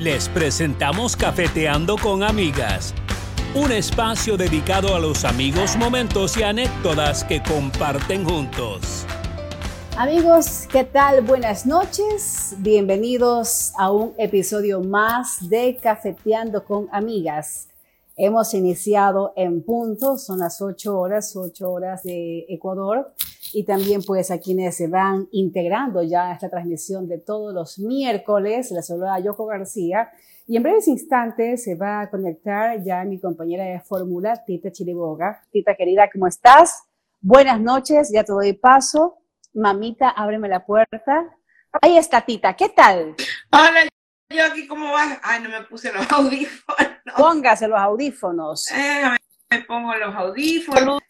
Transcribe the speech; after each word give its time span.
Les 0.00 0.30
presentamos 0.30 1.14
Cafeteando 1.14 1.98
con 1.98 2.22
Amigas, 2.22 2.94
un 3.54 3.70
espacio 3.70 4.38
dedicado 4.38 4.94
a 4.94 4.98
los 4.98 5.26
amigos, 5.26 5.76
momentos 5.76 6.38
y 6.38 6.42
anécdotas 6.42 7.22
que 7.22 7.42
comparten 7.42 8.24
juntos. 8.24 9.04
Amigos, 9.98 10.66
¿qué 10.72 10.84
tal? 10.84 11.20
Buenas 11.20 11.66
noches. 11.66 12.54
Bienvenidos 12.60 13.74
a 13.76 13.92
un 13.92 14.14
episodio 14.16 14.80
más 14.80 15.50
de 15.50 15.76
Cafeteando 15.76 16.64
con 16.64 16.88
Amigas. 16.92 17.68
Hemos 18.16 18.54
iniciado 18.54 19.34
en 19.36 19.62
punto, 19.62 20.16
son 20.16 20.38
las 20.38 20.62
8 20.62 20.98
horas, 20.98 21.36
8 21.36 21.70
horas 21.70 22.02
de 22.04 22.46
Ecuador 22.48 23.12
y 23.52 23.64
también 23.64 24.02
pues 24.06 24.30
a 24.30 24.38
quienes 24.38 24.76
se 24.76 24.88
van 24.88 25.28
integrando 25.32 26.02
ya 26.02 26.30
a 26.30 26.32
esta 26.34 26.48
transmisión 26.48 27.08
de 27.08 27.18
todos 27.18 27.52
los 27.54 27.78
miércoles, 27.78 28.70
la 28.70 28.82
saluda 28.82 29.18
Yoko 29.18 29.46
García 29.46 30.10
y 30.50 30.56
en 30.56 30.64
breves 30.64 30.88
instantes 30.88 31.62
se 31.62 31.76
va 31.76 32.00
a 32.00 32.10
conectar 32.10 32.82
ya 32.82 33.04
mi 33.04 33.20
compañera 33.20 33.62
de 33.62 33.78
fórmula, 33.78 34.44
Tita 34.44 34.72
Chiriboga. 34.72 35.44
Tita 35.52 35.76
querida, 35.76 36.10
¿cómo 36.12 36.26
estás? 36.26 36.88
Buenas 37.20 37.60
noches, 37.60 38.10
ya 38.12 38.24
te 38.24 38.32
doy 38.32 38.54
paso. 38.54 39.18
Mamita, 39.54 40.08
ábreme 40.08 40.48
la 40.48 40.66
puerta. 40.66 41.36
Ahí 41.80 41.96
está 41.96 42.22
Tita, 42.22 42.56
¿qué 42.56 42.68
tal? 42.68 43.14
Hola, 43.52 43.88
yo 44.28 44.44
aquí, 44.44 44.66
¿cómo 44.66 44.90
vas? 44.90 45.18
Ay, 45.22 45.40
no 45.40 45.50
me 45.50 45.62
puse 45.62 45.92
los 45.92 46.04
audífonos. 46.10 46.88
Póngase 47.16 47.68
los 47.68 47.78
audífonos. 47.78 48.70
Eh, 48.72 49.02
me 49.50 49.60
pongo 49.62 49.94
los 49.94 50.14
audífonos. 50.14 51.00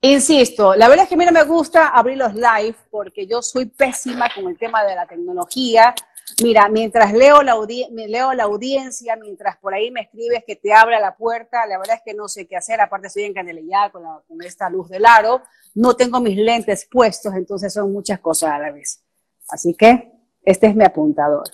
Insisto, 0.00 0.76
la 0.76 0.88
verdad 0.88 1.04
es 1.04 1.08
que 1.08 1.16
a 1.16 1.18
mí 1.18 1.24
no 1.24 1.32
me 1.32 1.42
gusta 1.42 1.88
abrir 1.88 2.18
los 2.18 2.32
live 2.34 2.76
porque 2.88 3.26
yo 3.26 3.42
soy 3.42 3.66
pésima 3.66 4.28
con 4.32 4.46
el 4.46 4.56
tema 4.56 4.84
de 4.84 4.94
la 4.94 5.06
tecnología. 5.06 5.92
Mira, 6.40 6.68
mientras 6.68 7.12
leo 7.12 7.42
la, 7.42 7.56
leo 7.90 8.32
la 8.32 8.44
audiencia, 8.44 9.16
mientras 9.16 9.56
por 9.56 9.74
ahí 9.74 9.90
me 9.90 10.02
escribes 10.02 10.44
que 10.46 10.54
te 10.54 10.72
abra 10.72 11.00
la 11.00 11.16
puerta, 11.16 11.66
la 11.66 11.78
verdad 11.78 11.96
es 11.96 12.02
que 12.04 12.14
no 12.14 12.28
sé 12.28 12.46
qué 12.46 12.56
hacer. 12.56 12.80
Aparte, 12.80 13.08
estoy 13.08 13.24
en 13.24 13.34
Canelilla 13.34 13.90
con, 13.90 14.04
con 14.28 14.42
esta 14.42 14.70
luz 14.70 14.88
del 14.88 15.04
aro. 15.04 15.42
No 15.74 15.96
tengo 15.96 16.20
mis 16.20 16.36
lentes 16.36 16.86
puestos, 16.88 17.34
entonces 17.34 17.72
son 17.72 17.92
muchas 17.92 18.20
cosas 18.20 18.50
a 18.50 18.58
la 18.58 18.70
vez. 18.70 19.02
Así 19.48 19.74
que 19.74 20.12
este 20.44 20.68
es 20.68 20.76
mi 20.76 20.84
apuntador. 20.84 21.44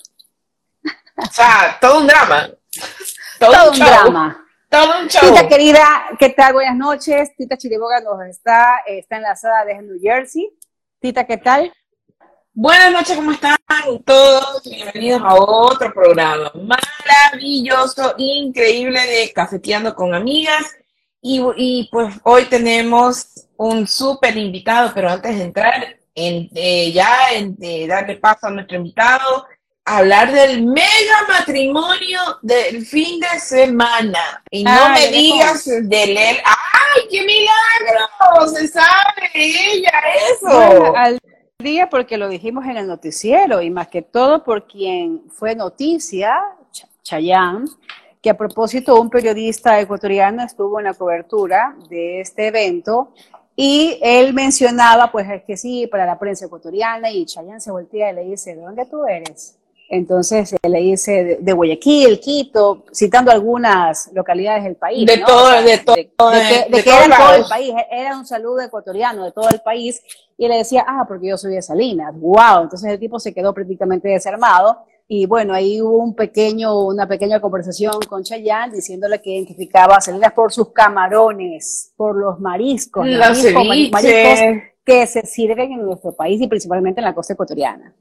O 1.17 1.25
sea, 1.31 1.77
todo 1.81 1.99
un 1.99 2.07
drama. 2.07 2.49
Todo, 3.39 3.71
un, 3.71 3.77
drama. 3.77 4.44
Todo 4.69 5.01
un 5.01 5.07
show. 5.07 5.21
Tita 5.29 5.47
querida, 5.47 6.05
¿qué 6.19 6.29
tal? 6.29 6.53
Buenas 6.53 6.75
noches. 6.75 7.35
Tita 7.37 7.57
Chiriboga 7.57 8.01
nos 8.01 8.25
está, 8.27 8.81
está 8.87 9.17
enlazada 9.17 9.63
desde 9.65 9.83
New 9.83 9.99
Jersey. 10.01 10.49
Tita, 10.99 11.25
¿qué 11.25 11.37
tal? 11.37 11.71
Buenas 12.53 12.91
noches, 12.91 13.15
¿cómo 13.15 13.31
están 13.31 13.57
todos? 14.05 14.63
Bienvenidos 14.63 15.21
a 15.23 15.35
otro 15.35 15.93
programa 15.93 16.51
maravilloso, 16.55 18.15
increíble 18.17 18.99
de 19.01 19.31
Cafeteando 19.33 19.93
con 19.93 20.15
Amigas. 20.15 20.75
Y, 21.21 21.41
y 21.57 21.89
pues 21.91 22.15
hoy 22.23 22.45
tenemos 22.45 23.47
un 23.57 23.87
súper 23.87 24.35
invitado, 24.37 24.91
pero 24.93 25.09
antes 25.09 25.37
de 25.37 25.43
entrar 25.43 25.97
en, 26.15 26.49
eh, 26.55 26.91
ya, 26.91 27.33
en, 27.33 27.55
de 27.55 27.87
darle 27.87 28.15
paso 28.15 28.47
a 28.47 28.51
nuestro 28.51 28.77
invitado, 28.77 29.45
hablar 29.85 30.31
del 30.31 30.65
mega 30.65 31.27
matrimonio 31.29 32.19
del 32.41 32.85
fin 32.85 33.19
de 33.19 33.39
semana. 33.39 34.43
Y 34.49 34.63
no 34.63 34.89
me 34.89 35.07
digas 35.07 35.65
del 35.65 36.17
él. 36.17 36.37
¡Ay, 36.43 37.03
qué 37.09 37.21
milagro! 37.21 38.47
Se 38.47 38.67
sabe 38.67 39.29
ella 39.33 39.91
eso. 40.31 40.95
al 40.95 41.19
día 41.59 41.87
porque 41.89 42.17
lo 42.17 42.27
dijimos 42.27 42.65
en 42.65 42.77
el 42.77 42.87
noticiero 42.87 43.61
y 43.61 43.69
más 43.69 43.87
que 43.87 44.01
todo 44.01 44.43
por 44.43 44.67
quien 44.67 45.23
fue 45.29 45.55
noticia, 45.55 46.35
Chayán, 47.03 47.65
que 48.21 48.31
a 48.31 48.37
propósito 48.37 48.99
un 48.99 49.09
periodista 49.09 49.79
ecuatoriano 49.79 50.43
estuvo 50.43 50.79
en 50.79 50.85
la 50.85 50.95
cobertura 50.95 51.75
de 51.89 52.21
este 52.21 52.47
evento 52.47 53.13
y 53.55 53.99
él 54.01 54.33
mencionaba 54.33 55.11
pues 55.11 55.27
que 55.45 55.55
sí, 55.55 55.87
para 55.87 56.05
la 56.05 56.19
prensa 56.19 56.45
ecuatoriana 56.45 57.09
y 57.09 57.25
Chayán 57.25 57.61
se 57.61 57.71
voltea 57.71 58.11
y 58.11 58.15
le 58.15 58.23
dice, 58.25 58.55
¿de 58.55 58.61
dónde 58.61 58.85
tú 58.85 59.05
eres? 59.05 59.57
Entonces 59.89 60.55
le 60.67 60.79
dice 60.79 61.37
de, 61.39 61.53
Guayaquil, 61.53 62.19
Quito, 62.19 62.85
citando 62.93 63.31
algunas 63.31 64.09
localidades 64.13 64.63
del 64.63 64.75
país. 64.75 65.05
De 65.05 65.19
todo, 65.19 65.51
de 65.61 65.77
todo. 65.77 66.31
De, 66.31 66.83
que, 66.83 66.89
era 66.89 67.17
todo 67.17 67.35
el 67.35 67.45
país, 67.45 67.73
era 67.91 68.17
un 68.17 68.25
saludo 68.25 68.61
ecuatoriano 68.61 69.25
de 69.25 69.31
todo 69.31 69.49
el 69.49 69.61
país. 69.61 70.01
Y 70.37 70.47
le 70.47 70.57
decía, 70.57 70.85
ah, 70.87 71.05
porque 71.07 71.29
yo 71.29 71.37
soy 71.37 71.55
de 71.55 71.61
Salinas. 71.61 72.13
¡Wow! 72.15 72.63
Entonces 72.63 72.91
el 72.91 72.99
tipo 72.99 73.19
se 73.19 73.33
quedó 73.33 73.53
prácticamente 73.53 74.09
desarmado. 74.09 74.79
Y 75.07 75.27
bueno, 75.27 75.53
ahí 75.53 75.79
hubo 75.81 75.99
un 75.99 76.15
pequeño, 76.15 76.87
una 76.87 77.07
pequeña 77.07 77.39
conversación 77.39 77.93
con 78.09 78.23
Chayanne 78.23 78.73
diciéndole 78.73 79.21
que 79.21 79.29
identificaba 79.29 79.97
a 79.97 80.01
Salinas 80.01 80.33
por 80.33 80.51
sus 80.51 80.73
camarones, 80.73 81.93
por 81.95 82.17
los 82.17 82.39
mariscos, 82.39 83.05
los 83.05 83.43
mariscos 83.53 84.01
que 84.83 85.07
se 85.07 85.25
sirven 85.25 85.73
en 85.73 85.85
nuestro 85.85 86.15
país 86.15 86.41
y 86.41 86.47
principalmente 86.47 87.01
en 87.01 87.05
la 87.05 87.13
costa 87.13 87.33
ecuatoriana. 87.33 87.93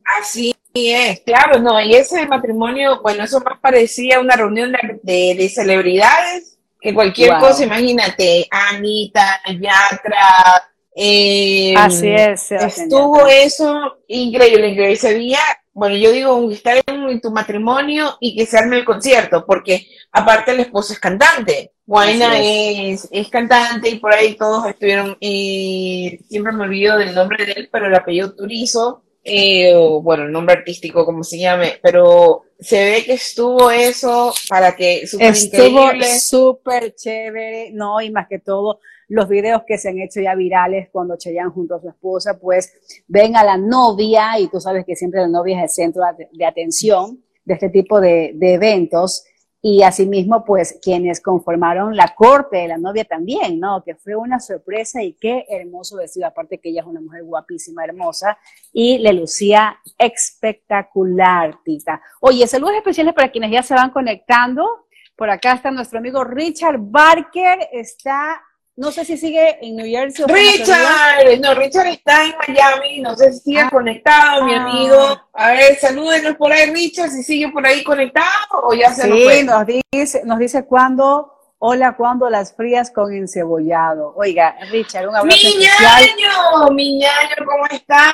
Así 0.77 0.91
es, 0.91 1.21
claro, 1.21 1.61
no, 1.61 1.81
y 1.81 1.95
ese 1.95 2.27
matrimonio, 2.27 3.01
bueno, 3.01 3.23
eso 3.23 3.41
más 3.41 3.61
parecía 3.61 4.19
una 4.19 4.35
reunión 4.35 4.73
de, 5.03 5.53
celebridades 5.55 6.59
que 6.81 6.93
cualquier 6.93 7.39
cosa, 7.39 7.65
imagínate, 7.65 8.49
Anita, 8.51 9.41
Yatra, 9.47 10.65
eh, 10.97 11.75
Así 11.77 12.09
es. 12.09 12.51
Estuvo 12.53 13.27
eso 13.27 13.99
increíble, 14.07 14.69
increíble. 14.69 14.93
Ese 14.93 15.15
día, 15.15 15.41
bueno, 15.73 15.97
yo 15.97 16.13
digo, 16.13 16.51
estar 16.51 16.81
en 16.87 17.21
tu 17.21 17.31
matrimonio 17.31 18.17
y 18.21 18.37
que 18.37 18.47
se 18.47 18.59
arme 18.59 18.79
el 18.79 18.85
concierto, 18.85 19.45
porque 19.45 19.89
aparte 20.13 20.53
el 20.53 20.61
esposo 20.61 20.93
es 20.93 21.01
cantante. 21.01 21.73
Guaina 21.87 22.39
es. 22.39 23.09
Es, 23.11 23.29
cantante 23.29 23.91
y 23.91 23.99
por 23.99 24.15
ahí 24.15 24.35
todos 24.37 24.67
estuvieron, 24.67 25.17
y 25.21 26.19
siempre 26.29 26.53
me 26.53 26.65
olvido 26.65 26.97
del 26.97 27.15
nombre 27.15 27.45
de 27.45 27.53
él, 27.53 27.69
pero 27.71 27.87
el 27.87 27.95
apellido 27.95 28.35
Turizo, 28.35 29.03
eh, 29.25 29.73
o 29.75 30.03
bueno, 30.03 30.25
el 30.25 30.33
nombre 30.33 30.55
artístico, 30.55 31.05
como 31.05 31.25
se 31.25 31.39
llame, 31.39 31.79
pero 31.83 32.43
se 32.61 32.85
ve 32.85 33.05
que 33.05 33.15
estuvo 33.15 33.71
eso 33.71 34.35
para 34.49 34.77
que 34.77 35.07
super 35.07 35.29
estuvo 35.29 35.91
súper 36.21 36.95
chévere, 36.95 37.71
no, 37.73 38.01
y 38.01 38.11
más 38.11 38.29
que 38.29 38.39
todo, 38.39 38.81
los 39.09 39.29
videos 39.29 39.63
que 39.67 39.79
se 39.79 39.89
han 39.89 39.99
hecho 39.99 40.21
ya 40.21 40.35
virales 40.35 40.89
cuando 40.93 41.17
Chayanne 41.17 41.51
junto 41.51 41.75
a 41.75 41.81
su 41.81 41.89
esposa, 41.89 42.39
pues 42.39 42.73
ven 43.07 43.37
a 43.37 43.45
la 43.45 43.57
novia, 43.57 44.39
y 44.39 44.49
tú 44.49 44.61
sabes 44.61 44.85
que 44.85 44.97
siempre 44.97 45.21
la 45.21 45.29
novia 45.29 45.57
es 45.59 45.63
el 45.65 45.85
centro 45.85 46.03
de 46.33 46.45
atención 46.45 47.23
de 47.45 47.55
este 47.55 47.71
tipo 47.71 48.01
de, 48.01 48.33
de 48.35 48.55
eventos, 48.55 49.25
y 49.67 49.83
asimismo, 49.83 50.45
pues 50.45 50.79
quienes 50.83 51.23
conformaron 51.23 51.97
la 51.97 52.15
corte 52.15 52.59
de 52.59 52.69
la 52.69 52.77
novia 52.77 53.07
también, 53.07 53.59
¿no? 53.59 53.83
Que 53.83 53.95
fue 53.95 54.15
una 54.15 54.39
sorpresa 54.39 55.03
y 55.03 55.15
qué 55.15 55.47
hermoso 55.49 55.97
vestido, 55.97 56.27
aparte 56.27 56.59
que 56.59 56.69
ella 56.69 56.83
es 56.83 56.87
una 56.87 57.01
mujer 57.01 57.25
guapísima, 57.25 57.83
hermosa, 57.83 58.37
y 58.75 58.99
le 58.99 59.15
lucía 59.15 59.79
espectacular, 59.97 61.61
Tita. 61.65 62.03
Oye, 62.21 62.47
saludos 62.47 62.75
especiales 62.75 63.15
para 63.15 63.33
quienes 63.33 63.53
ya 63.53 63.63
se 63.63 63.73
van 63.73 63.89
conectando. 63.89 64.85
Por 65.17 65.31
acá 65.31 65.55
está 65.55 65.71
nuestro 65.71 65.99
amigo 65.99 66.25
Richard 66.25 66.77
Barker, 66.79 67.67
está 67.73 68.43
no 68.77 68.91
sé 68.91 69.05
si 69.05 69.17
sigue 69.17 69.59
en 69.63 69.77
New 69.77 69.87
Jersey. 69.87 70.25
Richard, 70.27 71.41
no, 71.41 71.55
Richard 71.55 71.87
está 71.87 72.25
en 72.25 72.35
Miami, 72.49 73.01
no 73.01 73.17
sé 73.17 73.33
si 73.33 73.41
sigue 73.41 73.61
ah. 73.61 73.71
conectado, 73.71 74.45
mi 74.45 74.55
ah. 74.55 74.63
amigo. 74.63 75.21
A 75.33 75.53
ver, 75.53 75.79
salúdenos 75.79 76.37
por 76.37 76.53
ahí, 76.53 76.71
Richard, 76.71 77.11
si 77.11 77.23
sigue 77.23 77.49
por 77.51 77.65
ahí 77.65 77.85
conectado 77.85 78.27
o 78.65 78.75
ya 78.75 78.93
se 78.93 79.05
sí, 79.05 79.45
nos, 79.45 79.59
nos 79.59 79.67
dice, 79.67 80.23
nos 80.25 80.39
dice 80.41 80.65
cuándo, 80.65 81.33
hola, 81.59 81.95
cuándo 81.97 82.29
las 82.29 82.57
frías 82.57 82.91
con 82.91 83.15
encebollado. 83.15 84.13
Oiga, 84.17 84.57
Richard, 84.71 85.09
un 85.09 85.17
abrazo 85.17 85.37
¡Mi 85.37 85.55
ñaño! 85.57 86.71
¡Mi 86.73 86.99
ñaño, 86.99 87.37
cómo 87.47 87.67
está! 87.71 88.13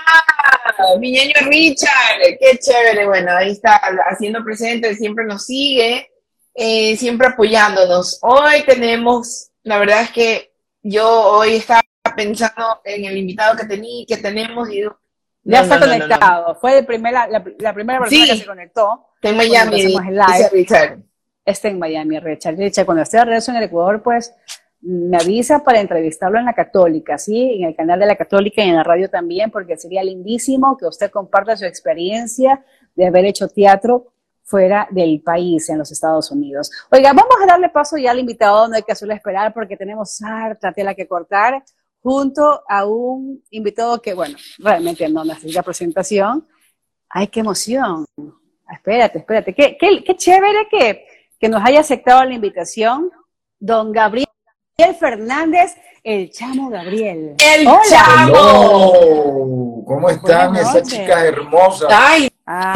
Mi 0.98 1.12
ñaño 1.12 1.34
Richard, 1.46 2.18
qué 2.38 2.58
chévere, 2.58 3.06
bueno, 3.06 3.34
ahí 3.34 3.52
está 3.52 3.80
haciendo 4.10 4.44
presente, 4.44 4.94
siempre 4.94 5.24
nos 5.24 5.46
sigue, 5.46 6.10
eh, 6.54 6.96
siempre 6.98 7.28
apoyándonos. 7.28 8.18
Hoy 8.20 8.62
tenemos, 8.66 9.50
la 9.62 9.78
verdad 9.78 10.02
es 10.02 10.10
que 10.10 10.49
yo 10.82 11.08
hoy 11.08 11.56
estaba 11.56 11.82
pensando 12.16 12.80
en 12.84 13.04
el 13.04 13.16
invitado 13.16 13.56
que, 13.56 13.66
tení, 13.66 14.06
que 14.06 14.16
tenemos 14.16 14.70
y 14.70 14.82
ya 15.42 15.62
está 15.62 15.78
conectado. 15.78 16.54
Fue 16.56 16.82
la, 16.82 17.74
primera 17.74 18.00
persona 18.00 18.26
que 18.26 18.36
se 18.36 18.46
conectó. 18.46 19.06
Está 19.16 19.30
en 19.30 19.36
Miami. 19.36 19.96
Está 21.44 21.68
en 21.68 21.78
Miami, 21.78 22.20
Richard. 22.20 22.56
Richard, 22.56 22.84
cuando 22.84 23.02
esté 23.02 23.16
de 23.16 23.24
regreso 23.24 23.50
en 23.50 23.56
el 23.56 23.64
Ecuador, 23.64 24.02
pues 24.02 24.34
me 24.82 25.16
avisa 25.16 25.62
para 25.62 25.80
entrevistarlo 25.80 26.38
en 26.38 26.44
la 26.44 26.52
Católica, 26.52 27.18
¿sí? 27.18 27.58
En 27.60 27.68
el 27.68 27.76
canal 27.76 28.00
de 28.00 28.06
la 28.06 28.16
Católica 28.16 28.62
y 28.62 28.68
en 28.68 28.76
la 28.76 28.82
radio 28.82 29.08
también, 29.10 29.50
porque 29.50 29.76
sería 29.76 30.02
lindísimo 30.02 30.76
que 30.76 30.86
usted 30.86 31.10
comparta 31.10 31.56
su 31.56 31.64
experiencia 31.64 32.64
de 32.94 33.06
haber 33.06 33.24
hecho 33.24 33.48
teatro 33.48 34.12
fuera 34.50 34.88
del 34.90 35.22
país, 35.22 35.68
en 35.68 35.78
los 35.78 35.92
Estados 35.92 36.30
Unidos. 36.32 36.70
Oiga, 36.90 37.12
vamos 37.12 37.36
a 37.40 37.46
darle 37.46 37.68
paso 37.68 37.96
ya 37.96 38.10
al 38.10 38.18
invitado, 38.18 38.66
no 38.66 38.74
hay 38.74 38.82
que 38.82 38.90
hacerlo 38.90 39.14
esperar 39.14 39.54
porque 39.54 39.76
tenemos 39.76 40.20
harta 40.22 40.72
tela 40.72 40.92
que 40.92 41.06
cortar, 41.06 41.62
junto 42.02 42.62
a 42.68 42.84
un 42.84 43.42
invitado 43.50 44.02
que, 44.02 44.12
bueno, 44.12 44.36
realmente 44.58 45.08
no 45.08 45.24
necesita 45.24 45.62
presentación. 45.62 46.48
¡Ay, 47.08 47.28
qué 47.28 47.40
emoción! 47.40 48.04
espérate, 48.72 49.18
espérate, 49.18 49.52
qué, 49.52 49.76
qué, 49.78 50.02
qué 50.04 50.16
chévere 50.16 50.68
que, 50.70 51.04
que 51.38 51.48
nos 51.48 51.62
haya 51.64 51.80
aceptado 51.80 52.24
la 52.24 52.34
invitación, 52.34 53.10
don 53.58 53.92
Gabriel 53.92 54.26
Fernández, 54.98 55.76
el 56.02 56.30
chamo 56.30 56.70
Gabriel. 56.70 57.34
¡El 57.38 57.66
Hola. 57.66 57.80
chamo! 57.88 58.34
Hello. 58.34 59.84
¿Cómo 59.86 60.08
están 60.08 60.56
esas 60.56 60.88
chicas 60.88 61.24
hermosas? 61.24 61.88
Ay, 61.92 62.30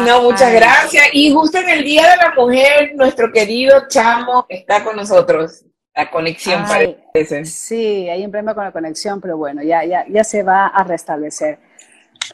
no, 0.05 0.23
muchas 0.23 0.43
Ay. 0.43 0.55
gracias. 0.55 1.03
Y 1.13 1.31
justo 1.31 1.57
en 1.57 1.69
el 1.69 1.83
Día 1.83 2.03
de 2.03 2.17
la 2.17 2.33
Mujer, 2.35 2.95
nuestro 2.95 3.31
querido 3.31 3.87
chamo 3.87 4.45
está 4.47 4.83
con 4.83 4.95
nosotros. 4.95 5.65
La 5.93 6.09
conexión 6.09 6.63
Ay. 6.67 6.97
parece. 7.13 7.45
Sí, 7.45 8.09
hay 8.09 8.23
un 8.25 8.31
problema 8.31 8.53
con 8.53 8.63
la 8.63 8.71
conexión, 8.71 9.19
pero 9.19 9.37
bueno, 9.37 9.63
ya, 9.63 9.83
ya, 9.83 10.05
ya 10.07 10.23
se 10.23 10.43
va 10.43 10.67
a 10.67 10.83
restablecer. 10.83 11.59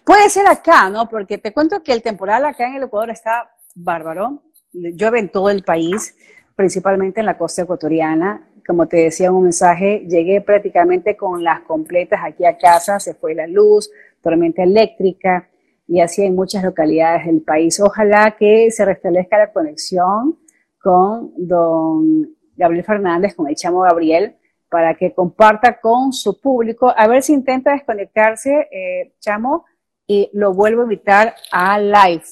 Puede 0.03 0.29
ser 0.29 0.47
acá, 0.47 0.89
¿no? 0.89 1.09
Porque 1.09 1.37
te 1.37 1.51
cuento 1.51 1.81
que 1.83 1.93
el 1.93 2.01
temporal 2.01 2.45
acá 2.45 2.67
en 2.67 2.75
el 2.75 2.83
Ecuador 2.83 3.09
está 3.09 3.51
bárbaro. 3.75 4.43
Llueve 4.73 5.19
en 5.19 5.29
todo 5.29 5.49
el 5.49 5.63
país, 5.63 6.15
principalmente 6.55 7.19
en 7.19 7.25
la 7.25 7.37
costa 7.37 7.63
ecuatoriana. 7.63 8.47
Como 8.65 8.87
te 8.87 8.97
decía 8.97 9.27
en 9.27 9.33
un 9.33 9.43
mensaje, 9.43 10.05
llegué 10.07 10.41
prácticamente 10.41 11.17
con 11.17 11.43
las 11.43 11.61
completas 11.61 12.21
aquí 12.23 12.45
a 12.45 12.57
casa, 12.57 12.99
se 12.99 13.15
fue 13.15 13.35
la 13.35 13.47
luz, 13.47 13.89
tormenta 14.21 14.63
eléctrica 14.63 15.50
y 15.87 15.99
así 16.01 16.23
en 16.23 16.35
muchas 16.35 16.63
localidades 16.63 17.25
del 17.25 17.41
país. 17.41 17.79
Ojalá 17.79 18.35
que 18.37 18.71
se 18.71 18.85
restablezca 18.85 19.37
la 19.37 19.51
conexión 19.51 20.39
con 20.79 21.31
don 21.37 22.29
Gabriel 22.55 22.85
Fernández, 22.85 23.35
con 23.35 23.47
el 23.47 23.55
chamo 23.55 23.81
Gabriel, 23.81 24.35
para 24.69 24.95
que 24.95 25.13
comparta 25.13 25.79
con 25.81 26.13
su 26.13 26.39
público, 26.39 26.93
a 26.95 27.07
ver 27.07 27.23
si 27.23 27.33
intenta 27.33 27.71
desconectarse, 27.71 28.69
eh, 28.71 29.13
chamo, 29.19 29.65
y 30.07 30.29
lo 30.33 30.53
vuelvo 30.53 30.81
a 30.81 30.85
invitar 30.85 31.35
a 31.51 31.79
live, 31.79 32.23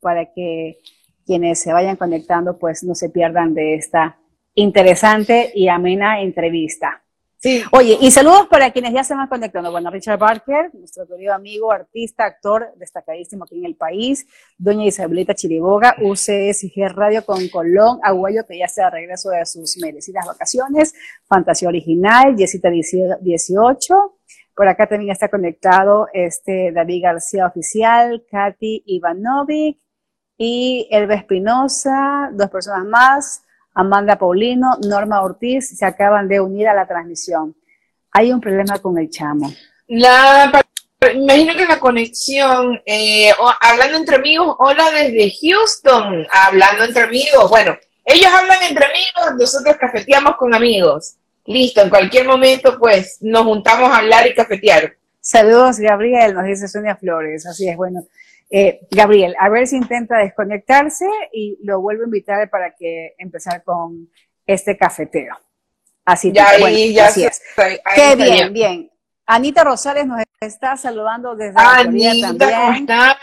para 0.00 0.32
que 0.32 0.78
quienes 1.26 1.60
se 1.60 1.72
vayan 1.72 1.96
conectando, 1.96 2.58
pues 2.58 2.84
no 2.84 2.94
se 2.94 3.10
pierdan 3.10 3.52
de 3.54 3.74
esta 3.74 4.18
interesante 4.54 5.52
y 5.54 5.68
amena 5.68 6.20
entrevista. 6.20 7.02
Sí, 7.38 7.62
Oye, 7.72 7.98
y 8.00 8.10
saludos 8.10 8.46
para 8.48 8.70
quienes 8.72 8.94
ya 8.94 9.04
se 9.04 9.14
van 9.14 9.28
conectando. 9.28 9.70
Bueno, 9.70 9.90
Richard 9.90 10.18
Barker, 10.18 10.70
nuestro 10.72 11.06
querido 11.06 11.34
amigo, 11.34 11.70
artista, 11.70 12.24
actor, 12.24 12.72
destacadísimo 12.76 13.44
aquí 13.44 13.58
en 13.58 13.66
el 13.66 13.76
país. 13.76 14.26
Doña 14.56 14.86
Isabelita 14.86 15.34
Chiriboga, 15.34 15.96
UCSG 16.00 16.94
Radio 16.94 17.26
con 17.26 17.46
Colón, 17.48 17.98
Aguayo, 18.02 18.46
que 18.48 18.58
ya 18.58 18.64
está 18.64 18.86
de 18.86 18.90
regreso 18.90 19.28
de 19.28 19.44
sus 19.44 19.76
merecidas 19.76 20.24
vacaciones. 20.26 20.94
Fantasía 21.28 21.68
Original, 21.68 22.34
Yesita 22.36 22.70
18. 22.70 23.94
Por 24.54 24.68
acá 24.68 24.86
también 24.86 25.12
está 25.12 25.28
conectado 25.28 26.08
este 26.14 26.72
David 26.72 27.02
García 27.02 27.46
Oficial, 27.46 28.24
Katy 28.30 28.84
Ivanovic 28.86 29.78
y 30.38 30.88
Elba 30.90 31.14
Espinosa, 31.14 32.30
dos 32.32 32.48
personas 32.48 32.86
más. 32.86 33.45
Amanda 33.76 34.16
Paulino, 34.16 34.78
Norma 34.88 35.22
Ortiz 35.22 35.76
se 35.76 35.84
acaban 35.84 36.28
de 36.28 36.40
unir 36.40 36.66
a 36.66 36.74
la 36.74 36.86
transmisión. 36.86 37.54
Hay 38.10 38.32
un 38.32 38.40
problema 38.40 38.78
con 38.78 38.98
el 38.98 39.10
chamo. 39.10 39.52
la, 39.86 40.50
imagino 41.14 41.54
que 41.54 41.66
la 41.66 41.78
conexión, 41.78 42.80
eh, 42.86 43.30
hablando 43.60 43.98
entre 43.98 44.16
amigos, 44.16 44.56
hola 44.58 44.90
desde 44.90 45.30
Houston, 45.42 46.26
hablando 46.32 46.84
entre 46.84 47.02
amigos. 47.02 47.50
Bueno, 47.50 47.76
ellos 48.06 48.30
hablan 48.32 48.62
entre 48.62 48.86
amigos, 48.86 49.38
nosotros 49.38 49.76
cafeteamos 49.76 50.36
con 50.36 50.54
amigos. 50.54 51.16
Listo, 51.44 51.82
en 51.82 51.90
cualquier 51.90 52.26
momento, 52.26 52.78
pues 52.78 53.18
nos 53.20 53.42
juntamos 53.42 53.90
a 53.90 53.98
hablar 53.98 54.26
y 54.26 54.34
cafetear. 54.34 54.96
Saludos, 55.20 55.78
Gabriel, 55.78 56.32
nos 56.32 56.46
dice 56.46 56.66
Sonia 56.66 56.96
Flores. 56.96 57.44
Así 57.46 57.68
es, 57.68 57.76
bueno. 57.76 58.06
Eh, 58.50 58.80
Gabriel, 58.90 59.34
a 59.40 59.48
ver 59.48 59.66
si 59.66 59.76
intenta 59.76 60.18
desconectarse 60.18 61.06
y 61.32 61.58
lo 61.64 61.80
vuelvo 61.80 62.02
a 62.02 62.06
invitar 62.06 62.48
para 62.50 62.74
que 62.74 63.14
empezar 63.18 63.64
con 63.64 64.08
este 64.46 64.76
cafeteo. 64.76 65.34
Así, 66.04 66.30
Ya 66.32 66.46
bueno, 66.60 66.66
ahí, 66.66 66.94
ya 66.94 67.06
así 67.06 67.24
es. 67.24 67.42
Qué 67.94 68.14
bien, 68.16 68.52
bien. 68.52 68.90
Anita 69.26 69.64
Rosales 69.64 70.06
nos 70.06 70.22
está 70.40 70.76
saludando 70.76 71.34
desde 71.34 71.54
la 71.54 71.72
Anita, 71.78 72.28
¿cómo 72.28 72.38
también. 72.38 72.74
estás? 72.82 73.16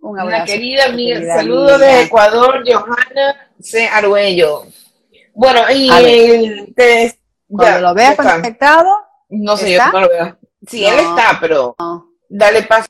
Un 0.00 0.10
Una 0.12 0.22
abrazo. 0.22 0.46
querida 0.46 0.84
amiga, 0.86 1.14
querida 1.16 1.36
saludos 1.36 1.72
amiga. 1.74 1.86
de 1.86 2.02
Ecuador, 2.02 2.64
Johanna 2.66 3.50
C. 3.60 3.88
Arguello. 3.88 4.62
Bueno, 5.34 5.60
y 5.72 5.88
ver. 5.88 6.66
te- 6.74 7.18
Cuando 7.48 7.76
ya, 7.76 7.80
lo 7.80 7.94
veas 7.94 8.16
conectado, 8.16 8.88
no 9.28 9.56
sé, 9.56 9.72
¿está? 9.72 9.86
yo 9.86 9.92
no 9.92 10.00
lo 10.00 10.08
veo. 10.08 10.38
Sí, 10.66 10.82
No. 10.82 10.88
él 10.88 10.98
está, 10.98 11.38
pero 11.40 11.76
no. 11.78 12.10
dale 12.28 12.62
paso, 12.64 12.88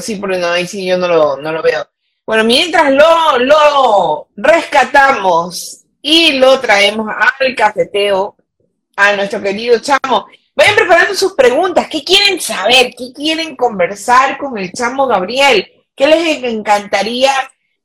sí, 0.00 0.16
porque 0.16 0.38
no, 0.38 0.48
ahí 0.48 0.66
sí 0.66 0.86
yo 0.86 0.98
no 0.98 1.08
lo, 1.08 1.36
no 1.36 1.52
lo 1.52 1.62
veo. 1.62 1.86
Bueno, 2.26 2.44
mientras 2.44 2.92
lo, 2.92 3.38
lo 3.38 4.28
rescatamos 4.36 5.84
y 6.02 6.32
lo 6.32 6.58
traemos 6.60 7.08
al 7.40 7.54
cafeteo, 7.54 8.36
a 8.96 9.14
nuestro 9.14 9.40
querido 9.40 9.78
chamo, 9.78 10.26
vayan 10.54 10.74
preparando 10.74 11.14
sus 11.14 11.34
preguntas. 11.34 11.86
¿Qué 11.88 12.02
quieren 12.02 12.40
saber? 12.40 12.92
¿Qué 12.96 13.12
quieren 13.14 13.54
conversar 13.54 14.38
con 14.38 14.58
el 14.58 14.72
chamo 14.72 15.06
Gabriel? 15.06 15.70
¿Qué 15.94 16.06
les 16.06 16.42
encantaría? 16.42 17.32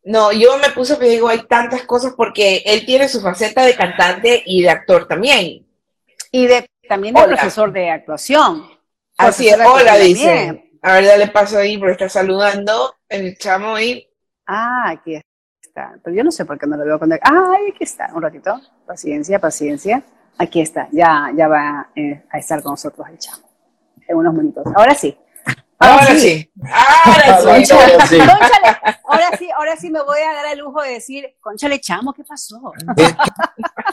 No, 0.03 0.31
yo 0.31 0.57
me 0.57 0.69
puse 0.71 0.97
que 0.97 1.05
digo, 1.09 1.27
hay 1.27 1.43
tantas 1.43 1.83
cosas 1.83 2.13
porque 2.17 2.63
él 2.65 2.85
tiene 2.85 3.07
su 3.07 3.21
faceta 3.21 3.63
de 3.63 3.75
cantante 3.75 4.41
y 4.45 4.63
de 4.63 4.69
actor 4.69 5.07
también. 5.07 5.67
y 6.31 6.47
de, 6.47 6.67
también 6.87 7.13
de 7.13 7.21
Hola. 7.21 7.35
profesor 7.35 7.71
de 7.71 7.91
actuación. 7.91 8.67
Así 9.17 9.49
es, 9.49 9.59
hola, 9.63 9.97
dice. 9.97 10.70
A 10.81 10.93
ver, 10.93 11.05
dale 11.05 11.27
paso 11.27 11.57
ahí 11.57 11.77
porque 11.77 11.91
está 11.93 12.09
saludando 12.09 12.95
el 13.07 13.37
chamo 13.37 13.75
ahí. 13.75 14.07
Ah, 14.47 14.89
aquí 14.89 15.19
está. 15.61 15.99
Pero 16.03 16.15
yo 16.15 16.23
no 16.23 16.31
sé 16.31 16.43
por 16.45 16.57
qué 16.57 16.65
no 16.65 16.75
lo 16.75 16.85
veo 16.85 16.97
cuando. 16.97 17.15
Ah, 17.21 17.55
aquí 17.69 17.83
está. 17.83 18.09
Un 18.13 18.21
ratito. 18.21 18.59
Paciencia, 18.85 19.39
paciencia. 19.39 20.03
Aquí 20.37 20.59
está. 20.59 20.87
Ya, 20.91 21.31
ya 21.35 21.47
va 21.47 21.89
eh, 21.95 22.23
a 22.29 22.39
estar 22.39 22.63
con 22.63 22.73
nosotros 22.73 23.07
el 23.09 23.17
chamo. 23.19 23.43
En 24.07 24.17
unos 24.17 24.33
minutos. 24.33 24.65
Ahora 24.75 24.95
sí. 24.95 25.15
Ahora 25.81 26.05
sí. 26.15 26.51
Ahora 27.05 27.39
sí. 27.65 27.73
Ahora 27.73 28.05
sí. 28.07 28.17
Cónchale, 28.17 28.77
ahora 29.05 29.37
sí, 29.37 29.49
ahora 29.57 29.75
sí 29.77 29.89
me 29.89 30.01
voy 30.03 30.19
a 30.19 30.33
dar 30.33 30.45
el 30.53 30.59
lujo 30.59 30.81
de 30.81 30.89
decir, 30.91 31.25
conchale, 31.41 31.79
chamo, 31.79 32.13
¿qué 32.13 32.23
pasó? 32.23 32.59
¿Qué, 32.95 33.05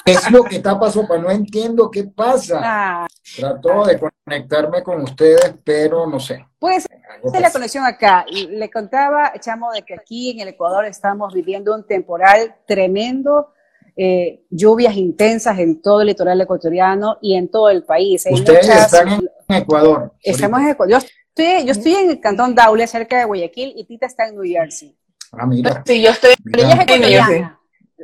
qué 0.04 0.12
es 0.12 0.30
lo 0.30 0.44
que 0.44 0.56
está 0.56 0.78
pasando? 0.78 1.18
No 1.18 1.30
entiendo 1.30 1.90
qué 1.90 2.04
pasa. 2.04 2.60
Ah, 2.62 3.06
Trato 3.36 3.84
de 3.86 3.98
conectarme 4.24 4.82
con 4.82 5.02
ustedes, 5.02 5.54
pero 5.64 6.06
no 6.06 6.20
sé. 6.20 6.46
pues 6.58 6.86
de 7.22 7.40
la 7.40 7.50
conexión 7.50 7.84
acá. 7.84 8.24
Y 8.28 8.46
Le 8.48 8.70
contaba, 8.70 9.32
chamo, 9.40 9.72
de 9.72 9.82
que 9.82 9.94
aquí 9.94 10.30
en 10.30 10.40
el 10.40 10.48
Ecuador 10.48 10.84
estamos 10.84 11.32
viviendo 11.34 11.74
un 11.74 11.86
temporal 11.86 12.54
tremendo, 12.66 13.52
eh, 13.96 14.42
lluvias 14.50 14.94
intensas 14.96 15.58
en 15.58 15.82
todo 15.82 16.02
el 16.02 16.06
litoral 16.08 16.40
ecuatoriano 16.40 17.18
y 17.20 17.34
en 17.34 17.50
todo 17.50 17.68
el 17.70 17.82
país. 17.84 18.24
Hay 18.26 18.34
Ustedes 18.34 18.66
muchas- 18.68 18.92
están 18.92 19.08
en 19.08 19.28
Ecuador. 19.56 20.12
Estamos 20.22 20.60
en. 20.60 20.68
Ecuador. 20.68 21.00
Yo 21.02 21.08
estoy, 21.38 21.64
yo 21.66 21.72
estoy 21.72 21.94
en 21.94 22.10
el 22.10 22.20
cantón 22.20 22.54
Daule, 22.54 22.86
cerca 22.86 23.18
de 23.18 23.24
Guayaquil, 23.24 23.72
y 23.76 23.84
Tita 23.84 24.06
está 24.06 24.28
en 24.28 24.34
New 24.36 24.44
Jersey. 24.44 24.96
Ah, 25.32 25.46
mira. 25.46 25.82
Sí, 25.86 26.02
yo 26.02 26.10
estoy. 26.10 26.34
Pero 26.44 26.64
ella 26.64 26.72
es 26.72 26.78
mira. 26.78 26.82
en 26.94 27.02
ecuatoriana. 27.04 27.60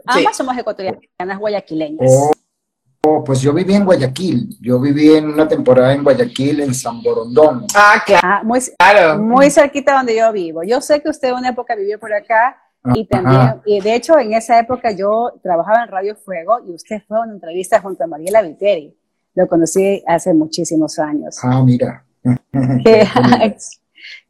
Ambas 0.07 0.37
somos 0.37 0.59
ecuatorianas 0.59 1.39
guayaquileñas. 1.39 2.11
Oh, 2.13 2.31
oh, 3.07 3.25
pues 3.25 3.41
yo 3.41 3.53
viví 3.55 3.75
en 3.75 3.85
Guayaquil. 3.85 4.57
Yo 4.61 4.79
viví 4.81 5.15
en 5.15 5.29
una 5.31 5.49
temporada 5.49 5.93
en 5.95 6.03
Guayaquil, 6.03 6.61
en 6.61 6.75
San 6.75 7.03
Borondón. 7.03 7.67
Ah, 7.75 8.03
Ah, 8.23 8.43
muy, 8.45 8.61
claro. 8.79 9.23
muy 9.23 9.51
cerquita 9.51 9.95
donde 9.95 10.17
yo 10.17 10.31
vivo. 10.33 10.63
Yo 10.63 10.81
sé 10.81 11.01
que 11.01 11.09
usted 11.09 11.33
una 11.33 11.51
época 11.51 11.75
vivió 11.75 11.99
por 11.99 12.13
acá 12.13 12.61
y 12.95 13.09
Ajá. 13.11 13.23
también, 13.23 13.63
y 13.65 13.81
de 13.81 13.95
hecho 13.95 14.19
en 14.19 14.35
esa 14.35 14.59
época 14.59 14.91
yo 14.91 15.33
trabajaba 15.43 15.85
en 15.85 15.89
Radio 15.89 16.17
Fuego 16.17 16.59
y 16.69 16.73
usted 16.75 17.03
fue 17.09 17.17
a 17.17 17.21
una 17.23 17.33
entrevista 17.33 17.81
junto 17.81 18.05
a 18.05 18.07
Mariela 18.07 18.43
Viteri. 18.43 18.95
Lo 19.35 19.49
conocí 19.49 20.03
hace 20.07 20.35
muchísimos 20.35 20.99
años. 20.99 21.39
Ah, 21.43 21.63
mira. 21.65 22.05
Qué, 22.85 23.07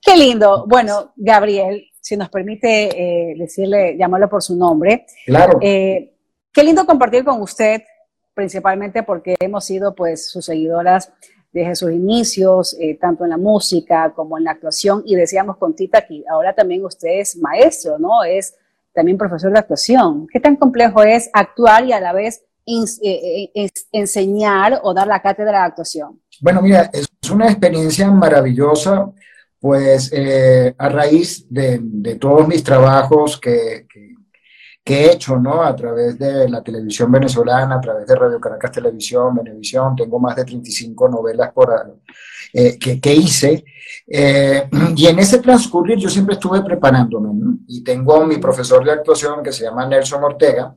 qué 0.01 0.17
lindo. 0.17 0.67
Bueno, 0.67 1.13
Gabriel, 1.17 1.85
si 2.01 2.17
nos 2.17 2.29
permite 2.29 3.31
eh, 3.31 3.35
decirle, 3.39 3.97
llamarlo 3.97 4.29
por 4.29 4.43
su 4.43 4.57
nombre, 4.57 5.07
Claro. 5.27 5.59
eh, 5.63 6.15
qué 6.53 6.63
lindo 6.63 6.85
compartir 6.87 7.25
con 7.25 7.41
usted, 7.41 7.83
principalmente 8.35 9.03
porque 9.03 9.37
hemos 9.41 9.65
sido 9.65 9.95
pues 9.95 10.29
sus 10.29 10.45
seguidoras 10.45 11.13
desde 11.53 11.77
sus 11.77 11.93
inicios, 11.93 12.77
eh, 12.81 12.99
tanto 13.01 13.23
en 13.25 13.31
la 13.31 13.37
música 13.37 14.13
como 14.15 14.37
en 14.37 14.45
la 14.45 14.51
actuación, 14.51 15.03
y 15.07 15.15
decíamos 15.15 15.57
con 15.57 15.75
Tita 15.77 16.05
que 16.05 16.25
ahora 16.29 16.53
también 16.53 16.85
usted 16.85 17.21
es 17.21 17.37
maestro, 17.37 17.97
¿no? 17.99 18.25
Es 18.25 18.57
también 18.93 19.17
profesor 19.17 19.53
de 19.53 19.61
actuación. 19.61 20.27
¿Qué 20.33 20.41
tan 20.41 20.57
complejo 20.57 21.03
es 21.05 21.31
actuar 21.33 21.85
y 21.85 21.93
a 21.93 22.01
la 22.01 22.13
vez 22.13 22.45
eh, 22.67 23.51
eh, 23.55 23.71
enseñar 23.93 24.81
o 24.83 24.93
dar 24.95 25.07
la 25.07 25.21
cátedra 25.21 25.59
de 25.61 25.65
actuación? 25.67 26.21
Bueno, 26.41 26.63
mira, 26.63 26.91
es 26.93 27.07
una 27.31 27.47
experiencia 27.47 28.11
maravillosa, 28.11 29.11
pues 29.61 30.11
eh, 30.13 30.75
a 30.77 30.89
raíz 30.89 31.47
de, 31.49 31.79
de 31.83 32.17
todos 32.17 32.47
mis 32.49 32.63
trabajos 32.63 33.39
que, 33.41 33.87
que- 33.89 34.15
he 34.87 35.13
hecho, 35.13 35.39
¿no? 35.39 35.63
A 35.63 35.75
través 35.75 36.19
de 36.19 36.47
la 36.49 36.63
televisión 36.63 37.11
venezolana, 37.11 37.77
a 37.77 37.81
través 37.81 38.07
de 38.07 38.15
Radio 38.17 38.39
Caracas 38.39 38.71
Televisión, 38.73 39.35
Venevisión, 39.35 39.97
tengo 39.97 40.19
más 40.21 40.37
de 40.37 40.45
35 40.45 41.09
novelas 41.09 41.53
por, 41.55 41.99
eh, 42.57 42.79
que, 42.79 43.01
que, 43.01 43.13
hice. 43.13 43.65
Eh, 44.07 44.69
y 44.97 45.07
en 45.07 45.19
ese 45.19 45.41
transcurrir 45.41 45.99
yo 45.99 46.09
siempre 46.09 46.35
estuve 46.35 46.63
preparándome, 46.63 47.35
¿no? 47.35 47.59
Y 47.67 47.83
tengo 47.83 48.25
mi 48.25 48.37
profesor 48.37 48.85
de 48.85 48.93
actuación 48.93 49.43
que 49.43 49.53
se 49.53 49.65
llama 49.65 49.89
Nelson 49.89 50.23
Ortega, 50.23 50.77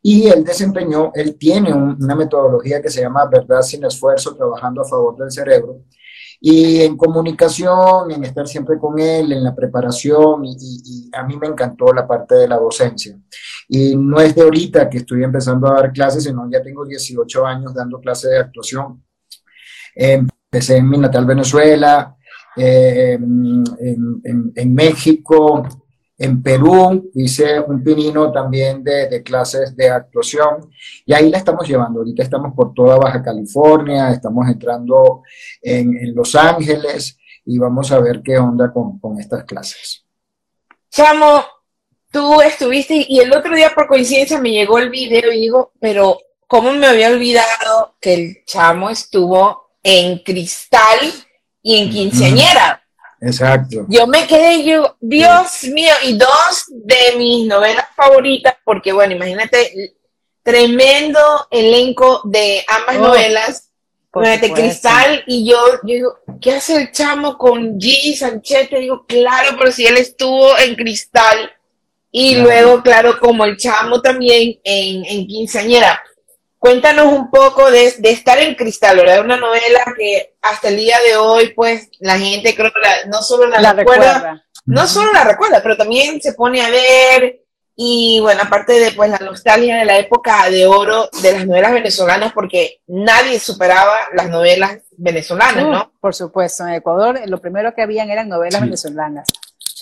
y 0.00 0.28
él 0.28 0.44
desempeñó, 0.44 1.10
él 1.14 1.36
tiene 1.36 1.72
una 1.72 2.14
metodología 2.14 2.80
que 2.80 2.90
se 2.90 3.00
llama 3.00 3.26
Verdad 3.26 3.62
sin 3.62 3.84
esfuerzo, 3.84 4.36
trabajando 4.36 4.82
a 4.82 4.84
favor 4.84 5.16
del 5.16 5.32
cerebro, 5.32 5.82
y 6.40 6.82
en 6.82 6.96
comunicación, 6.96 8.12
en 8.12 8.22
estar 8.22 8.46
siempre 8.46 8.78
con 8.78 9.00
él, 9.00 9.32
en 9.32 9.42
la 9.42 9.52
preparación, 9.52 10.44
y, 10.44 11.10
a 11.12 11.24
mí 11.24 11.36
me 11.36 11.48
encantó 11.48 11.92
la 11.92 12.06
parte 12.06 12.36
de 12.36 12.46
la 12.46 12.58
docencia. 12.58 13.18
Y 13.68 13.96
no 13.96 14.20
es 14.20 14.32
de 14.34 14.42
ahorita 14.42 14.88
que 14.88 14.98
estoy 14.98 15.24
empezando 15.24 15.66
a 15.66 15.74
dar 15.74 15.92
clases, 15.92 16.22
sino 16.22 16.48
ya 16.48 16.62
tengo 16.62 16.84
18 16.84 17.44
años 17.46 17.74
dando 17.74 18.00
clases 18.00 18.30
de 18.30 18.38
actuación. 18.38 19.02
Empecé 20.50 20.76
en 20.76 20.88
mi 20.88 20.98
natal 20.98 21.26
Venezuela, 21.26 22.16
eh, 22.56 23.14
en, 23.14 24.52
en 24.54 24.74
México, 24.74 25.68
en 26.18 26.42
Perú 26.42 27.10
hice 27.14 27.60
un 27.60 27.82
pinino 27.84 28.32
también 28.32 28.82
de, 28.82 29.22
clases 29.22 29.76
de 29.76 29.90
actuación 29.90 30.70
y 31.04 31.12
ahí 31.12 31.30
la 31.30 31.38
estamos 31.38 31.68
llevando. 31.68 32.00
Ahorita 32.00 32.22
estamos 32.22 32.54
por 32.54 32.72
toda 32.72 32.96
Baja 32.96 33.22
California, 33.22 34.10
estamos 34.10 34.48
entrando 34.48 35.22
en, 35.60 36.14
Los 36.14 36.34
Ángeles 36.34 37.18
y 37.44 37.58
vamos 37.58 37.92
a 37.92 38.00
ver 38.00 38.22
qué 38.22 38.38
onda 38.38 38.72
con, 38.72 39.20
estas 39.20 39.44
clases. 39.44 40.04
Chamo, 40.90 41.44
tú 42.10 42.40
estuviste 42.40 43.04
y 43.08 43.20
el 43.20 43.32
otro 43.32 43.54
día 43.54 43.72
por 43.74 43.86
coincidencia 43.86 44.40
me 44.40 44.52
llegó 44.52 44.78
el 44.78 44.88
video 44.88 45.30
y 45.30 45.40
digo, 45.40 45.72
pero 45.78 46.18
¿cómo 46.46 46.72
me 46.72 46.86
había 46.86 47.10
olvidado 47.10 47.96
que 48.00 48.14
el 48.14 48.44
chamo 48.46 48.88
estuvo 48.88 49.65
en 49.86 50.18
cristal 50.18 50.98
y 51.62 51.78
en 51.78 51.90
quinceañera? 51.90 52.82
Exacto. 53.20 53.86
Yo 53.88 54.08
me 54.08 54.26
quedé 54.26 54.64
yo, 54.64 54.96
Dios 55.00 55.62
mío, 55.72 55.94
y 56.02 56.18
dos 56.18 56.64
de 56.68 57.16
mis 57.16 57.46
novelas 57.46 57.86
favoritas, 57.94 58.56
porque 58.64 58.92
bueno, 58.92 59.14
imagínate, 59.14 59.94
tremendo 60.42 61.20
elenco 61.52 62.20
de 62.24 62.64
ambas 62.68 62.96
oh, 62.96 63.00
novelas. 63.00 63.70
Imagínate, 64.12 64.52
Cristal 64.52 65.22
y 65.26 65.48
yo, 65.48 65.58
yo 65.82 65.94
digo, 65.94 66.18
¿qué 66.40 66.54
hace 66.54 66.76
el 66.76 66.90
chamo 66.90 67.38
con 67.38 67.78
Gigi 67.78 68.16
Sánchez? 68.16 68.70
Te 68.70 68.80
digo, 68.80 69.04
claro, 69.06 69.56
pero 69.58 69.70
si 69.70 69.86
él 69.86 69.98
estuvo 69.98 70.58
en 70.58 70.74
Cristal 70.74 71.52
y 72.10 72.36
luego, 72.36 72.82
claro, 72.82 73.20
como 73.20 73.44
el 73.44 73.56
chamo 73.56 74.00
también 74.00 74.58
en, 74.64 75.04
en 75.04 75.26
Quinceañera. 75.26 76.02
Cuéntanos 76.66 77.12
un 77.12 77.30
poco 77.30 77.70
de, 77.70 77.94
estar 78.02 78.38
en 78.38 78.56
Cristal, 78.56 78.96
¿verdad? 78.96 79.24
Una 79.24 79.36
novela 79.36 79.84
que 79.96 80.34
hasta 80.42 80.66
el 80.66 80.76
día 80.76 80.96
de 81.08 81.16
hoy, 81.16 81.52
pues, 81.54 81.90
la 82.00 82.18
gente 82.18 82.56
creo 82.56 82.72
que 82.72 83.08
no 83.08 83.22
solo 83.22 83.46
la, 83.46 83.72
recuerda, 83.72 84.44
no 84.64 84.88
solo 84.88 85.12
la 85.12 85.22
recuerda, 85.22 85.62
pero 85.62 85.76
también 85.76 86.20
se 86.20 86.32
pone 86.32 86.60
a 86.62 86.68
ver 86.68 87.44
y 87.76 88.18
bueno, 88.20 88.42
aparte 88.42 88.80
de 88.80 88.90
pues 88.90 89.10
la 89.10 89.18
nostalgia 89.18 89.76
de 89.76 89.84
la 89.84 89.96
época 89.96 90.50
de 90.50 90.66
oro 90.66 91.08
de 91.22 91.34
las 91.34 91.46
novelas 91.46 91.70
venezolanas, 91.70 92.32
porque 92.32 92.80
nadie 92.88 93.38
superaba 93.38 93.94
las 94.16 94.28
novelas 94.28 94.78
venezolanas, 94.96 95.68
¿no? 95.68 95.92
Por 96.00 96.16
supuesto, 96.16 96.66
en 96.66 96.74
Ecuador 96.74 97.20
lo 97.26 97.40
primero 97.40 97.76
que 97.76 97.82
habían 97.82 98.10
eran 98.10 98.28
novelas 98.28 98.60
venezolanas. 98.60 99.28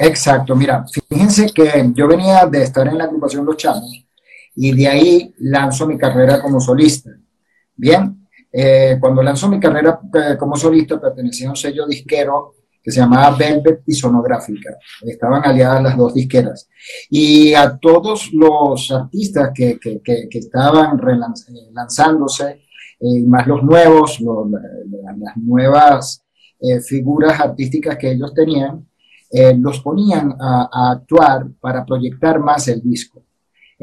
Exacto, 0.00 0.54
mira, 0.54 0.84
fíjense 1.08 1.46
que 1.46 1.86
yo 1.94 2.06
venía 2.06 2.44
de 2.44 2.62
estar 2.62 2.86
en 2.86 2.98
la 2.98 3.04
agrupación 3.04 3.46
Los 3.46 3.56
Chamos 3.56 4.04
y 4.56 4.72
de 4.74 4.88
ahí 4.88 5.34
lanzo 5.38 5.86
mi 5.86 5.98
carrera 5.98 6.40
como 6.40 6.60
solista. 6.60 7.10
Bien, 7.76 8.26
eh, 8.52 8.98
cuando 9.00 9.22
lanzo 9.22 9.48
mi 9.48 9.58
carrera 9.58 9.98
eh, 10.14 10.36
como 10.38 10.54
solista 10.54 11.00
pertenecía 11.00 11.48
a 11.48 11.50
un 11.50 11.56
sello 11.56 11.86
disquero 11.86 12.54
que 12.80 12.92
se 12.92 13.00
llamaba 13.00 13.36
Velvet 13.36 13.82
y 13.86 13.94
Sonográfica. 13.94 14.76
Estaban 15.02 15.42
aliadas 15.44 15.82
las 15.82 15.96
dos 15.96 16.14
disqueras. 16.14 16.68
Y 17.10 17.54
a 17.54 17.76
todos 17.78 18.30
los 18.32 18.92
artistas 18.92 19.50
que, 19.54 19.78
que, 19.80 20.28
estaban 20.30 20.98
eh, 20.98 21.70
lanzándose, 21.72 22.60
más 23.26 23.46
los 23.46 23.62
nuevos, 23.62 24.20
las 24.20 25.36
nuevas 25.36 26.22
figuras 26.86 27.40
artísticas 27.40 27.96
que 27.98 28.12
ellos 28.12 28.32
tenían, 28.32 28.86
los 29.58 29.80
ponían 29.80 30.34
a 30.38 30.92
actuar 30.92 31.46
para 31.60 31.84
proyectar 31.84 32.38
más 32.38 32.68
el 32.68 32.80
disco. 32.82 33.23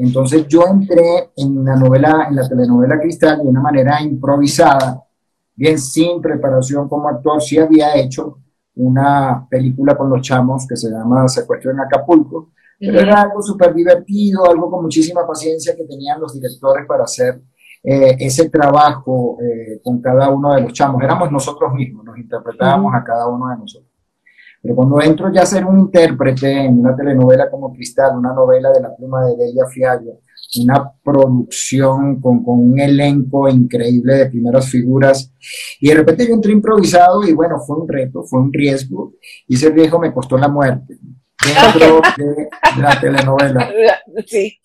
Entonces 0.02 0.48
yo 0.48 0.64
entré 0.66 1.30
en 1.36 1.64
la 1.64 1.76
novela, 1.76 2.26
en 2.28 2.34
la 2.34 2.48
telenovela 2.48 2.98
Cristal 2.98 3.40
de 3.40 3.46
una 3.46 3.60
manera 3.60 4.02
improvisada, 4.02 5.00
bien 5.54 5.78
sin 5.78 6.20
preparación 6.20 6.88
como 6.88 7.08
actor. 7.08 7.40
Sí 7.40 7.56
había 7.56 7.94
hecho 7.94 8.38
una 8.74 9.46
película 9.48 9.96
con 9.96 10.10
los 10.10 10.20
chamos 10.20 10.66
que 10.66 10.74
se 10.74 10.90
llama 10.90 11.28
Secuestro 11.28 11.70
en 11.70 11.78
Acapulco, 11.78 12.50
pero 12.80 12.98
era 12.98 13.22
algo 13.22 13.40
súper 13.42 13.72
divertido, 13.72 14.44
algo 14.44 14.68
con 14.68 14.82
muchísima 14.82 15.24
paciencia 15.24 15.76
que 15.76 15.84
tenían 15.84 16.20
los 16.20 16.34
directores 16.34 16.84
para 16.84 17.04
hacer 17.04 17.40
eh, 17.84 18.16
ese 18.18 18.50
trabajo 18.50 19.38
eh, 19.40 19.80
con 19.84 20.02
cada 20.02 20.30
uno 20.30 20.52
de 20.54 20.62
los 20.62 20.72
chamos. 20.72 21.00
Éramos 21.00 21.30
nosotros 21.30 21.72
mismos, 21.74 22.04
nos 22.04 22.18
interpretábamos 22.18 22.92
a 22.92 23.04
cada 23.04 23.28
uno 23.28 23.50
de 23.50 23.56
nosotros. 23.56 23.91
Pero 24.62 24.76
cuando 24.76 25.02
entro 25.02 25.32
ya 25.32 25.42
a 25.42 25.46
ser 25.46 25.64
un 25.64 25.80
intérprete 25.80 26.66
en 26.66 26.78
una 26.78 26.94
telenovela 26.94 27.50
como 27.50 27.72
Cristal, 27.72 28.16
una 28.16 28.32
novela 28.32 28.70
de 28.70 28.80
la 28.80 28.94
pluma 28.94 29.26
de 29.26 29.36
Delia 29.36 29.66
Fiallo, 29.66 30.20
una 30.60 30.92
producción 31.02 32.20
con, 32.20 32.44
con, 32.44 32.58
un 32.60 32.78
elenco 32.78 33.48
increíble 33.48 34.14
de 34.14 34.26
primeras 34.26 34.68
figuras, 34.68 35.32
y 35.80 35.88
de 35.88 35.94
repente 35.94 36.28
yo 36.28 36.34
entré 36.34 36.52
improvisado 36.52 37.24
y 37.26 37.32
bueno, 37.32 37.58
fue 37.58 37.78
un 37.78 37.88
reto, 37.88 38.22
fue 38.22 38.40
un 38.40 38.52
riesgo, 38.52 39.14
y 39.48 39.56
ese 39.56 39.70
riesgo 39.70 39.98
me 39.98 40.12
costó 40.12 40.38
la 40.38 40.48
muerte 40.48 40.98
dentro 41.44 42.00
de 42.16 42.48
la 42.80 43.00
telenovela. 43.00 43.70
Sí. 44.26 44.60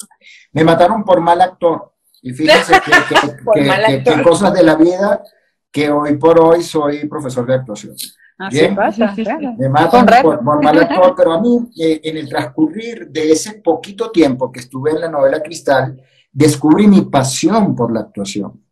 Me 0.52 0.64
mataron 0.64 1.04
por 1.06 1.22
mal 1.22 1.40
actor. 1.42 1.94
Y 2.22 2.34
fíjense 2.34 2.74
que, 2.82 4.04
que 4.04 4.22
cosas 4.24 4.54
de 4.54 4.64
la 4.64 4.76
vida 4.76 5.24
que 5.72 5.90
hoy 5.90 6.18
por 6.18 6.40
hoy 6.40 6.64
soy 6.64 7.08
profesor 7.08 7.48
de 7.48 7.56
actuación. 7.56 7.96
Así 8.38 8.68
pasa, 8.76 9.16
Me 9.58 9.68
matan 9.68 10.06
por, 10.22 10.44
mal 10.44 10.78
actor, 10.78 11.16
pero 11.18 11.34
a 11.34 11.42
mí, 11.42 11.70
eh, 11.80 12.02
en 12.04 12.18
el 12.18 12.30
transcurrir 12.30 13.08
de 13.10 13.32
ese 13.32 13.56
poquito 13.56 14.12
tiempo 14.12 14.52
que 14.52 14.60
estuve 14.60 14.92
en 14.92 15.02
la 15.02 15.10
novela 15.10 15.42
Cristal, 15.42 16.00
descubrí 16.32 16.86
mi 16.86 17.02
pasión 17.02 17.76
por 17.76 17.92
la 17.92 18.02
actuación. 18.02 18.64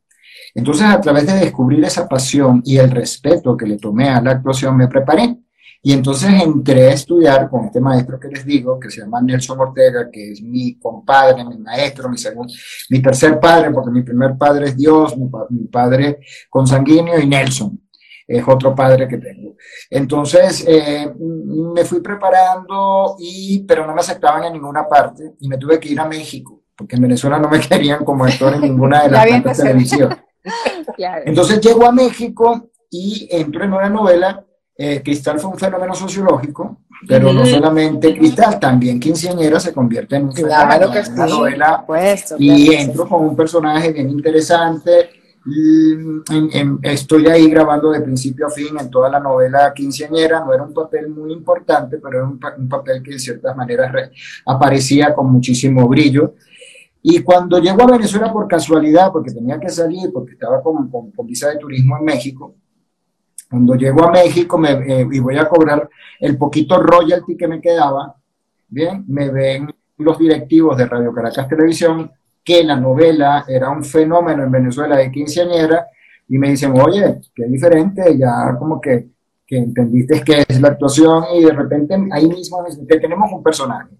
Entonces, 0.53 0.85
a 0.85 1.01
través 1.01 1.25
de 1.25 1.33
descubrir 1.33 1.83
esa 1.83 2.07
pasión 2.07 2.61
y 2.63 2.77
el 2.77 2.91
respeto 2.91 3.57
que 3.57 3.65
le 3.65 3.77
tomé 3.77 4.09
a 4.09 4.21
la 4.21 4.31
actuación, 4.31 4.77
me 4.77 4.87
preparé. 4.87 5.35
Y 5.81 5.93
entonces 5.93 6.29
entré 6.41 6.87
a 6.87 6.93
estudiar 6.93 7.49
con 7.49 7.65
este 7.65 7.79
maestro 7.79 8.19
que 8.19 8.27
les 8.27 8.45
digo, 8.45 8.79
que 8.79 8.89
se 8.89 9.01
llama 9.01 9.21
Nelson 9.21 9.59
Ortega, 9.59 10.09
que 10.11 10.31
es 10.31 10.41
mi 10.41 10.79
compadre, 10.79 11.43
mi 11.43 11.57
maestro, 11.57 12.09
mi, 12.09 12.17
segundo, 12.17 12.51
mi 12.89 13.01
tercer 13.01 13.39
padre, 13.39 13.71
porque 13.71 13.91
mi 13.91 14.01
primer 14.01 14.35
padre 14.37 14.67
es 14.67 14.77
Dios, 14.77 15.15
mi, 15.17 15.29
mi 15.49 15.67
padre 15.67 16.19
consanguíneo 16.49 17.19
y 17.19 17.27
Nelson 17.27 17.84
es 18.27 18.43
otro 18.47 18.73
padre 18.73 19.07
que 19.07 19.17
tengo. 19.17 19.55
Entonces, 19.89 20.65
eh, 20.67 21.11
me 21.19 21.85
fui 21.85 22.01
preparando, 22.01 23.15
y, 23.19 23.63
pero 23.63 23.85
no 23.85 23.93
me 23.93 24.01
aceptaban 24.01 24.45
en 24.45 24.53
ninguna 24.53 24.87
parte 24.87 25.33
y 25.39 25.47
me 25.47 25.57
tuve 25.57 25.79
que 25.79 25.89
ir 25.89 25.99
a 25.99 26.05
México, 26.05 26.63
porque 26.75 26.95
en 26.95 27.03
Venezuela 27.03 27.37
no 27.37 27.49
me 27.49 27.59
querían 27.67 28.03
como 28.03 28.25
actor 28.25 28.55
en 28.55 28.61
ninguna 28.61 29.03
de 29.03 29.11
las 29.11 29.27
tantas 29.27 29.57
televisiones. 29.57 30.17
Entonces 31.25 31.59
llego 31.59 31.85
a 31.85 31.91
México 31.91 32.69
y 32.89 33.27
entro 33.31 33.63
en 33.63 33.73
una 33.73 33.89
novela. 33.89 34.43
Eh, 34.77 35.01
Cristal 35.01 35.39
fue 35.39 35.51
un 35.51 35.57
fenómeno 35.57 35.95
sociológico, 35.95 36.81
pero 37.07 37.31
no 37.31 37.45
solamente 37.45 38.13
Cristal, 38.13 38.59
también 38.59 38.99
Quinceañera 38.99 39.57
se 39.59 39.73
convierte 39.73 40.17
en 40.17 40.25
un 40.25 40.33
fenómeno, 40.33 40.91
que 40.91 40.99
una 41.11 41.27
novela 41.27 41.85
y 42.37 42.73
entro 42.73 43.07
con 43.07 43.23
un 43.23 43.35
personaje 43.37 43.93
bien 43.93 44.09
interesante, 44.09 45.09
estoy 46.81 47.27
ahí 47.27 47.49
grabando 47.49 47.91
de 47.91 48.01
principio 48.01 48.47
a 48.47 48.49
fin 48.49 48.77
en 48.79 48.89
toda 48.89 49.09
la 49.09 49.19
novela 49.19 49.71
quinceañera. 49.73 50.43
No 50.43 50.53
era 50.53 50.63
un 50.63 50.73
papel 50.73 51.09
muy 51.09 51.31
importante, 51.33 51.97
pero 51.97 52.17
era 52.17 52.27
un, 52.27 52.69
papel 52.69 53.03
que 53.03 53.11
de 53.11 53.19
ciertas 53.19 53.55
maneras 53.55 54.11
aparecía 54.45 55.13
con 55.13 55.31
muchísimo 55.31 55.87
brillo. 55.87 56.33
Y 57.03 57.21
cuando 57.21 57.59
llego 57.59 57.83
a 57.83 57.91
Venezuela 57.91 58.33
por 58.33 58.47
casualidad, 58.47 59.11
porque 59.11 59.31
tenía 59.31 59.59
que 59.59 59.69
salir, 59.69 60.09
porque 60.11 60.33
estaba 60.33 60.63
con, 60.63 60.89
con, 60.89 61.27
visa 61.27 61.49
de 61.49 61.57
turismo 61.57 61.97
en 61.97 62.05
México, 62.05 62.55
cuando 63.47 63.75
llego 63.75 64.03
a 64.03 64.11
México 64.11 64.57
me, 64.57 64.71
eh, 64.71 65.07
y 65.11 65.19
voy 65.19 65.37
a 65.37 65.47
cobrar 65.47 65.87
el 66.19 66.35
poquito 66.35 66.81
royalty 66.81 67.37
que 67.37 67.47
me 67.47 67.61
quedaba, 67.61 68.15
bien, 68.67 69.05
me 69.07 69.29
ven 69.29 69.69
los 69.97 70.17
directivos 70.17 70.75
de 70.77 70.87
Radio 70.87 71.13
Caracas 71.13 71.47
Televisión 71.47 72.11
que 72.45 72.63
la 72.63 72.75
novela 72.75 73.43
era 73.47 73.71
un 73.71 73.83
fenómeno 73.83 74.43
en 74.43 74.51
Venezuela 74.51 74.95
de 74.95 75.11
quinceañera 75.11 75.87
y 76.29 76.37
me 76.37 76.51
dicen, 76.51 76.79
oye, 76.79 77.19
qué 77.33 77.45
diferente, 77.45 78.15
ya 78.17 78.55
como 78.57 78.79
que, 78.79 79.07
que 79.45 79.57
entendiste 79.57 80.23
que 80.23 80.45
es 80.47 80.61
la 80.61 80.69
actuación 80.69 81.23
y 81.35 81.43
de 81.43 81.51
repente 81.51 81.97
ahí 82.11 82.29
mismo 82.29 82.63
que 82.87 82.99
tenemos 82.99 83.31
un 83.31 83.41
personaje. 83.41 83.95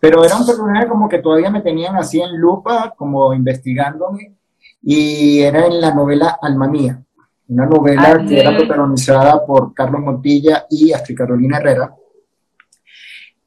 Pero 0.00 0.24
era 0.24 0.36
un 0.36 0.44
personaje 0.44 0.88
como 0.88 1.08
que 1.08 1.20
todavía 1.20 1.48
me 1.48 1.62
tenían 1.62 1.96
así 1.96 2.20
en 2.20 2.36
lupa, 2.36 2.92
como 2.96 3.32
investigándome, 3.32 4.34
y 4.82 5.40
era 5.40 5.66
en 5.66 5.80
la 5.80 5.94
novela 5.94 6.38
Alma 6.42 6.68
Mía, 6.68 7.00
una 7.48 7.66
novela 7.66 8.24
que 8.26 8.40
era 8.40 8.54
protagonizada 8.54 9.46
por 9.46 9.72
Carlos 9.72 10.00
Montilla 10.00 10.66
y 10.68 10.92
Astrid 10.92 11.16
Carolina 11.16 11.58
Herrera. 11.58 11.94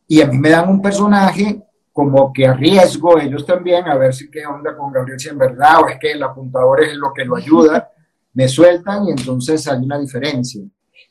Y 0.07 0.21
a 0.21 0.27
mí 0.27 0.37
me 0.37 0.49
dan 0.49 0.69
un 0.69 0.81
personaje 0.81 1.66
como 1.97 2.31
que 2.31 2.45
arriesgo 2.45 3.17
ellos 3.17 3.43
también 3.43 3.87
a 3.87 3.95
ver 3.95 4.13
si 4.13 4.29
qué 4.29 4.45
onda 4.45 4.77
con 4.77 4.91
Gabriel, 4.91 5.19
si 5.19 5.29
en 5.29 5.37
verdad 5.39 5.81
o 5.81 5.87
es 5.87 5.97
que 5.99 6.11
el 6.11 6.21
apuntador 6.21 6.83
es 6.83 6.93
lo 6.93 7.11
que 7.11 7.25
lo 7.25 7.35
ayuda, 7.35 7.89
me 8.35 8.47
sueltan 8.47 9.07
y 9.07 9.11
entonces 9.13 9.67
hay 9.67 9.83
una 9.83 9.97
diferencia. 9.97 10.61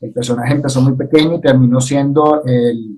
El 0.01 0.13
personaje 0.13 0.53
empezó 0.53 0.81
muy 0.81 0.93
pequeño 0.93 1.35
y 1.35 1.41
terminó 1.41 1.81
siendo 1.81 2.41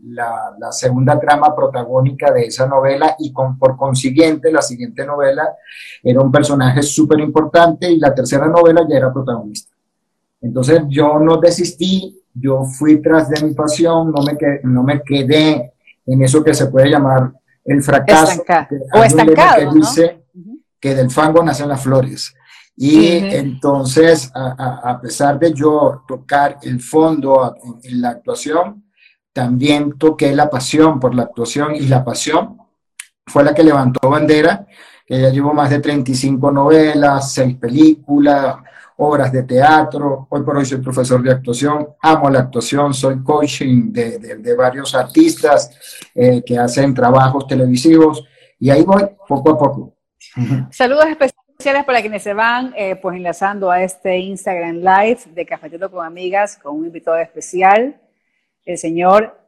la, 0.05 0.55
la, 0.59 0.71
segunda 0.71 1.19
trama 1.19 1.57
protagónica 1.57 2.31
de 2.31 2.45
esa 2.45 2.67
novela 2.67 3.17
y 3.21 3.33
con, 3.33 3.59
por 3.59 3.75
consiguiente 3.79 4.53
la 4.53 4.61
siguiente 4.61 5.07
novela 5.07 5.49
era 6.03 6.21
un 6.21 6.31
personaje 6.31 6.83
súper 6.83 7.21
importante 7.21 7.91
y 7.91 7.99
la 7.99 8.15
tercera 8.15 8.49
novela 8.49 8.87
ya 8.87 8.99
era 8.99 9.11
protagonista. 9.11 9.75
Entonces 10.43 10.83
yo 10.91 11.19
no 11.21 11.39
desistí, 11.39 12.23
yo 12.35 12.65
fui 12.65 13.01
tras 13.01 13.31
de 13.31 13.47
mi 13.47 13.55
pasión, 13.55 14.13
no 14.13 14.23
me, 14.23 14.37
no 14.65 14.83
me 14.83 15.01
quedé 15.01 15.73
en 16.05 16.23
eso 16.23 16.45
que 16.45 16.53
se 16.53 16.67
puede 16.67 16.91
llamar 16.91 17.33
el 17.69 17.83
fracaso. 17.83 18.43
o 18.93 19.05
estancado. 19.05 19.71
Que 19.71 19.79
dice 19.79 20.25
que 20.81 20.95
del 20.95 21.11
fango 21.11 21.43
nacen 21.43 21.69
las 21.69 21.83
flores. 21.83 22.35
Y 22.81 23.17
entonces, 23.35 24.31
a, 24.35 25.01
pesar 25.03 25.39
de 25.39 25.53
yo 25.53 26.05
tocar 26.07 26.59
el 26.63 26.81
fondo 26.81 27.57
en, 27.83 28.01
la 28.01 28.11
actuación, 28.11 28.85
también 29.33 29.99
toqué 29.99 30.33
la 30.33 30.49
pasión 30.49 31.01
por 31.01 31.13
la 31.13 31.25
actuación 31.25 31.75
y 31.75 31.89
la 31.89 32.05
pasión 32.05 32.57
fue 33.27 33.43
la 33.43 33.53
que 33.53 33.65
levantó 33.65 34.09
bandera, 34.09 34.65
que 35.05 35.21
ya 35.21 35.29
llevo 35.31 35.53
más 35.53 35.71
de 35.71 35.81
35 35.81 36.53
novelas, 36.53 37.33
6 37.33 37.57
películas, 37.57 38.59
obras 39.01 39.31
de 39.31 39.45
teatro, 39.45 40.27
hoy 40.29 40.43
por 40.43 40.57
hoy 40.57 40.65
soy 40.65 40.79
profesor 40.79 41.23
de 41.23 41.31
actuación, 41.31 41.89
amo 42.01 42.29
la 42.31 42.41
actuación, 42.41 42.93
soy 42.93 43.23
coaching 43.23 43.93
de, 43.93 44.19
de, 44.19 44.57
varios 44.57 44.93
artistas 44.95 45.71
eh, 46.15 46.43
que 46.45 46.59
hacen 46.59 46.93
trabajos 46.95 47.47
televisivos 47.47 48.25
y 48.59 48.71
ahí 48.71 48.83
voy 48.83 49.05
poco 49.29 49.51
a 49.51 49.59
poco. 49.59 49.95
Saludos 50.71 51.07
especiales 51.07 51.85
para 51.85 52.01
quienes 52.01 52.25
se 52.25 52.35
van 52.35 52.75
eh, 52.77 52.97
pues 52.97 53.17
enlazando 53.17 53.71
a 53.71 53.83
este 53.83 54.19
Instagram 54.19 54.79
Live 54.79 55.21
de 55.33 55.47
Cafetito 55.47 55.91
con 55.91 56.05
Amigas 56.05 56.59
con 56.61 56.77
un 56.77 56.87
invitado 56.87 57.19
especial, 57.19 58.01
el 58.65 58.79
señor 58.79 59.39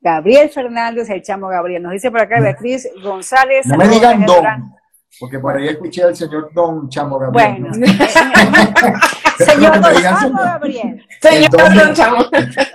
Gabriel 0.00 0.48
Fernández, 0.48 1.10
el 1.10 1.22
chamo 1.22 1.48
Gabriel. 1.48 1.82
Nos 1.82 1.92
dice 1.92 2.10
por 2.10 2.22
acá 2.22 2.40
Beatriz 2.40 2.88
González. 3.02 3.66
No 3.66 3.76
me 3.76 3.88
digan 3.88 4.24
don. 4.24 4.44
Porque 5.20 5.38
por 5.38 5.56
ahí 5.56 5.68
escuché 5.68 6.02
al 6.02 6.16
señor 6.16 6.50
Don 6.52 6.88
Chamo 6.88 7.18
Gabriel. 7.18 7.60
Bueno, 7.60 7.74
señor 9.38 9.80
Don 9.80 9.94
Chamo 10.02 10.38
Gabriel. 10.42 11.06
Señor 11.20 11.50
Don 11.50 11.94
Chamo. 11.94 12.24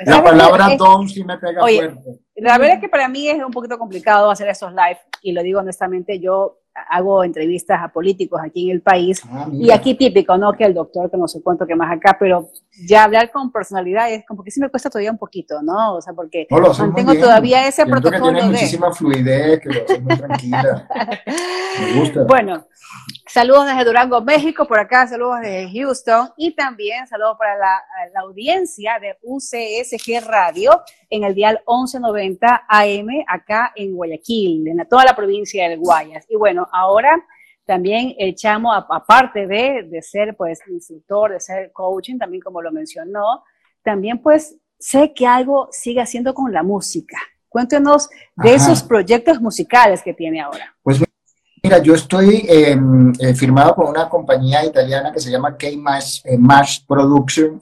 La 0.06 0.24
palabra 0.24 0.76
Don 0.78 1.08
sí 1.08 1.24
me 1.24 1.38
pega 1.38 1.62
fuerte. 1.62 2.20
La 2.36 2.58
verdad 2.58 2.76
es 2.76 2.82
que 2.82 2.90
para 2.90 3.10
mí 3.10 3.28
es 3.28 3.44
un 3.44 3.52
poquito 3.52 3.78
complicado 3.78 4.30
hacer 4.30 4.48
esos 4.48 4.72
live 4.72 5.00
y 5.22 5.34
lo 5.34 5.44
digo 5.44 5.60
honestamente, 5.60 6.20
yo 6.20 6.60
hago 6.90 7.24
entrevistas 7.24 7.82
a 7.82 7.90
políticos 7.90 8.40
aquí 8.44 8.70
en 8.70 8.76
el 8.76 8.82
país 8.82 9.22
ah, 9.30 9.48
y 9.52 9.72
aquí 9.72 9.96
típico, 9.96 10.38
¿no? 10.38 10.54
Que 10.54 10.64
el 10.64 10.74
doctor, 10.74 11.12
que 11.12 11.18
no 11.18 11.28
sé 11.28 11.42
cuánto 11.42 11.68
que 11.68 11.76
más 11.76 11.92
acá, 11.92 12.16
pero 12.18 12.50
ya 12.88 13.04
hablar 13.04 13.32
con 13.32 13.52
personalidades 13.52 14.24
como 14.28 14.44
que 14.44 14.52
sí 14.52 14.60
me 14.60 14.70
cuesta 14.70 14.90
todavía 14.90 15.12
un 15.12 15.18
poquito, 15.18 15.62
¿no? 15.62 15.96
O 15.96 16.02
sea, 16.02 16.14
porque 16.14 16.48
no, 16.50 16.74
mantengo 16.74 17.16
todavía 17.16 17.68
ese 17.68 17.86
protocolo 17.86 18.28
que 18.28 18.40
tiene 18.40 18.52
muchísima 18.52 18.92
fluidez, 18.92 19.60
que 19.60 19.70
lo 19.70 19.84
hace 19.84 20.00
muy 20.00 20.18
tranquila. 20.18 20.88
me 21.80 21.94
gusta. 22.00 22.24
Bueno, 22.24 22.66
Saludos 23.28 23.68
desde 23.68 23.86
Durango, 23.86 24.22
México, 24.22 24.66
por 24.66 24.80
acá 24.80 25.08
saludos 25.08 25.42
desde 25.42 25.72
Houston 25.72 26.30
y 26.36 26.56
también 26.56 27.06
saludos 27.06 27.38
para 27.38 27.56
la, 27.58 28.22
audiencia 28.22 28.98
de 29.00 29.18
UCSG 29.22 30.26
Radio 30.28 30.82
en 31.12 31.24
el 31.24 31.36
dial 31.36 31.62
1190 31.68 32.66
AM 32.68 33.08
acá 33.28 33.72
en 33.76 33.96
Guayaquil, 33.96 34.68
en 34.68 34.88
toda 34.90 35.06
la 35.06 35.16
provincia 35.16 35.70
del 35.70 35.78
Guayas. 35.78 36.26
Y 36.28 36.38
bueno, 36.38 36.68
ahora 36.72 37.24
también 37.70 38.16
el 38.18 38.34
chamo, 38.34 38.74
aparte 38.74 39.46
de, 39.46 39.84
de 39.84 40.02
ser 40.02 40.36
pues 40.36 40.60
instructor, 40.68 41.34
de 41.34 41.40
ser 41.40 41.72
coaching, 41.72 42.18
también 42.18 42.42
como 42.42 42.64
lo 42.64 42.72
mencionó, 42.72 43.44
también 43.84 44.18
pues 44.18 44.56
sé 44.80 45.14
que 45.14 45.28
algo 45.28 45.68
sigue 45.72 46.02
haciendo 46.02 46.34
con 46.34 46.52
la 46.52 46.64
música. 46.64 47.16
Cuéntenos 47.48 48.10
de 48.36 48.56
esos 48.56 48.82
proyectos 48.82 49.40
musicales 49.40 50.02
que 50.02 50.16
tiene 50.16 50.42
ahora. 50.42 50.76
Pues 50.82 51.00
Mira, 51.62 51.78
yo 51.78 51.94
estoy 51.94 52.44
em, 52.50 53.14
eh, 53.20 53.36
firmado 53.36 53.76
con 53.76 53.88
una 53.88 54.10
compañía 54.10 54.66
italiana 54.66 55.12
que 55.12 55.20
se 55.20 55.30
llama 55.30 55.56
K-Mash 55.56 56.22
eh, 56.26 56.86
Production. 56.88 57.60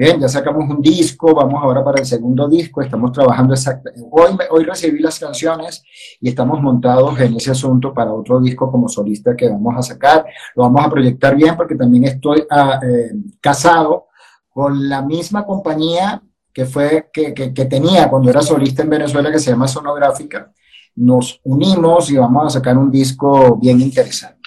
Bien, 0.00 0.18
ya 0.18 0.28
sacamos 0.30 0.66
un 0.66 0.80
disco, 0.80 1.34
vamos 1.34 1.62
ahora 1.62 1.84
para 1.84 2.00
el 2.00 2.06
segundo 2.06 2.48
disco, 2.48 2.80
estamos 2.80 3.12
trabajando 3.12 3.52
exactamente. 3.52 4.08
Hoy, 4.10 4.30
hoy 4.50 4.64
recibí 4.64 4.98
las 4.98 5.18
canciones 5.18 5.82
y 6.18 6.30
estamos 6.30 6.62
montados 6.62 7.20
en 7.20 7.36
ese 7.36 7.50
asunto 7.50 7.92
para 7.92 8.10
otro 8.10 8.40
disco 8.40 8.70
como 8.70 8.88
solista 8.88 9.36
que 9.36 9.50
vamos 9.50 9.74
a 9.76 9.82
sacar. 9.82 10.24
Lo 10.56 10.62
vamos 10.62 10.86
a 10.86 10.88
proyectar 10.88 11.36
bien 11.36 11.54
porque 11.54 11.74
también 11.74 12.04
estoy 12.04 12.44
ah, 12.48 12.80
eh, 12.82 13.10
casado 13.42 14.06
con 14.48 14.88
la 14.88 15.02
misma 15.02 15.44
compañía 15.44 16.22
que, 16.50 16.64
fue, 16.64 17.10
que, 17.12 17.34
que, 17.34 17.52
que 17.52 17.66
tenía 17.66 18.08
cuando 18.08 18.30
era 18.30 18.40
solista 18.40 18.82
en 18.82 18.88
Venezuela 18.88 19.30
que 19.30 19.38
se 19.38 19.50
llama 19.50 19.68
Sonográfica 19.68 20.50
nos 20.96 21.42
unimos 21.44 22.10
y 22.10 22.16
vamos 22.16 22.46
a 22.46 22.58
sacar 22.58 22.78
un 22.78 22.90
disco 22.90 23.58
bien 23.58 23.82
interesante. 23.82 24.40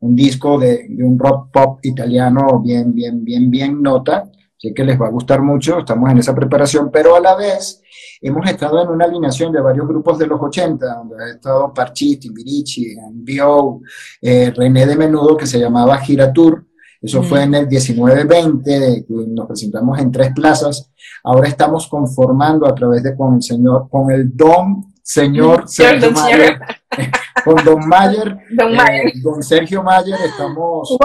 Un 0.00 0.14
disco 0.14 0.58
de, 0.58 0.86
un 0.98 1.18
rock 1.18 1.50
pop 1.50 1.78
italiano 1.84 2.60
bien, 2.60 2.94
bien, 2.94 3.24
bien, 3.24 3.50
bien 3.50 3.80
nota. 3.80 4.30
Sé 4.60 4.74
que 4.74 4.84
les 4.84 5.00
va 5.00 5.06
a 5.06 5.10
gustar 5.10 5.40
mucho, 5.40 5.78
estamos 5.78 6.10
en 6.10 6.18
esa 6.18 6.34
preparación, 6.34 6.90
pero 6.92 7.16
a 7.16 7.20
la 7.20 7.34
vez 7.34 7.80
hemos 8.20 8.46
estado 8.46 8.82
en 8.82 8.90
una 8.90 9.06
alineación 9.06 9.50
de 9.54 9.60
varios 9.62 9.88
grupos 9.88 10.18
de 10.18 10.26
los 10.26 10.38
80, 10.38 10.96
donde 10.96 11.24
ha 11.24 11.28
estado 11.30 11.72
Parchiti, 11.72 12.28
Timbirici, 12.28 12.94
Bio, 13.10 13.80
eh, 14.20 14.52
René 14.54 14.84
de 14.84 14.96
Menudo, 14.96 15.34
que 15.34 15.46
se 15.46 15.58
llamaba 15.58 15.96
Gira 15.96 16.30
Tour. 16.30 16.66
Eso 17.00 17.22
fue 17.22 17.44
en 17.44 17.54
el 17.54 17.68
19-20, 17.70 19.06
nos 19.28 19.46
presentamos 19.46 19.98
en 19.98 20.12
tres 20.12 20.32
plazas. 20.34 20.90
Ahora 21.24 21.48
estamos 21.48 21.88
conformando 21.88 22.66
a 22.66 22.74
través 22.74 23.02
de 23.02 23.16
con 23.16 23.36
el 23.36 23.42
señor, 23.42 23.88
con 23.88 24.10
el 24.10 24.36
Don 24.36 24.92
señor 25.02 25.66
Sergio 25.66 26.10
con 27.44 27.64
Don 27.64 27.88
Mayer, 27.88 28.36
don, 28.50 28.74
eh, 28.74 29.12
don 29.22 29.42
Sergio 29.42 29.82
Mayer, 29.82 30.18
estamos 30.24 30.96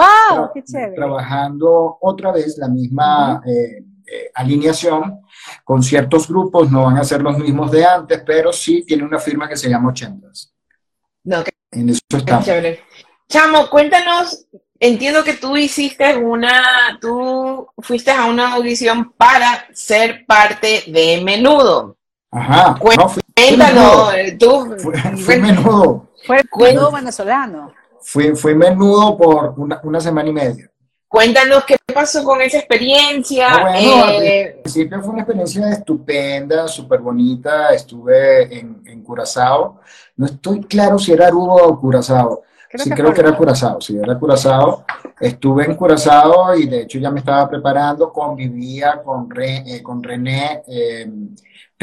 trabajando 0.96 1.98
otra 2.02 2.32
vez 2.32 2.58
la 2.58 2.68
misma 2.68 3.42
eh, 3.46 3.84
eh, 4.08 4.32
alineación 4.34 5.22
con 5.64 5.82
ciertos 5.82 6.28
grupos, 6.28 6.72
no 6.72 6.84
van 6.84 6.98
a 6.98 7.04
ser 7.04 7.22
los 7.22 7.38
mismos 7.38 7.72
de 7.72 7.86
antes, 7.86 8.22
pero 8.26 8.54
sí 8.54 8.84
tiene 8.86 9.04
una 9.04 9.20
firma 9.20 9.48
que 9.48 9.58
se 9.58 9.70
llama 9.70 9.90
Ochentas. 9.90 10.54
No, 11.24 11.44
en 11.72 11.90
eso 11.90 12.02
estamos. 12.12 12.48
Chamo, 13.28 13.70
cuéntanos, 13.70 14.46
entiendo 14.80 15.24
que 15.24 15.34
tú 15.34 15.58
hiciste 15.58 16.16
una, 16.16 16.98
tú 17.02 17.68
fuiste 17.80 18.12
a 18.12 18.26
una 18.26 18.54
audición 18.54 19.12
para 19.18 19.66
ser 19.74 20.26
parte 20.28 20.84
de 20.88 21.22
Menudo. 21.24 21.98
Ajá. 22.32 22.78
Cuéntanos, 23.36 24.14
tú. 24.40 24.78
Fue, 25.18 25.38
menudo. 25.38 26.08
Fue 26.26 26.42
menudo 26.58 26.92
venezolano. 26.92 27.74
Fue, 28.02 28.56
menudo 28.56 29.18
por 29.18 29.56
una, 29.58 30.00
semana 30.00 30.30
y 30.30 30.34
media. 30.34 30.72
Cuéntanos 31.08 31.66
qué 31.66 31.76
pasó 31.94 32.24
con 32.24 32.42
esa 32.42 32.60
experiencia. 32.60 33.48
Ah, 33.50 33.80
eh, 33.80 34.54
al 34.56 34.62
principio 34.62 35.02
fue 35.02 35.10
una 35.10 35.22
experiencia 35.22 35.70
estupenda, 35.70 36.68
súper 36.68 37.02
bonita. 37.02 37.74
Estuve 37.74 38.58
en, 38.58 38.82
en, 38.86 39.04
Curazao. 39.04 39.82
No 40.16 40.26
estoy 40.28 40.62
claro 40.64 40.98
si 40.98 41.12
era 41.12 41.28
Aruba 41.28 41.64
o 41.64 41.80
Curazao. 41.80 42.44
sí, 42.74 42.90
creo 42.90 43.14
que 43.14 43.22
era 43.22 43.36
Curazao, 43.36 43.82
sí, 43.82 43.98
era 43.98 44.18
Curazao. 44.18 44.86
Estuve 45.20 45.66
en 45.66 45.76
Curazao 45.76 46.56
y 46.56 46.68
de 46.68 46.82
hecho 46.82 47.00
ya 47.00 47.12
me 47.12 47.20
estaba 47.20 47.50
preparando, 47.50 48.14
convivía 48.14 49.02
con, 49.04 49.30
eh, 49.42 49.82
con 49.84 50.02
René. 50.02 50.64
Eh, 50.68 51.10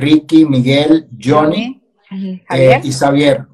Ricky, 0.02 0.44
Miguel, 0.44 1.08
Johnny 1.22 1.80
eh, 2.10 2.80
y 2.82 2.92
Xavier, 2.92 3.46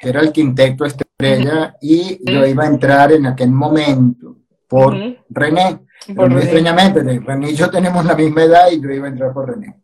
que 0.00 0.08
era 0.08 0.20
el 0.20 0.32
quinteto 0.32 0.84
estrella, 0.84 1.76
y 1.80 2.18
yo 2.30 2.44
iba 2.44 2.64
a 2.64 2.66
entrar 2.66 3.12
en 3.12 3.26
aquel 3.26 3.50
momento 3.50 4.36
por 4.66 4.94
René. 5.30 5.80
Por 6.14 6.32
extrañamente, 6.32 7.02
René 7.02 7.50
y 7.50 7.54
yo 7.54 7.70
tenemos 7.70 8.04
la 8.04 8.14
misma 8.14 8.42
edad 8.42 8.70
y 8.70 8.80
yo 8.80 8.90
iba 8.90 9.06
a 9.06 9.10
entrar 9.10 9.32
por 9.32 9.48
René. 9.48 9.76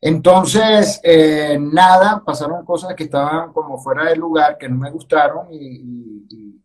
Entonces, 0.00 1.00
eh, 1.02 1.58
nada, 1.58 2.22
pasaron 2.24 2.64
cosas 2.64 2.94
que 2.94 3.04
estaban 3.04 3.52
como 3.52 3.78
fuera 3.78 4.04
de 4.04 4.16
lugar, 4.16 4.58
que 4.58 4.68
no 4.68 4.76
me 4.76 4.90
gustaron 4.90 5.46
y, 5.50 6.60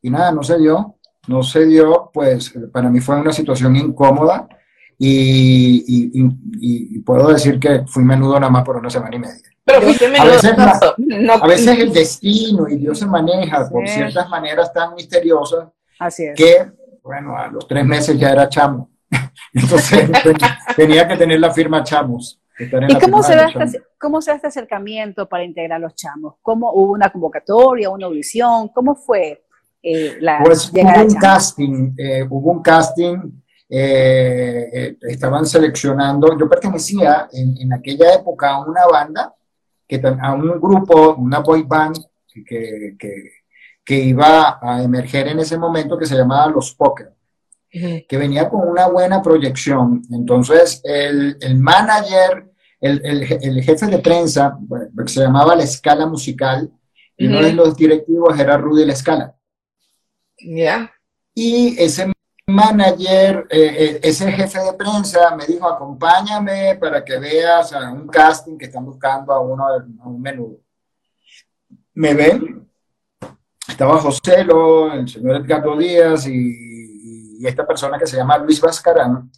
y, 0.00 0.10
nada, 0.10 0.32
no 0.32 0.42
se 0.42 0.58
dio, 0.58 0.96
no 1.28 1.42
se 1.42 1.66
dio, 1.66 2.10
pues 2.12 2.52
para 2.72 2.88
mí 2.88 3.00
fue 3.00 3.20
una 3.20 3.32
situación 3.32 3.76
incómoda 3.76 4.48
y, 5.04 6.28
y, 6.60 6.98
puedo 7.00 7.32
decir 7.32 7.58
que 7.58 7.84
fui 7.86 8.04
menudo 8.04 8.38
nada 8.38 8.50
más 8.50 8.64
por 8.64 8.76
una 8.76 8.88
semana 8.88 9.16
y 9.16 9.18
media. 9.18 9.42
Pero 9.64 9.82
fuiste 9.82 10.08
menudo. 10.08 10.32
A 11.42 11.46
veces, 11.46 11.78
el 11.78 11.92
destino 11.92 12.68
y 12.68 12.76
Dios 12.76 12.98
se 12.98 13.06
maneja 13.06 13.68
por 13.68 13.86
ciertas 13.88 14.28
maneras 14.28 14.72
tan 14.72 14.94
misteriosas 14.94 15.68
Así 15.98 16.24
es. 16.24 16.36
que, 16.36 16.70
bueno, 17.02 17.36
a 17.36 17.48
los 17.48 17.66
tres 17.66 17.84
meses 17.84 18.18
ya 18.18 18.30
era 18.30 18.48
chamo. 18.48 18.90
Entonces 19.52 20.08
tenía 20.76 21.06
que 21.08 21.16
tener 21.16 21.40
la 21.40 21.52
firma 21.52 21.82
chamos. 21.82 22.40
¿Y 22.58 22.98
cómo 23.00 23.22
se, 23.22 23.34
da 23.34 23.48
este, 23.48 23.82
cómo 23.98 24.22
se 24.22 24.30
da 24.30 24.36
este 24.36 24.48
acercamiento 24.48 25.28
para 25.28 25.42
integrar 25.42 25.80
los 25.80 25.96
chamos? 25.96 26.34
¿Cómo 26.42 26.70
hubo 26.72 26.92
una 26.92 27.10
convocatoria, 27.10 27.90
una 27.90 28.06
audición? 28.06 28.68
¿Cómo 28.68 28.94
fue 28.94 29.42
eh, 29.82 30.18
la 30.20 30.42
Pues 30.44 30.70
hubo 30.72 31.02
un 31.02 31.14
casting, 31.14 31.94
eh, 31.98 32.22
hubo 32.28 32.52
un 32.52 32.62
casting, 32.62 33.41
eh, 33.74 34.96
estaban 35.00 35.46
seleccionando, 35.46 36.38
yo 36.38 36.48
pertenecía 36.48 37.28
en, 37.32 37.56
en, 37.58 37.72
aquella 37.72 38.14
época 38.14 38.50
a 38.50 38.64
una 38.64 38.86
banda, 38.86 39.34
que, 39.86 40.00
a 40.04 40.32
un 40.34 40.60
grupo, 40.60 41.14
una 41.14 41.38
boy 41.38 41.62
band 41.62 41.96
que, 42.26 42.96
que, 42.98 43.30
que 43.84 43.98
iba 43.98 44.58
a 44.60 44.82
emerger 44.82 45.28
en 45.28 45.38
ese 45.38 45.56
momento 45.56 45.96
que 45.96 46.06
se 46.06 46.16
llamaba 46.16 46.48
Los 46.48 46.74
Poker 46.74 47.12
que 47.72 48.18
venía 48.18 48.50
con 48.50 48.68
una 48.68 48.86
buena 48.88 49.22
proyección. 49.22 50.02
Entonces, 50.10 50.80
el, 50.84 51.38
el 51.40 51.56
manager, 51.56 52.50
el, 52.80 53.00
el, 53.02 53.62
jefe 53.62 53.86
de 53.86 53.98
prensa, 53.98 54.58
que 54.96 55.08
se 55.08 55.20
llamaba 55.20 55.56
La 55.56 55.62
Escala 55.62 56.06
Musical, 56.06 56.70
y 57.16 57.26
uno 57.26 57.42
de 57.42 57.52
los 57.52 57.76
directivos 57.76 58.38
era 58.38 58.58
Rudy 58.58 58.84
La 58.84 58.92
Escala. 58.92 59.34
Ya. 60.38 60.92
Y 61.34 61.80
ese 61.82 62.12
manager, 62.52 63.46
eh, 63.50 63.76
eh, 63.78 64.00
ese 64.02 64.30
jefe 64.32 64.58
de 64.60 64.72
prensa 64.74 65.34
me 65.36 65.46
dijo, 65.46 65.68
acompáñame 65.68 66.76
para 66.76 67.04
que 67.04 67.18
veas 67.18 67.72
a 67.72 67.90
un 67.90 68.08
casting 68.08 68.56
que 68.56 68.66
están 68.66 68.84
buscando 68.84 69.32
a 69.32 69.40
uno 69.40 69.66
a 69.66 70.08
un 70.08 70.20
menudo. 70.20 70.58
Me 71.94 72.14
ven, 72.14 72.68
estaba 73.68 73.98
José, 73.98 74.44
lo, 74.44 74.92
el 74.92 75.08
señor 75.08 75.36
Edgardo 75.36 75.76
Díaz 75.76 76.26
y 76.26 76.72
y 77.42 77.46
esta 77.48 77.66
persona 77.66 77.98
que 77.98 78.06
se 78.06 78.16
llama 78.16 78.38
Luis 78.38 78.60
Vascarano, 78.60 79.28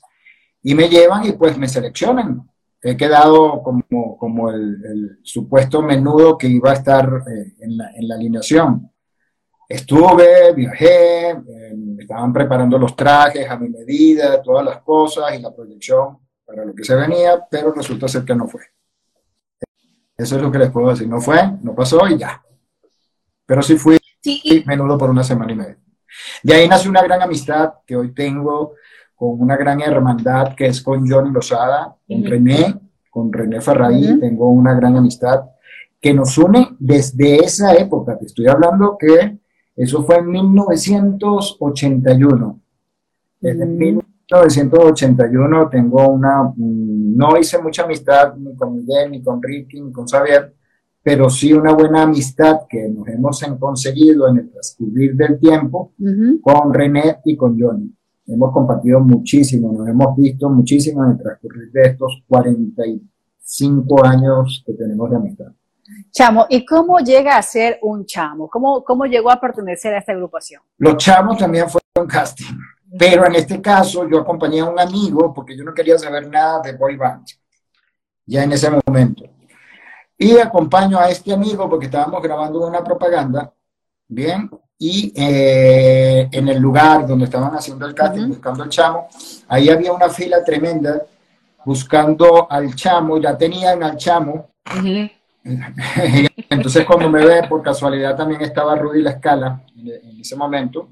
y 0.63 0.75
me 0.75 0.91
llevan 0.91 1.25
y 1.27 1.33
pues 1.33 1.57
me 1.57 1.67
seleccionan. 1.67 2.47
He 2.83 2.99
quedado 2.99 3.63
como, 3.63 4.19
como 4.19 4.51
el, 4.51 5.19
supuesto 5.23 5.81
menudo 5.81 6.37
que 6.37 6.47
iba 6.47 6.71
a 6.71 6.75
estar 6.75 7.07
eh, 7.07 7.55
en, 7.61 7.79
la, 7.79 7.91
en, 7.95 8.09
la, 8.09 8.15
alineación. 8.17 8.91
Estuve, 9.75 10.53
viajé, 10.55 11.31
eh, 11.31 11.75
estaban 11.99 12.33
preparando 12.33 12.79
los 12.79 12.95
trajes 12.95 13.51
a 13.51 13.57
mi 13.57 13.69
medida, 13.69 14.41
todas 14.41 14.65
las 14.65 14.81
cosas 14.83 15.37
y 15.37 15.43
la 15.43 15.53
proyección 15.53 16.17
para 16.47 16.65
lo 16.65 16.73
que 16.73 16.85
se 16.85 16.95
venía, 16.95 17.45
pero 17.51 17.73
resulta 17.73 18.07
ser 18.07 18.25
que 18.25 18.37
no 18.37 18.47
fue. 18.47 18.61
Eso 20.17 20.37
es 20.37 20.43
lo 20.43 20.53
que 20.53 20.59
les 20.59 20.71
puedo 20.71 20.91
decir. 20.91 21.09
No 21.09 21.21
fue, 21.21 21.41
no 21.61 21.75
pasó 21.75 22.07
y 22.07 22.17
ya. 22.17 22.41
Pero 23.45 23.63
sí 23.63 23.77
fui 23.77 23.99
menudo 24.65 24.97
por 24.97 25.11
una 25.11 25.25
semana 25.25 25.51
y 25.53 25.57
media. 25.57 25.79
De 26.45 26.55
ahí 26.55 26.69
nace 26.69 26.89
una 26.89 27.03
gran 27.03 27.23
amistad 27.23 27.75
que 27.85 27.97
hoy 27.97 28.15
tengo 28.15 28.75
con 29.17 29.41
una 29.41 29.57
gran 29.57 29.81
hermandad 29.81 30.55
que 30.55 30.67
es 30.67 30.81
con 30.83 31.11
Johnny 31.11 31.33
Lozada, 31.33 31.97
con 32.07 32.25
René, 32.25 32.81
con 33.11 33.33
René 33.33 33.61
Ferraí, 33.61 34.21
tengo 34.21 34.49
una 34.51 34.73
gran 34.75 34.97
amistad 34.97 35.47
que 36.01 36.15
nos 36.15 36.39
une 36.39 36.77
desde 36.79 37.45
esa 37.45 37.75
época. 37.75 38.17
Te 38.17 38.27
estoy 38.27 38.47
hablando 38.47 38.97
que 38.97 39.44
eso 39.77 40.03
fue 40.05 40.19
en 40.19 40.31
1981. 40.31 42.61
Desde 43.41 43.67
1981 43.67 45.69
tengo 45.69 46.09
una, 46.09 46.45
mm, 46.45 47.17
no 47.17 47.37
hice 47.39 47.61
mucha 47.61 47.83
amistad 47.85 48.37
ni 48.37 48.55
con 48.55 48.77
Miguel, 48.77 49.11
ni 49.11 49.21
con 49.23 49.43
Ricky, 49.43 49.81
ni 49.81 49.91
con 49.93 50.07
Xavier, 50.07 50.55
pero 51.03 51.29
sí 51.29 51.53
una 51.53 51.75
buena 51.75 52.03
amistad 52.03 52.61
que 52.69 52.89
nos 52.89 53.09
hemos 53.09 53.43
conseguido 53.59 54.29
en 54.29 54.37
el 54.39 54.49
transcurrir 54.51 55.17
del 55.17 55.39
tiempo 55.39 55.93
con 56.41 56.73
René 56.73 57.19
y 57.25 57.37
con 57.37 57.61
Johnny. 57.61 57.93
Hemos 58.27 58.53
compartido 58.53 59.01
muchísimo, 59.01 59.71
nos 59.73 59.87
hemos 59.87 60.17
visto 60.17 60.49
muchísimo 60.49 61.05
en 61.05 61.11
el 61.11 61.19
transcurrir 61.19 61.71
de 61.73 61.83
estos 61.83 62.23
45 62.27 64.03
años 64.03 64.63
que 64.65 64.73
tenemos 64.73 65.11
de 65.11 65.17
amistad. 65.17 65.53
Chamo, 66.11 66.47
¿y 66.49 66.65
cómo 66.65 66.99
llega 66.99 67.37
a 67.37 67.43
ser 67.43 67.79
un 67.83 68.07
chamo? 68.07 68.49
¿Cómo, 68.49 68.83
cómo 68.83 69.05
llegó 69.05 69.31
a 69.31 69.41
pertenecer 69.41 69.95
a 69.95 69.99
esta 69.99 70.13
agrupación? 70.13 70.63
Los 70.79 70.97
chamos 70.97 71.39
también 71.39 71.67
fueron 71.69 72.09
casting, 72.09 72.57
pero 72.99 73.27
en 73.27 73.35
este 73.35 73.61
caso 73.61 74.09
yo 74.09 74.21
acompañé 74.21 74.61
a 74.61 74.65
un 74.65 74.79
amigo 74.79 75.33
porque 75.35 75.57
yo 75.57 75.65
no 75.65 75.75
quería 75.75 75.99
saber 75.99 76.29
nada 76.29 76.61
de 76.61 76.73
boy 76.73 76.97
band, 76.97 77.27
ya 78.27 78.45
en 78.45 78.53
ese 78.53 78.71
momento. 78.87 79.25
Y 80.17 80.39
acompaño 80.39 80.99
a 80.99 81.11
este 81.11 81.33
amigo 81.33 81.69
porque 81.69 81.87
estábamos 81.87 82.23
grabando 82.23 82.67
una 82.67 82.83
propaganda, 82.83 83.53
¿bien? 84.09 84.49
Y 84.79 85.13
eh, 85.17 86.29
en 86.31 86.49
el 86.49 86.59
lugar 86.59 87.07
donde 87.07 87.27
estaban 87.27 87.55
haciendo 87.55 87.87
el 87.87 87.95
casting, 87.95 88.29
buscando 88.29 88.63
al 88.63 88.69
chamo, 88.69 89.09
ahí 89.49 89.69
había 89.69 89.93
una 89.93 90.09
fila 90.09 90.43
tremenda 90.43 91.03
buscando 91.65 92.51
al 92.51 92.75
chamo, 92.75 93.19
ya 93.19 93.37
tenían 93.37 93.83
al 93.83 93.97
chamo. 93.97 94.51
Entonces 96.51 96.87
cuando 96.87 97.09
me 97.09 97.25
ve, 97.25 97.43
por 97.49 97.63
casualidad 97.63 98.17
también 98.17 98.41
estaba 98.41 98.75
Rudy 98.77 99.03
La 99.03 99.11
Escala 99.11 99.63
en, 99.77 100.21
ese 100.21 100.37
momento, 100.37 100.89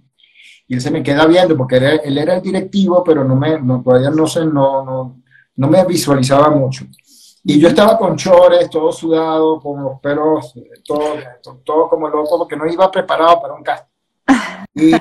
y 0.69 0.75
él 0.75 0.81
se 0.81 0.91
me 0.91 1.03
queda 1.03 1.27
viendo 1.27 1.57
porque 1.57 1.77
él 1.77 2.19
era 2.19 2.35
el 2.35 2.43
directivo, 2.43 3.03
pero 3.03 3.25
no 3.25 3.35
me, 3.35 3.59
no, 3.61 3.83
todavía 3.83 4.11
no, 4.11 4.27
sé, 4.27 4.45
no, 4.45 4.85
no, 4.85 5.23
no 5.57 5.69
me 5.69 5.85
visualizaba 5.85 6.51
mucho. 6.51 6.85
Y 7.45 7.59
yo 7.59 7.69
estaba 7.69 7.99
con 7.99 8.17
chores, 8.17 8.71
todo 8.71 8.93
sudado, 8.93 9.59
con 9.59 9.83
los 9.83 10.01
pelos, 10.01 10.55
todo, 10.85 11.15
todo 11.65 11.88
como 11.88 12.09
loco, 12.09 12.38
porque 12.38 12.57
no 12.57 12.71
iba 12.71 12.91
preparado 12.91 13.41
para 13.41 13.55
un 13.55 13.62
casting. 13.62 13.88
Y, 14.75 14.93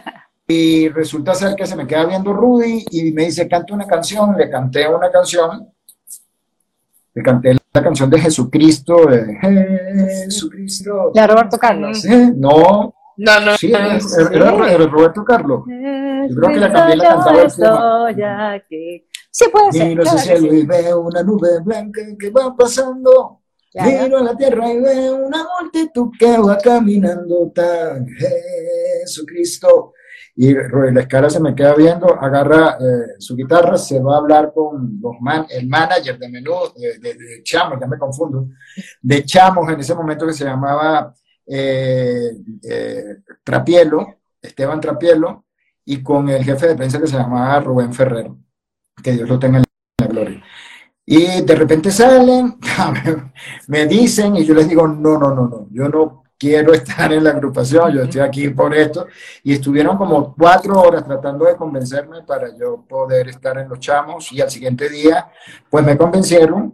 y, 0.47 0.89
resulta 0.89 1.35
ser 1.35 1.55
que 1.55 1.67
se 1.67 1.75
me 1.75 1.85
queda 1.85 2.05
viendo 2.05 2.33
Rudy 2.33 2.83
y 2.89 3.11
me 3.11 3.25
dice, 3.25 3.47
canta 3.47 3.75
una 3.75 3.85
canción. 3.85 4.35
Le 4.35 4.49
canté 4.49 4.87
una 4.87 5.11
canción. 5.11 5.71
Le 7.13 7.21
canté 7.21 7.60
la 7.73 7.83
canción 7.83 8.09
de 8.09 8.19
Jesucristo, 8.19 9.05
de 9.05 9.37
Jesucristo. 10.25 11.11
¿La 11.13 11.27
Roberto 11.27 11.57
Carlos? 11.57 12.03
No. 12.35 12.93
No, 13.17 13.39
no. 13.39 13.57
Sí, 13.57 13.71
era, 13.71 13.97
era, 14.31 14.87
Roberto 14.87 15.23
Carlos. 15.23 15.63
Yo 15.67 16.35
creo 16.35 16.49
que 16.49 16.59
la 16.59 16.73
canté 16.73 16.95
la 16.95 17.03
cantaba 17.09 17.41
el 18.09 19.03
Sí, 19.29 19.45
puede 19.51 19.71
ser. 19.71 19.87
Miro 19.87 20.03
hacia 20.03 20.33
el 20.33 20.39
cielo 20.39 20.55
y 20.55 20.65
veo 20.65 21.01
una 21.01 21.23
nube 21.23 21.59
blanca 21.63 22.01
que 22.19 22.29
va 22.29 22.55
pasando. 22.55 23.41
Miro 23.73 24.17
a 24.17 24.23
la 24.23 24.35
tierra 24.35 24.73
y 24.73 24.81
veo 24.81 25.15
una 25.27 25.45
multitud 25.59 26.09
que 26.19 26.37
va 26.37 26.57
caminando 26.57 27.51
tan 27.53 28.05
Jesucristo. 29.05 29.93
Y 30.43 30.55
la 30.55 31.01
escala 31.01 31.29
se 31.29 31.39
me 31.39 31.53
queda 31.53 31.75
viendo, 31.75 32.19
agarra 32.19 32.75
eh, 32.79 33.19
su 33.19 33.35
guitarra, 33.35 33.77
se 33.77 33.99
va 33.99 34.15
a 34.15 34.17
hablar 34.17 34.51
con 34.51 34.99
el 35.49 35.67
manager 35.67 36.17
de 36.17 36.29
menú, 36.29 36.53
de, 36.75 37.43
Chamos, 37.43 37.77
ya 37.79 37.85
me 37.85 37.99
confundo, 37.99 38.47
de 39.03 39.23
Chamos 39.23 39.71
en 39.71 39.79
ese 39.79 39.93
momento 39.93 40.25
que 40.25 40.33
se 40.33 40.45
llamaba 40.45 41.13
eh, 41.45 42.31
eh, 42.67 43.03
Trapielo, 43.43 44.21
Esteban 44.41 44.81
Trapielo, 44.81 45.45
y 45.85 46.01
con 46.01 46.27
el 46.29 46.43
jefe 46.43 46.69
de 46.69 46.75
prensa 46.75 46.99
que 46.99 47.05
se 47.05 47.17
llamaba 47.17 47.59
Rubén 47.59 47.93
Ferrero 47.93 48.39
que 49.03 49.11
Dios 49.11 49.29
lo 49.29 49.37
tenga 49.37 49.59
en 49.59 49.63
la 49.99 50.07
gloria. 50.07 50.43
Y 51.05 51.43
de 51.43 51.55
repente 51.55 51.91
salen, 51.91 52.57
me 53.67 53.85
dicen 53.85 54.35
y 54.37 54.43
yo 54.43 54.55
les 54.55 54.67
digo, 54.67 54.87
no, 54.87 55.19
no, 55.19 55.35
no, 55.35 55.47
no, 55.47 55.67
yo 55.69 55.87
no 55.87 56.20
quiero 56.41 56.73
estar 56.73 57.13
en 57.13 57.23
la 57.23 57.29
agrupación, 57.29 57.93
yo 57.93 58.01
estoy 58.01 58.21
aquí 58.21 58.49
por 58.49 58.73
esto. 58.73 59.05
Y 59.43 59.53
estuvieron 59.53 59.95
como 59.95 60.33
cuatro 60.33 60.81
horas 60.81 61.05
tratando 61.05 61.45
de 61.45 61.55
convencerme 61.55 62.23
para 62.23 62.57
yo 62.57 62.83
poder 62.89 63.29
estar 63.29 63.59
en 63.59 63.69
los 63.69 63.79
chamos 63.79 64.31
y 64.31 64.41
al 64.41 64.49
siguiente 64.49 64.89
día, 64.89 65.29
pues 65.69 65.85
me 65.85 65.95
convencieron. 65.95 66.73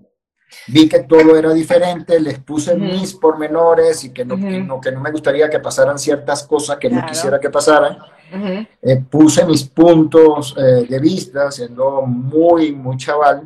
Vi 0.67 0.87
que 0.87 0.99
todo 0.99 1.35
era 1.35 1.53
diferente, 1.53 2.17
les 2.21 2.39
puse 2.39 2.75
mis 2.75 3.13
pormenores 3.15 4.05
y 4.05 4.11
que 4.11 4.23
no, 4.23 4.37
que 4.79 4.91
no, 4.91 5.01
me 5.01 5.11
gustaría 5.11 5.49
que 5.49 5.59
pasaran 5.59 5.99
ciertas 5.99 6.43
cosas 6.43 6.77
que 6.77 6.89
no 6.89 7.05
quisiera 7.05 7.37
que 7.37 7.49
pasaran. 7.49 7.97
Eh, 8.81 9.03
puse 9.09 9.45
mis 9.45 9.65
puntos 9.65 10.55
eh, 10.57 10.85
de 10.87 10.99
vista, 10.99 11.51
siendo 11.51 12.03
muy, 12.03 12.71
muy 12.71 12.95
chaval, 12.95 13.45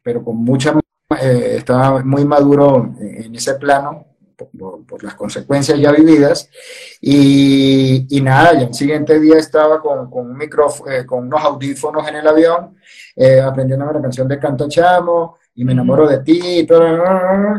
pero 0.00 0.22
con 0.22 0.36
mucha, 0.36 0.78
eh, 1.20 1.56
estaba 1.56 2.04
muy 2.04 2.24
maduro 2.24 2.94
en 3.00 3.34
ese 3.34 3.54
plano 3.54 4.15
por, 4.36 5.02
las 5.02 5.14
consecuencias 5.14 5.78
ya 5.78 5.92
vividas. 5.92 6.48
Y, 7.00 8.06
y, 8.08 8.20
nada, 8.20 8.54
ya 8.54 8.66
el 8.66 8.74
siguiente 8.74 9.18
día 9.18 9.38
estaba 9.38 9.80
con, 9.80 10.10
con 10.10 10.30
un 10.30 10.36
micrófono, 10.36 10.90
con 11.06 11.26
unos 11.26 11.42
audífonos 11.42 12.06
en 12.08 12.16
el 12.16 12.26
avión, 12.26 12.76
aprendiendo 13.44 13.90
la 13.92 14.02
canción 14.02 14.28
de 14.28 14.38
Canto 14.38 14.68
Chamo, 14.68 15.36
y 15.58 15.64
me 15.64 15.72
enamoro 15.72 16.06
de 16.06 16.18
ti, 16.18 16.38
y, 16.58 16.66
todo, 16.66 16.84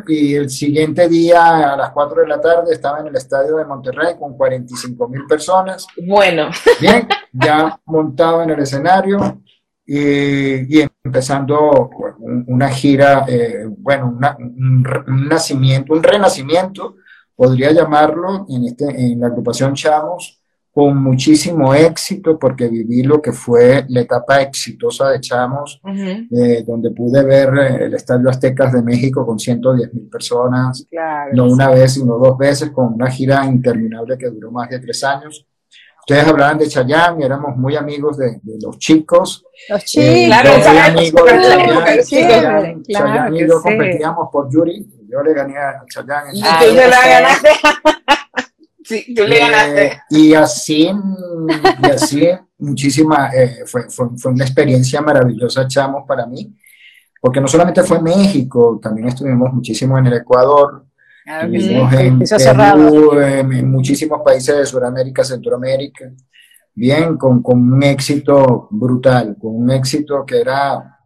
y 0.07 0.35
el 0.35 0.51
siguiente 0.51 1.09
día 1.09 1.73
a 1.73 1.75
las 1.75 1.89
4 1.89 2.21
de 2.21 2.27
la 2.27 2.39
tarde 2.39 2.73
estaba 2.73 2.99
en 2.99 3.07
el 3.07 3.15
estadio 3.15 3.55
de 3.55 3.65
Monterrey 3.65 4.15
con 4.19 4.37
45 4.37 5.07
mil 5.07 5.25
personas. 5.25 5.87
Bueno. 6.05 6.49
Bien, 6.79 7.07
ya 7.33 7.79
montado 7.85 8.43
en 8.43 8.51
el 8.51 8.59
escenario 8.59 9.41
y, 9.87 10.81
empezando 11.03 11.89
una 12.47 12.67
gira, 12.69 13.25
eh, 13.27 13.65
bueno, 13.69 14.17
un, 14.37 15.27
nacimiento, 15.29 15.93
un 15.93 16.03
renacimiento, 16.03 16.97
podría 17.33 17.71
llamarlo, 17.71 18.45
en, 18.49 18.65
este, 18.65 18.85
en 18.85 19.21
la 19.21 19.27
agrupación 19.27 19.73
Chamos, 19.73 20.41
con 20.73 21.01
muchísimo 21.01 21.73
éxito, 21.73 22.37
porque 22.37 22.67
viví 22.67 23.01
lo 23.01 23.21
que 23.21 23.31
fue 23.31 23.85
la 23.87 24.01
etapa 24.01 24.41
exitosa 24.41 25.09
de 25.09 25.21
Chamos, 25.21 25.81
eh, 25.85 26.63
donde 26.67 26.91
pude 26.91 27.23
ver 27.23 27.49
eh, 27.57 27.85
el 27.85 27.93
Estadio 27.95 28.29
Aztecas 28.29 28.73
de 28.73 28.83
México 28.83 29.25
con 29.25 29.39
110 29.39 29.93
mil 29.93 30.09
personas, 30.09 30.85
no 31.33 31.45
una 31.45 31.69
vez, 31.69 31.93
sino 31.93 32.17
dos 32.17 32.37
veces, 32.37 32.71
con 32.71 32.93
una 32.93 33.09
gira 33.09 33.45
interminable 33.45 34.17
que 34.17 34.29
duró 34.29 34.51
más 34.51 34.69
de 34.69 34.79
tres 34.79 35.03
años. 35.03 35.47
Ustedes 36.09 36.25
hablaban 36.25 36.57
de 36.57 36.69
Chayanne, 36.69 37.25
éramos 37.25 37.57
muy 37.57 37.75
amigos 37.75 38.17
de, 38.17 38.39
los 38.61 38.79
chicos. 38.79 39.43
Los 39.67 39.83
chicos, 39.83 40.25
claro, 40.27 40.51
yo 40.57 40.69
muy 40.69 40.77
amigo 40.77 41.25
de 41.25 42.03
Chayanne. 42.05 42.81
Chayanne, 42.83 43.37
y 43.37 43.45
yo 43.45 43.61
competíamos 43.61 44.29
por 44.31 44.49
Yuri. 44.49 44.87
Yo 45.09 45.21
le 45.21 45.33
gané 45.33 45.57
a 45.57 45.83
Chayanne. 45.85 46.29
Y 46.31 46.41
tú 46.41 46.73
le 46.73 46.87
la 46.87 47.07
ganaste. 47.07 47.49
sí, 48.85 49.13
tú 49.13 49.27
le 49.27 49.35
eh, 49.35 49.39
ganaste. 49.41 50.01
Y 50.11 50.33
así, 50.33 50.89
y 51.83 51.89
así 51.89 52.29
muchísima, 52.59 53.29
eh, 53.35 53.65
fue, 53.65 53.89
fue, 53.89 54.07
fue, 54.15 54.31
una 54.31 54.45
experiencia 54.45 55.01
maravillosa, 55.01 55.67
Chamos, 55.67 56.05
para 56.07 56.25
mí. 56.25 56.55
Porque 57.19 57.41
no 57.41 57.49
solamente 57.49 57.83
fue 57.83 57.97
en 57.97 58.03
México, 58.03 58.79
también 58.81 59.09
estuvimos 59.09 59.51
muchísimo 59.51 59.97
en 59.97 60.05
el 60.05 60.13
Ecuador, 60.13 60.85
en, 63.21 63.69
muchísimos 63.69 64.21
países 64.23 64.57
de 64.57 64.65
Sudamérica, 64.65 65.25
Centroamérica, 65.25 66.09
bien, 66.73 67.17
con, 67.17 67.41
un 67.43 67.83
éxito 67.83 68.69
brutal, 68.71 69.35
con 69.39 69.55
un 69.55 69.71
éxito 69.71 70.25
que 70.25 70.39
era 70.39 70.99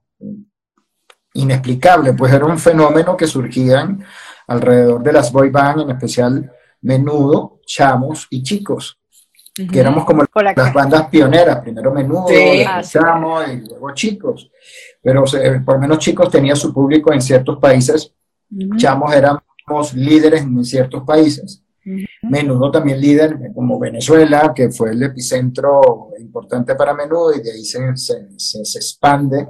inexplicable, 1.34 2.14
pues 2.14 2.32
era 2.34 2.46
un 2.46 2.60
fenómeno 2.60 3.18
que 3.18 3.26
surgían 3.26 4.04
alrededor 4.48 5.02
de 5.02 5.14
las 5.14 5.32
boy 5.32 5.50
band, 5.50 5.82
en 5.82 5.92
especial 5.92 6.52
Menudo, 6.82 7.60
Chamos 7.66 8.28
y 8.30 8.44
Chicos, 8.44 9.00
que 9.56 9.80
éramos 9.80 10.06
como 10.06 10.24
las 10.36 10.74
bandas 10.74 11.08
pioneras, 11.08 11.62
primero 11.62 11.92
Menudo, 11.92 12.28
Chamos 12.82 13.48
y 13.48 13.68
luego 13.68 13.92
Chicos, 13.96 14.52
pero 15.02 15.24
por 15.66 15.76
lo 15.76 15.82
menos 15.82 15.98
Chicos 15.98 16.30
tenía 16.30 16.56
su 16.56 16.72
público 16.72 17.12
en 17.12 17.22
ciertos 17.22 17.58
países, 17.58 18.14
Chamos 18.78 19.16
eran 19.68 20.06
líderes 20.06 20.42
en 20.42 20.64
ciertos 20.64 21.04
países. 21.04 21.64
Menudo 22.22 22.70
también 22.70 23.02
líder 23.02 23.40
como 23.56 23.80
Venezuela, 23.80 24.54
que 24.56 24.70
fue 24.70 24.92
el 24.92 25.02
epicentro 25.02 26.10
importante 26.20 26.76
para 26.76 26.94
Menudo 26.94 27.34
y 27.34 27.42
de 27.42 27.52
ahí 27.52 27.64
se, 27.64 27.80
se, 27.96 28.78
expande 28.78 29.48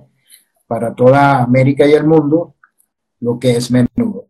para 0.66 0.96
toda 0.96 1.42
América 1.44 1.86
y 1.86 1.92
el 1.92 2.06
mundo 2.06 2.56
lo 3.20 3.38
que 3.38 3.58
es 3.58 3.70
Menudo. 3.70 4.28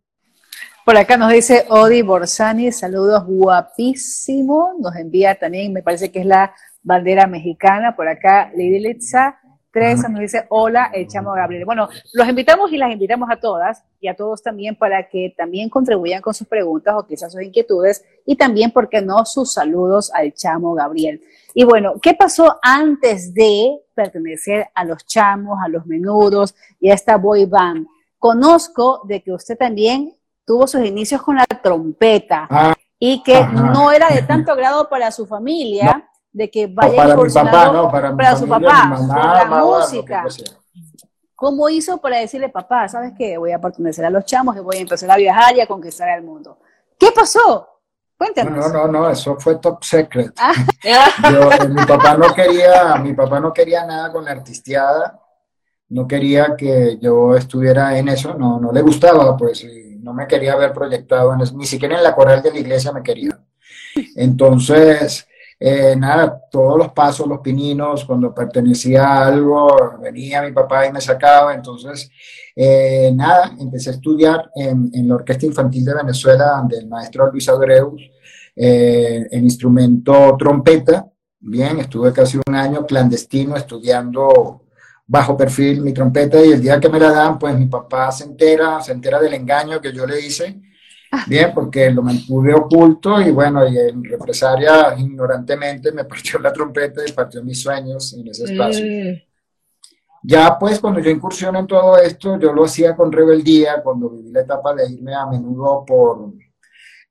Por 0.83 0.97
acá 0.97 1.15
nos 1.15 1.31
dice 1.31 1.65
Odi 1.69 2.01
Borsani, 2.01 2.71
saludos 2.71 3.23
guapísimo, 3.27 4.73
nos 4.79 4.95
envía 4.95 5.35
también, 5.35 5.71
me 5.71 5.83
parece 5.83 6.11
que 6.11 6.21
es 6.21 6.25
la 6.25 6.55
bandera 6.81 7.27
mexicana, 7.27 7.95
por 7.95 8.07
acá 8.07 8.51
Lady 8.55 8.79
Litza, 8.79 9.39
Teresa 9.71 10.09
nos 10.09 10.19
dice, 10.19 10.45
hola, 10.49 10.91
echamos 10.93 11.33
a 11.33 11.41
Gabriel. 11.41 11.63
Bueno, 11.63 11.87
los 12.11 12.27
invitamos 12.27 12.71
y 12.73 12.77
las 12.77 12.91
invitamos 12.91 13.29
a 13.31 13.37
todas 13.37 13.83
y 14.01 14.09
a 14.09 14.15
todos 14.15 14.43
también 14.43 14.75
para 14.75 15.07
que 15.07 15.33
también 15.37 15.69
contribuyan 15.69 16.21
con 16.21 16.33
sus 16.33 16.47
preguntas 16.47 16.93
o 16.97 17.07
quizás 17.07 17.31
sus 17.31 17.41
inquietudes 17.41 18.03
y 18.25 18.35
también, 18.35 18.71
¿por 18.71 18.89
qué 18.89 19.01
no?, 19.01 19.25
sus 19.25 19.53
saludos 19.53 20.11
al 20.13 20.33
chamo 20.33 20.73
Gabriel. 20.73 21.21
Y 21.53 21.63
bueno, 21.63 21.93
¿qué 22.01 22.13
pasó 22.13 22.59
antes 22.61 23.33
de 23.33 23.77
pertenecer 23.93 24.67
a 24.75 24.83
los 24.83 25.05
chamos, 25.05 25.57
a 25.63 25.69
los 25.69 25.85
menudos 25.85 26.53
y 26.79 26.89
a 26.89 26.93
esta 26.93 27.15
boy 27.15 27.45
band? 27.45 27.87
Conozco 28.17 29.01
de 29.05 29.23
que 29.23 29.31
usted 29.31 29.57
también 29.57 30.13
tuvo 30.45 30.67
sus 30.67 30.85
inicios 30.85 31.21
con 31.21 31.37
la 31.37 31.45
trompeta 31.45 32.45
ah, 32.49 32.73
y 32.99 33.23
que 33.23 33.41
no 33.45 33.91
era 33.91 34.09
de 34.09 34.21
tanto 34.27 34.53
grado 34.55 34.89
para 34.89 35.11
su 35.11 35.25
familia 35.25 36.10
de 36.31 36.49
que 36.49 36.67
vaya 36.67 36.95
para 36.95 37.15
mi 37.15 37.29
papá, 37.29 37.71
no, 37.71 37.91
para, 37.91 38.35
su 38.35 38.47
papá, 38.47 38.89
la 39.07 39.45
música. 39.45 40.25
¿Cómo 41.35 41.67
hizo 41.69 41.97
para 41.97 42.17
decirle, 42.17 42.49
papá, 42.49 42.87
sabes 42.87 43.13
qué? 43.17 43.37
Voy 43.37 43.51
a 43.51 43.59
pertenecer 43.59 44.05
a 44.05 44.09
los 44.09 44.25
chamos 44.25 44.55
y 44.55 44.59
voy 44.59 44.77
a 44.77 44.81
empezar 44.81 45.09
a 45.09 45.17
viajar 45.17 45.55
y 45.55 45.59
a 45.59 45.65
conquistar 45.65 46.09
el 46.17 46.23
mundo? 46.23 46.59
¿Qué 46.99 47.11
pasó? 47.11 47.67
Cuéntanos. 48.15 48.71
No, 48.71 48.85
no, 48.85 48.87
no, 48.87 49.09
eso 49.09 49.35
fue 49.39 49.55
top 49.55 49.83
secret. 49.83 50.33
Ah. 50.37 50.53
Eh, 50.83 51.67
mi 51.67 51.83
papá 51.85 52.15
no 52.15 52.33
quería, 52.33 52.95
mi 52.97 53.13
papá 53.13 53.39
no 53.39 53.51
quería 53.51 53.85
nada 53.85 54.11
con 54.11 54.25
la 54.25 54.31
artisteada, 54.31 55.19
no 55.89 56.07
quería 56.07 56.55
que 56.55 56.97
yo 56.99 57.35
estuviera 57.35 57.97
en 57.97 58.09
eso, 58.09 58.35
no, 58.35 58.59
no 58.59 58.71
le 58.71 58.81
gustaba, 58.81 59.35
pues, 59.35 59.65
no 59.99 60.13
me 60.13 60.27
quería 60.27 60.55
ver 60.55 60.73
proyectado 60.73 61.33
en 61.33 61.41
eso, 61.41 61.55
ni 61.57 61.65
siquiera 61.65 61.97
en 61.97 62.03
la 62.03 62.15
coral 62.15 62.41
de 62.41 62.51
la 62.51 62.59
iglesia 62.59 62.91
me 62.91 63.03
quería. 63.03 63.39
Entonces, 64.15 65.27
eh, 65.63 65.95
nada, 65.95 66.41
todos 66.49 66.75
los 66.75 66.91
pasos, 66.91 67.27
los 67.27 67.39
pininos, 67.39 68.03
cuando 68.05 68.33
pertenecía 68.33 69.07
a 69.07 69.27
algo, 69.27 69.95
venía 70.01 70.41
mi 70.41 70.51
papá 70.51 70.87
y 70.87 70.91
me 70.91 70.99
sacaba, 70.99 71.53
entonces, 71.53 72.09
eh, 72.55 73.11
nada, 73.13 73.55
empecé 73.59 73.91
a 73.91 73.93
estudiar 73.93 74.49
en, 74.55 75.07
la 75.07 75.13
Orquesta 75.13 75.45
Infantil 75.45 75.85
de 75.85 75.93
Venezuela 75.93 76.63
del 76.67 76.87
maestro 76.87 77.31
Luis 77.31 77.47
Agreus, 77.47 78.01
eh, 78.55 79.27
el 79.29 79.43
instrumento 79.43 80.35
trompeta, 80.35 81.05
bien, 81.39 81.79
estuve 81.79 82.11
casi 82.11 82.39
un 82.43 82.55
año 82.55 82.83
clandestino 82.83 83.55
estudiando 83.55 84.63
bajo 85.05 85.37
perfil 85.37 85.81
mi 85.81 85.93
trompeta 85.93 86.43
y 86.43 86.53
el 86.53 86.61
día 86.61 86.79
que 86.79 86.89
me 86.89 86.99
la 86.99 87.11
dan, 87.11 87.37
pues 87.37 87.55
mi 87.55 87.67
papá 87.67 88.11
se 88.11 88.23
entera, 88.23 88.81
se 88.81 88.93
entera 88.93 89.19
del 89.19 89.35
engaño 89.35 89.79
que 89.79 89.93
yo 89.93 90.07
le 90.07 90.25
hice 90.25 90.59
Bien, 91.27 91.51
porque 91.53 91.91
lo 91.91 92.01
mantuve 92.01 92.53
oculto 92.53 93.21
y 93.21 93.31
bueno, 93.31 93.67
y 93.67 93.77
en 93.77 94.03
represalia 94.03 94.95
ignorantemente 94.97 95.91
me 95.91 96.05
partió 96.05 96.39
la 96.39 96.53
trompeta 96.53 97.01
y 97.05 97.11
partió 97.11 97.43
mis 97.43 97.61
sueños 97.61 98.13
en 98.13 98.27
ese 98.29 98.45
espacio. 98.45 98.85
Mm. 98.85 99.31
Ya 100.23 100.57
pues 100.57 100.79
cuando 100.79 100.99
yo 100.99 101.09
incursioné 101.09 101.59
en 101.59 101.67
todo 101.67 101.97
esto, 101.97 102.39
yo 102.39 102.53
lo 102.53 102.63
hacía 102.63 102.95
con 102.95 103.11
rebeldía, 103.11 103.81
cuando 103.81 104.09
viví 104.09 104.31
la 104.31 104.41
etapa 104.41 104.73
de 104.75 104.89
irme 104.89 105.15
a 105.15 105.25
menudo 105.25 105.83
por 105.85 106.33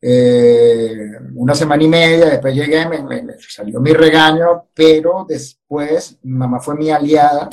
eh, 0.00 0.96
una 1.34 1.54
semana 1.54 1.82
y 1.82 1.88
media, 1.88 2.26
después 2.26 2.54
llegué, 2.54 2.86
me, 2.88 3.26
salió 3.48 3.80
mi 3.80 3.92
regaño, 3.92 4.68
pero 4.72 5.26
después 5.28 6.18
mi 6.22 6.38
mamá 6.38 6.60
fue 6.60 6.76
mi 6.76 6.90
aliada, 6.90 7.50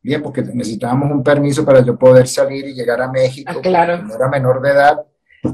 bien, 0.00 0.22
porque 0.22 0.42
necesitábamos 0.42 1.10
un 1.10 1.22
permiso 1.22 1.64
para 1.64 1.84
yo 1.84 1.98
poder 1.98 2.26
salir 2.26 2.68
y 2.68 2.74
llegar 2.74 3.02
a 3.02 3.10
México, 3.10 3.52
ah, 3.54 3.60
claro. 3.60 3.98
no 3.98 4.14
era 4.14 4.28
menor 4.28 4.62
de 4.62 4.70
edad, 4.70 5.04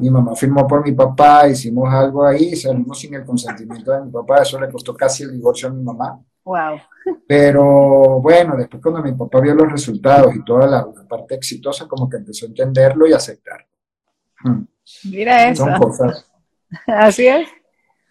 mi 0.00 0.10
mamá 0.10 0.34
firmó 0.34 0.66
por 0.66 0.84
mi 0.84 0.92
papá, 0.92 1.48
hicimos 1.48 1.92
algo 1.92 2.26
ahí, 2.26 2.54
salimos 2.56 2.98
sin 2.98 3.14
el 3.14 3.24
consentimiento 3.24 3.92
de 3.92 4.02
mi 4.02 4.10
papá, 4.10 4.42
eso 4.42 4.60
le 4.60 4.70
costó 4.70 4.94
casi 4.94 5.24
el 5.24 5.32
divorcio 5.32 5.68
a 5.68 5.72
mi 5.72 5.82
mamá. 5.82 6.20
Wow. 6.44 6.78
Pero 7.26 8.20
bueno, 8.20 8.56
después 8.56 8.82
cuando 8.82 9.02
mi 9.02 9.12
papá 9.12 9.40
vio 9.40 9.54
los 9.54 9.72
resultados 9.72 10.34
y 10.34 10.44
toda 10.44 10.66
la, 10.66 10.86
parte 11.08 11.34
exitosa, 11.34 11.88
como 11.88 12.08
que 12.08 12.18
empezó 12.18 12.46
a 12.46 12.48
entenderlo 12.48 13.06
y 13.06 13.12
aceptarlo. 13.12 13.66
Hmm. 14.42 14.64
Mira 15.10 15.48
eso. 15.48 15.64
Son 15.64 15.78
cosas. 15.78 16.30
Así 16.86 17.26
es. 17.26 17.48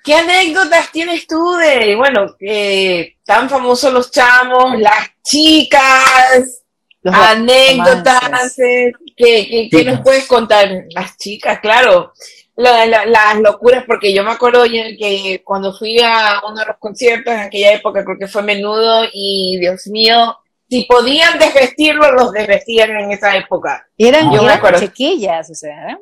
¿Qué 0.04 0.16
anécdotas 0.16 0.92
tienes 0.92 1.26
tú 1.28 1.56
de, 1.56 1.96
bueno, 1.96 2.36
eh, 2.40 3.16
tan 3.24 3.50
famosos 3.50 3.94
los 3.94 4.12
chamos, 4.12 4.78
las 4.78 5.12
chicas, 5.24 6.64
anécdotas, 7.06 8.60
eh, 8.60 8.92
¿qué, 9.16 9.84
nos 9.86 10.02
puedes 10.02 10.28
contar? 10.28 10.86
Las 10.90 11.18
chicas, 11.18 11.60
claro, 11.60 12.14
las 12.56 13.40
locuras, 13.40 13.84
porque 13.86 14.14
yo 14.14 14.24
me 14.24 14.32
acuerdo 14.32 14.64
que 14.64 15.42
cuando 15.44 15.74
fui 15.74 16.00
a 16.00 16.42
uno 16.48 16.60
de 16.60 16.66
los 16.66 16.78
conciertos 16.78 17.34
en 17.34 17.40
aquella 17.40 17.74
época, 17.74 18.04
creo 18.04 18.18
que 18.18 18.28
fue 18.28 18.44
menudo, 18.44 19.06
y 19.12 19.58
Dios 19.60 19.88
mío, 19.88 20.38
si 20.70 20.84
podían 20.86 21.38
desvestirlo, 21.40 22.12
los 22.14 22.32
desvestían 22.32 22.92
en 22.92 23.12
esa 23.12 23.36
época. 23.36 23.86
Eran, 23.98 24.32
yo 24.32 24.42
chiquillas, 24.80 25.50
o 25.50 25.56
sea, 25.56 25.84
eran 25.84 26.00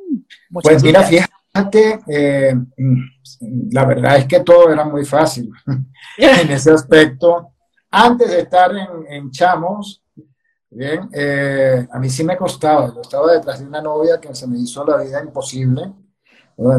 Pues 0.50 0.84
mira, 0.84 1.04
fíjate, 1.04 2.00
eh, 2.08 2.56
la 3.72 3.86
verdad 3.86 4.18
es 4.18 4.26
que 4.26 4.40
todo 4.42 4.72
era 4.72 4.86
muy 4.86 5.06
fácil 5.06 5.52
en 6.18 6.52
ese 6.52 6.72
aspecto. 6.72 7.50
Antes 7.90 8.30
de 8.30 8.42
estar 8.42 8.72
en, 8.72 9.14
en 9.14 9.32
Chamos, 9.32 10.02
Bien, 10.74 11.10
eh, 11.12 11.86
a 11.92 12.00
mí 12.00 12.10
sí 12.10 12.24
me 12.24 12.38
costaba. 12.38 12.94
Yo 12.96 13.02
estaba 13.02 13.34
detrás 13.34 13.60
de 13.60 13.68
una 13.68 13.82
novia 13.82 14.22
que 14.22 14.34
se 14.34 14.48
me 14.48 14.58
hizo 14.58 14.86
la 14.86 14.98
vida 15.04 15.22
imposible. 15.22 15.92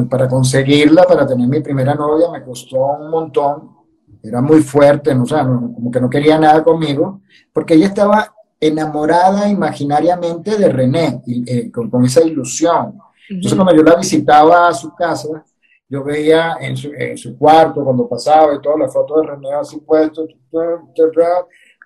para 0.08 0.28
conseguirla, 0.28 1.04
para 1.04 1.26
tener 1.26 1.46
mi 1.46 1.60
primera 1.60 1.94
novia, 1.94 2.30
me 2.30 2.42
costó 2.42 2.78
un 2.98 3.10
montón. 3.10 3.76
Era 4.22 4.40
muy 4.40 4.62
fuerte, 4.62 5.14
¿no? 5.14 5.24
o 5.24 5.26
sea, 5.26 5.44
como 5.44 5.90
que 5.90 6.00
no 6.00 6.08
quería 6.08 6.38
nada 6.38 6.62
conmigo, 6.62 7.22
porque 7.52 7.74
ella 7.74 7.88
estaba 7.88 8.32
enamorada 8.60 9.48
imaginariamente 9.48 10.56
de 10.56 10.68
René, 10.68 11.22
eh, 11.26 11.70
con, 11.72 12.04
esa 12.04 12.22
ilusión. 12.22 12.96
Entonces, 13.28 13.54
cuando 13.54 13.74
yo 13.74 13.82
la 13.82 13.96
visitaba 13.96 14.68
a 14.68 14.74
su 14.74 14.94
casa, 14.94 15.44
yo 15.88 16.04
veía 16.04 16.56
en 16.60 16.76
su, 16.76 16.92
en 16.94 17.18
su 17.18 17.36
cuarto, 17.36 17.84
cuando 17.84 18.08
pasaba, 18.08 18.54
y 18.54 18.60
todas 18.60 18.78
las 18.78 18.92
fotos 18.92 19.20
de 19.20 19.32
René 19.32 19.52
así 19.54 19.80
puestos, 19.80 20.28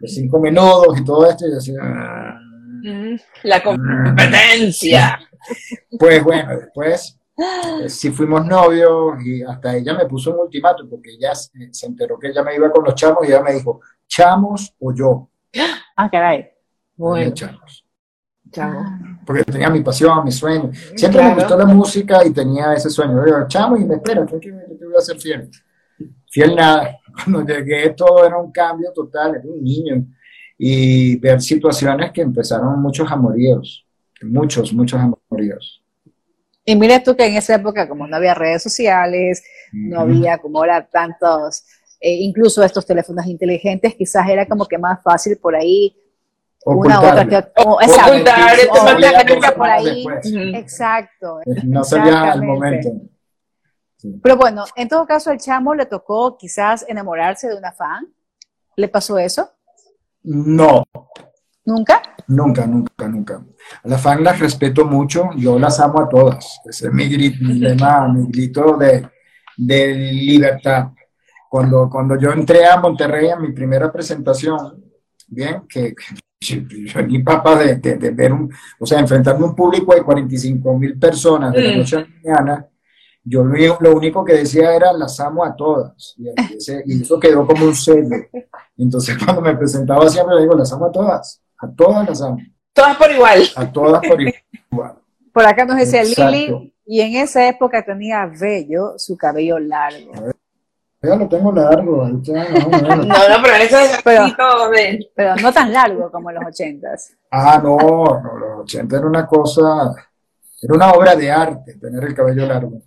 los 0.00 0.12
cinco 0.14 0.38
menudos 0.40 0.98
y 1.00 1.04
todo 1.04 1.28
esto, 1.28 1.46
y 1.46 1.50
yo 1.50 1.54
decía, 1.56 1.74
ah, 1.82 2.40
Mm, 2.82 3.16
La 3.44 3.62
competencia. 3.62 5.18
Pues 5.98 6.22
bueno, 6.24 6.56
después 6.58 7.18
eh, 7.36 7.88
sí 7.88 8.10
fuimos 8.10 8.44
novios 8.46 9.14
y 9.24 9.42
hasta 9.42 9.76
ella 9.76 9.94
me 9.94 10.06
puso 10.06 10.32
un 10.34 10.40
ultimátum 10.40 10.88
porque 10.90 11.10
ella 11.12 11.34
se 11.36 11.50
se 11.72 11.86
enteró 11.86 12.18
que 12.18 12.28
ella 12.28 12.42
me 12.42 12.54
iba 12.56 12.70
con 12.72 12.84
los 12.84 12.94
chamos 12.96 13.24
y 13.24 13.28
ella 13.28 13.42
me 13.42 13.52
dijo, 13.54 13.80
chamos 14.08 14.74
o 14.80 14.92
yo. 14.92 15.30
Ah, 15.96 16.10
caray. 16.10 16.48
Bueno, 16.96 17.32
chamos. 17.32 17.86
chamo. 18.52 18.84
Porque 19.24 19.44
tenía 19.44 19.70
mi 19.70 19.80
pasión, 19.82 20.24
mi 20.24 20.32
sueño. 20.32 20.70
Siempre 20.96 21.20
Claro. 21.20 21.34
me 21.36 21.42
gustó 21.42 21.56
la 21.56 21.64
música 21.66 22.24
y 22.26 22.32
tenía 22.32 22.74
ese 22.74 22.90
sueño. 22.90 23.24
Yo 23.26 23.46
chamo 23.48 23.76
y 23.76 23.84
me 23.84 23.94
espera, 23.96 24.26
yo 24.28 24.38
te 24.38 24.84
voy 24.84 24.96
a 24.98 25.00
ser 25.00 25.18
fiel. 25.18 25.48
Fiel 26.30 26.54
nada. 26.56 26.98
Cuando 27.24 27.44
llegué 27.44 27.90
todo 27.90 28.26
era 28.26 28.36
un 28.38 28.50
cambio 28.52 28.92
total, 28.92 29.36
era 29.36 29.44
un 29.44 29.62
niño. 29.62 30.04
Y 30.58 31.16
ver 31.16 31.40
situaciones 31.40 32.12
que 32.12 32.22
empezaron 32.22 32.80
muchos 32.80 33.10
amoríos. 33.10 33.84
Muchos, 34.22 34.72
muchos 34.72 34.98
amoríos. 35.00 35.82
Y 36.64 36.74
mira 36.74 37.02
tú 37.02 37.14
que 37.14 37.26
en 37.26 37.36
esa 37.36 37.54
época, 37.56 37.88
como 37.88 38.06
no 38.06 38.16
había 38.16 38.34
redes 38.34 38.62
sociales, 38.62 39.42
no 39.72 40.00
había 40.00 40.38
como 40.38 40.58
ahora 40.58 40.84
tantos, 40.86 41.62
eh, 42.00 42.12
incluso 42.14 42.62
estos 42.64 42.84
teléfonos 42.86 43.26
inteligentes, 43.26 43.94
quizás 43.94 44.28
era 44.28 44.46
como 44.46 44.66
que 44.66 44.78
más 44.78 45.00
fácil 45.02 45.36
por 45.36 45.54
ahí, 45.54 45.94
una 46.64 47.00
u 47.00 47.04
otra 47.06 47.26
que 47.28 47.36
o- 47.64 47.80
exacto, 47.80 48.12
Ocultar, 48.14 49.54
por 49.56 49.68
ahí, 49.70 50.04
después. 50.04 50.32
Exacto. 50.54 51.40
No 51.64 51.84
salía 51.84 52.32
al 52.32 52.42
Exactamente. 52.42 52.46
momento. 52.90 52.90
Sí. 53.96 54.20
Pero 54.22 54.36
bueno, 54.36 54.64
en 54.76 54.88
todo 54.88 55.06
caso 55.06 55.30
al 55.30 55.38
chamo 55.38 55.74
le 55.74 55.86
tocó 55.86 56.36
quizás 56.36 56.84
enamorarse 56.88 57.48
de 57.48 57.56
una 57.56 57.72
fan. 57.72 58.06
¿Le 58.76 58.88
pasó 58.88 59.18
eso? 59.18 59.50
No, 60.22 60.84
¿Nunca? 61.64 62.02
nunca, 62.28 62.66
nunca, 62.66 63.08
nunca. 63.08 63.44
A 63.84 63.88
las 63.88 64.00
fans 64.02 64.20
las 64.20 64.38
respeto 64.38 64.84
mucho, 64.84 65.30
yo 65.36 65.58
las 65.58 65.80
amo 65.80 66.00
a 66.00 66.08
todas. 66.08 66.60
Ese 66.64 66.88
es 66.88 66.92
mi, 66.92 67.04
gri- 67.08 67.40
mi 67.40 67.54
lema, 67.54 68.06
mi 68.08 68.26
grito 68.28 68.76
de, 68.76 69.08
de 69.56 69.94
libertad. 69.94 70.88
Cuando, 71.48 71.88
cuando 71.90 72.18
yo 72.18 72.32
entré 72.32 72.66
a 72.66 72.78
Monterrey 72.78 73.30
a 73.30 73.36
mi 73.36 73.52
primera 73.52 73.90
presentación, 73.90 74.84
bien, 75.28 75.62
que, 75.68 75.94
que 75.94 76.66
yo 76.86 77.02
ni 77.02 77.20
papá 77.20 77.56
de, 77.56 77.76
de- 77.76 77.96
de 77.96 78.10
ver 78.10 78.32
un, 78.32 78.52
o 78.78 78.84
sea, 78.86 78.98
enfrentarme 79.00 79.44
a 79.44 79.48
un 79.48 79.54
público 79.56 79.94
de 79.94 80.02
45 80.02 80.76
mil 80.78 80.98
personas 80.98 81.52
de 81.52 81.62
la 81.62 81.74
Mm. 81.74 81.78
noche 81.78 81.96
a 81.96 82.00
la 82.00 82.06
mañana, 82.22 82.66
yo 83.28 83.42
lo, 83.44 83.76
lo 83.80 83.96
único 83.96 84.24
que 84.24 84.34
decía 84.34 84.74
era 84.74 84.92
las 84.92 85.18
amo 85.20 85.44
a 85.44 85.54
todas. 85.56 86.14
Y, 86.16 86.28
ese- 86.56 86.82
y 86.86 87.02
eso 87.02 87.18
quedó 87.18 87.46
como 87.46 87.64
un 87.66 87.74
sello. 87.74 88.16
Entonces 88.78 89.16
cuando 89.24 89.42
me 89.42 89.56
presentaba 89.56 90.08
siempre 90.08 90.36
le 90.36 90.42
digo, 90.42 90.54
las 90.54 90.72
amo 90.72 90.86
a 90.86 90.92
todas, 90.92 91.42
a 91.58 91.68
todas 91.74 92.08
las 92.08 92.22
amo, 92.22 92.38
Todas 92.72 92.96
por 92.96 93.10
igual. 93.10 93.42
a 93.56 93.72
todas 93.72 94.02
por 94.06 94.20
igual. 94.20 94.94
Por 95.32 95.44
acá 95.46 95.64
nos 95.64 95.76
decía 95.76 96.02
Exacto. 96.02 96.30
Lili, 96.30 96.74
y 96.86 97.00
en 97.00 97.16
esa 97.16 97.46
época 97.48 97.84
tenía 97.84 98.26
bello 98.26 98.94
su 98.96 99.16
cabello 99.16 99.58
largo. 99.58 100.12
Ya 101.02 101.14
lo 101.14 101.28
tengo 101.28 101.52
largo, 101.52 102.06
no. 102.08 102.20
No, 102.26 103.04
no, 103.04 103.42
pero 103.42 103.54
eso 103.62 103.78
es 103.78 104.00
Pero- 104.02 104.70
de. 104.70 105.10
Pero 105.14 105.36
no 105.36 105.52
tan 105.52 105.72
largo 105.72 106.10
como 106.10 106.30
en 106.30 106.36
los 106.36 106.46
ochentas. 106.46 107.12
Ah, 107.30 107.60
no, 107.62 107.76
no, 107.76 108.38
los 108.38 108.60
80 108.62 108.96
era 108.96 109.06
una 109.06 109.26
cosa, 109.26 109.94
era 110.62 110.74
una 110.74 110.90
obra 110.92 111.14
de 111.14 111.30
arte 111.30 111.74
tener 111.74 112.02
el 112.04 112.14
cabello 112.14 112.46
largo. 112.46 112.80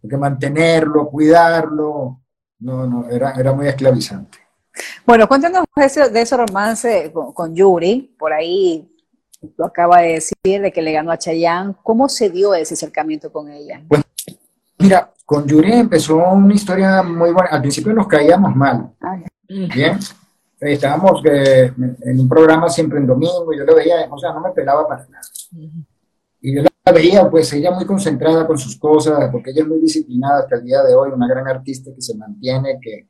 Porque 0.00 0.16
mantenerlo, 0.16 1.08
cuidarlo, 1.08 2.20
no, 2.60 2.86
no, 2.86 3.08
era, 3.08 3.32
era 3.32 3.52
muy 3.52 3.66
esclavizante. 3.66 4.38
Bueno, 5.04 5.26
cuéntanos 5.26 5.64
de 5.76 6.20
ese, 6.20 6.36
romance 6.36 7.10
con, 7.12 7.32
con 7.32 7.54
Yuri, 7.54 8.14
por 8.18 8.32
ahí 8.32 8.88
lo 9.56 9.66
acaba 9.66 10.00
de 10.00 10.14
decir, 10.14 10.62
de 10.62 10.72
que 10.72 10.82
le 10.82 10.92
ganó 10.92 11.10
a 11.10 11.18
Chayanne. 11.18 11.74
¿Cómo 11.82 12.08
se 12.08 12.30
dio 12.30 12.54
ese 12.54 12.74
acercamiento 12.74 13.32
con 13.32 13.50
ella? 13.50 13.82
Mira, 14.78 15.12
con 15.24 15.46
Yuri 15.46 15.72
empezó 15.72 16.16
una 16.16 16.54
historia 16.54 17.02
muy 17.02 17.32
buena. 17.32 17.50
Al 17.50 17.60
principio 17.60 17.92
nos 17.92 18.06
caíamos 18.06 18.54
mal, 18.54 18.92
Ay, 19.00 19.24
Bien, 19.48 19.98
Eh, 20.60 20.72
estábamos 20.72 21.22
eh, 21.24 21.72
en 22.02 22.20
un 22.20 22.28
programa 22.28 22.68
siempre 22.68 22.98
en 22.98 23.06
domingo, 23.06 23.52
yo 23.56 23.64
la 23.64 23.74
veía, 23.74 24.08
o 24.10 24.18
sea, 24.18 24.32
no 24.32 24.40
me 24.40 24.50
pelaba 24.50 24.88
para 24.88 25.06
nada. 25.06 25.22
Y 26.40 26.54
yo 26.56 26.62
la 26.84 26.92
veía, 26.92 27.28
pues 27.30 27.52
ella 27.52 27.70
muy 27.72 27.84
concentrada 27.84 28.46
con 28.46 28.58
sus 28.58 28.78
cosas, 28.78 29.30
porque 29.32 29.50
ella 29.50 29.62
es 29.62 29.68
muy 29.68 29.80
disciplinada 29.80 30.40
hasta 30.40 30.56
el 30.56 30.64
día 30.64 30.82
de 30.82 30.94
hoy, 30.94 31.10
una 31.12 31.28
gran 31.28 31.46
artista 31.48 31.90
que 31.94 32.00
se 32.02 32.16
mantiene, 32.16 32.78
que, 32.80 33.08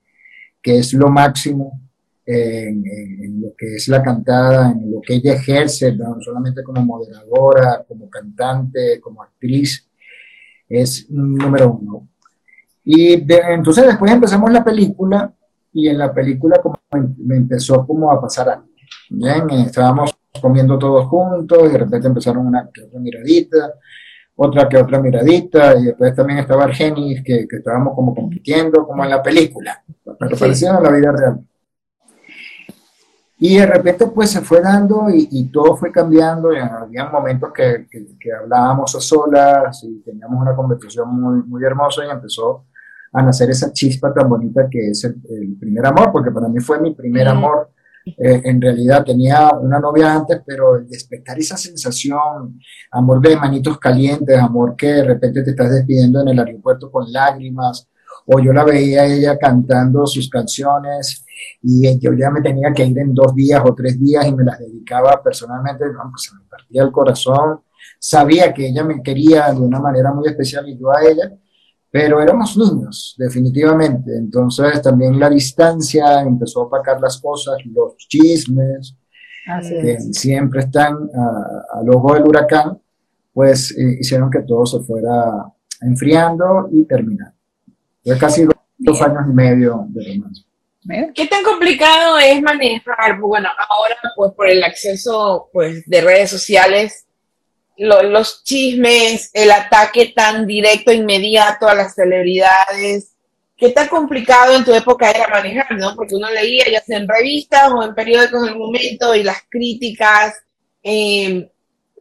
que 0.63 0.79
es 0.79 0.93
lo 0.95 1.09
máximo 1.09 1.81
en, 2.27 2.85
en- 2.87 3.25
en 3.25 3.43
lo 3.43 3.49
que 3.57 3.77
es 3.77 3.89
la 3.89 4.03
cantada, 4.03 4.73
en 4.73 4.93
lo 4.93 5.01
que 5.01 5.15
ella 5.17 5.35
ejerce, 5.35 5.93
no 5.95 6.17
solamente 6.21 6.63
como 6.63 6.85
moderadora, 6.85 7.85
como 7.89 8.09
cantante, 8.11 9.01
como 9.01 9.23
actriz, 9.23 9.89
es 10.69 11.07
número 11.11 11.73
uno. 11.81 12.09
Y 12.85 13.17
de- 13.25 13.43
entonces 13.51 13.87
después 13.87 14.13
empezamos 14.13 14.53
la 14.53 14.65
película 14.65 15.33
y 15.73 15.89
en 15.89 15.99
la 15.99 16.13
película 16.13 16.61
como 16.63 16.77
em- 16.93 17.15
me 17.19 17.37
empezó 17.37 17.87
como 17.87 18.11
a 18.13 18.21
pasar 18.21 18.49
algo. 18.51 18.69
Bien, 19.11 19.49
estábamos 19.51 20.18
comiendo 20.41 20.79
todos 20.79 21.07
juntos 21.07 21.59
y 21.65 21.73
de 21.73 21.79
repente 21.79 22.07
empezaron 22.09 22.47
una 22.47 22.69
que 22.73 22.83
otra 22.83 23.01
miradita, 23.01 23.75
otra 24.37 24.69
que 24.69 24.77
otra 24.77 25.01
miradita 25.01 25.75
y 25.77 25.85
después 25.87 26.15
también 26.15 26.39
estaba 26.41 26.65
Argenis 26.65 27.23
que, 27.25 27.47
que 27.49 27.57
estábamos 27.57 27.95
como 27.95 28.15
compitiendo 28.15 28.87
como 28.87 29.03
en 29.05 29.11
la 29.11 29.23
película, 29.23 29.83
pero 30.19 30.37
Sí. 30.37 30.41
parecía 30.45 30.77
en 30.77 30.83
la 30.83 30.91
vida 30.91 31.13
real. 31.13 31.41
Y 33.41 33.57
de 33.59 33.67
repente 33.67 34.07
pues 34.09 34.31
se 34.31 34.41
fue 34.41 34.61
dando 34.61 35.09
y, 35.11 35.29
y 35.31 35.45
todo 35.53 35.77
fue 35.77 35.93
cambiando, 35.93 36.53
y 36.53 36.59
había 36.59 37.09
momentos 37.09 37.53
que, 37.53 37.87
que, 37.91 38.07
que 38.19 38.33
hablábamos 38.33 38.95
a 38.97 39.01
solas 39.01 39.81
y 39.85 40.01
teníamos 40.03 40.41
una 40.43 40.57
conversación 40.57 41.09
muy, 41.21 41.43
muy 41.45 41.65
hermosa 41.65 42.05
y 42.05 42.11
empezó 42.11 42.65
a 43.13 43.23
nacer 43.23 43.51
esa 43.51 43.73
chispa 43.73 44.13
tan 44.13 44.29
bonita 44.29 44.69
que 44.69 44.91
es 44.91 45.05
el, 45.05 45.17
el 45.31 45.57
primer 45.59 45.87
amor, 45.87 46.11
porque 46.13 46.31
para 46.33 46.49
mí 46.49 46.59
fue 46.61 46.81
mi 46.81 46.95
primer 46.95 47.29
Ujú. 47.29 47.37
amor. 47.37 47.71
Eh, 48.17 48.43
en 48.45 48.61
realidad 48.61 49.05
tenía 49.05 49.51
una 49.61 49.79
novia 49.79 50.15
antes, 50.15 50.41
pero 50.47 50.81
despertar 50.81 51.39
esa 51.39 51.57
sensación, 51.57 52.59
amor 52.91 53.21
de 53.21 53.37
manitos 53.37 53.79
calientes, 53.79 54.39
amor 54.39 54.75
que 54.77 54.87
de 54.87 55.05
repente 55.05 55.43
te 55.43 55.51
estás 55.51 55.71
despidiendo 55.71 56.23
en 56.23 56.29
el 56.29 56.39
aeropuerto 56.39 56.91
con 56.91 57.11
lágrimas, 57.13 57.89
o 58.27 58.39
yo 58.41 58.53
la 58.53 58.65
veía 58.65 59.07
ella 59.07 59.39
cantando 59.39 60.07
sus 60.07 60.29
canciones 60.29 61.25
y 61.63 61.99
yo 61.99 62.13
ya 62.13 62.31
me 62.31 62.43
tenía 62.43 62.73
que 62.73 62.85
ir 62.85 62.99
en 62.99 63.15
dos 63.15 63.35
días 63.35 63.63
o 63.65 63.75
tres 63.75 63.99
días 63.99 64.27
y 64.27 64.35
me 64.35 64.45
las 64.45 64.59
dedicaba 64.59 65.23
personalmente, 65.23 65.85
pues 65.87 66.23
se 66.23 66.35
me 66.35 66.43
partía 66.49 66.83
el 66.83 66.93
corazón, 66.93 67.61
sabía 67.99 68.53
que 68.53 68.69
ella 68.69 68.85
me 68.85 69.03
quería 69.03 69.53
de 69.53 69.61
una 69.61 69.81
manera 69.81 70.13
muy 70.13 70.29
especial 70.29 70.69
y 70.69 70.79
yo 70.79 70.91
a 70.93 71.03
ella, 71.03 71.33
pero 71.91 72.21
éramos 72.21 72.57
niños, 72.57 73.15
definitivamente. 73.19 74.17
Entonces 74.17 74.83
también 74.83 75.19
la 75.19 75.31
distancia 75.31 76.21
empezó 76.23 76.61
a 76.61 76.65
opacar 76.65 77.01
las 77.01 77.21
cosas, 77.21 77.57
los 77.67 77.97
chismes, 77.97 78.95
así 79.47 79.75
que 79.81 79.93
es. 79.93 80.11
siempre 80.13 80.61
están 80.61 80.95
ah, 81.15 81.81
al 81.81 81.91
ojo 81.91 82.15
del 82.15 82.25
huracán, 82.25 82.79
pues 83.33 83.71
eh, 83.77 83.99
hicieron 84.01 84.31
que 84.31 84.41
todo 84.41 84.67
se 84.67 84.81
fuera 84.81 85.45
enfriando 85.81 86.69
y 86.73 86.85
terminando. 86.85 87.35
Fue 88.05 88.19
casi 88.19 88.45
dos, 88.45 88.55
dos 88.79 89.01
años 89.03 89.23
y 89.29 89.33
medio 89.33 89.87
de 89.89 90.15
romance. 90.15 90.49
¿Qué 91.15 91.27
tan 91.27 91.43
complicado 91.45 92.19
es 92.19 92.41
manejar? 92.41 93.21
Bueno, 93.21 93.49
ahora 93.69 93.97
pues 94.17 94.33
por 94.33 94.49
el 94.49 94.65
acceso 94.65 95.51
pues 95.53 95.85
de 95.87 96.01
redes 96.01 96.31
sociales, 96.31 97.07
lo- 97.79 98.03
los 98.03 98.43
chismes, 98.45 99.31
el 99.33 99.51
ataque 99.51 100.13
tan 100.15 100.47
directo, 100.47 100.93
inmediato 100.93 101.69
a 101.69 101.75
las 101.75 101.95
celebridades. 101.95 103.15
¿Qué 103.57 103.71
tan 103.71 103.89
complicado 103.89 104.55
en 104.57 104.65
tu 104.65 104.73
época 104.73 105.11
era 105.11 105.27
manejar, 105.29 105.77
no? 105.79 105.95
Porque 105.97 106.15
uno 106.15 106.31
leía 106.31 106.65
ya 106.71 106.81
sea 106.81 106.99
en 106.99 107.09
revistas 107.09 107.73
o 107.73 107.83
en 107.83 107.95
periódicos 107.95 108.43
en 108.47 108.53
el 108.53 108.59
momento 108.59 109.15
y 109.15 109.23
las 109.25 109.39
críticas. 109.49 110.35
eh, 110.83 111.51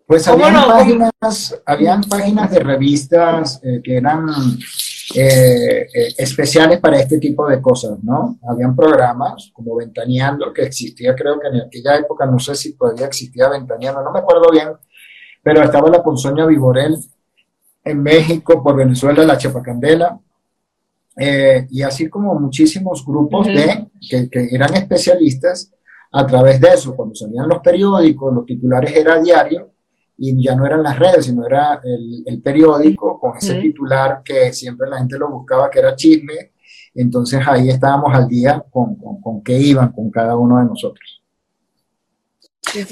Pues 0.05 0.27
¿Cómo 0.27 0.45
habían 0.45 0.61
no? 0.61 0.67
Páginas, 0.67 1.61
habían 1.65 2.01
páginas 2.03 2.51
de 2.51 2.59
revistas 2.59 3.59
eh, 3.63 3.81
que 3.83 3.97
eran 3.97 4.27
eh, 5.15 5.87
eh, 5.93 6.13
especiales 6.17 6.79
para 6.79 6.99
este 6.99 7.17
tipo 7.17 7.47
de 7.47 7.61
cosas, 7.61 7.97
¿no? 8.03 8.37
Habían 8.47 8.75
programas 8.75 9.49
como 9.53 9.75
Ventaneando, 9.75 10.53
que 10.53 10.63
existía 10.63 11.15
creo 11.15 11.39
que 11.39 11.47
en 11.47 11.61
aquella 11.61 11.95
época, 11.97 12.25
no 12.25 12.39
sé 12.39 12.55
si 12.55 12.73
todavía 12.77 13.07
existía 13.07 13.49
Ventaneando, 13.49 14.01
no 14.03 14.11
me 14.11 14.19
acuerdo 14.19 14.51
bien, 14.51 14.69
pero 15.47 15.63
estaba 15.63 15.89
la 15.89 16.03
Ponzoña 16.03 16.45
Viborel 16.45 16.97
en 17.81 18.03
México, 18.03 18.61
por 18.61 18.75
Venezuela, 18.75 19.23
la 19.23 19.37
Chapacandela, 19.37 20.19
eh, 21.15 21.65
y 21.69 21.83
así 21.83 22.09
como 22.09 22.37
muchísimos 22.37 23.05
grupos 23.05 23.47
de, 23.47 23.87
que, 24.09 24.29
que 24.29 24.49
eran 24.51 24.73
especialistas 24.73 25.71
a 26.11 26.27
través 26.27 26.59
de 26.59 26.67
eso, 26.67 26.93
cuando 26.97 27.15
salían 27.15 27.47
los 27.47 27.59
periódicos, 27.59 28.33
los 28.33 28.45
titulares 28.45 28.93
era 28.93 29.21
diario, 29.21 29.71
y 30.17 30.43
ya 30.43 30.53
no 30.53 30.65
eran 30.65 30.83
las 30.83 30.99
redes, 30.99 31.23
sino 31.27 31.45
era 31.45 31.79
el, 31.81 32.23
el 32.25 32.41
periódico 32.41 33.17
con 33.17 33.37
ese 33.37 33.55
titular 33.55 34.23
que 34.25 34.51
siempre 34.51 34.89
la 34.89 34.97
gente 34.97 35.17
lo 35.17 35.31
buscaba, 35.31 35.69
que 35.69 35.79
era 35.79 35.95
chisme, 35.95 36.51
entonces 36.93 37.39
ahí 37.47 37.69
estábamos 37.69 38.13
al 38.13 38.27
día 38.27 38.61
con, 38.69 38.95
con, 38.95 39.21
con 39.21 39.41
qué 39.41 39.57
iban 39.57 39.93
con 39.93 40.11
cada 40.11 40.35
uno 40.35 40.57
de 40.57 40.65
nosotros. 40.65 41.16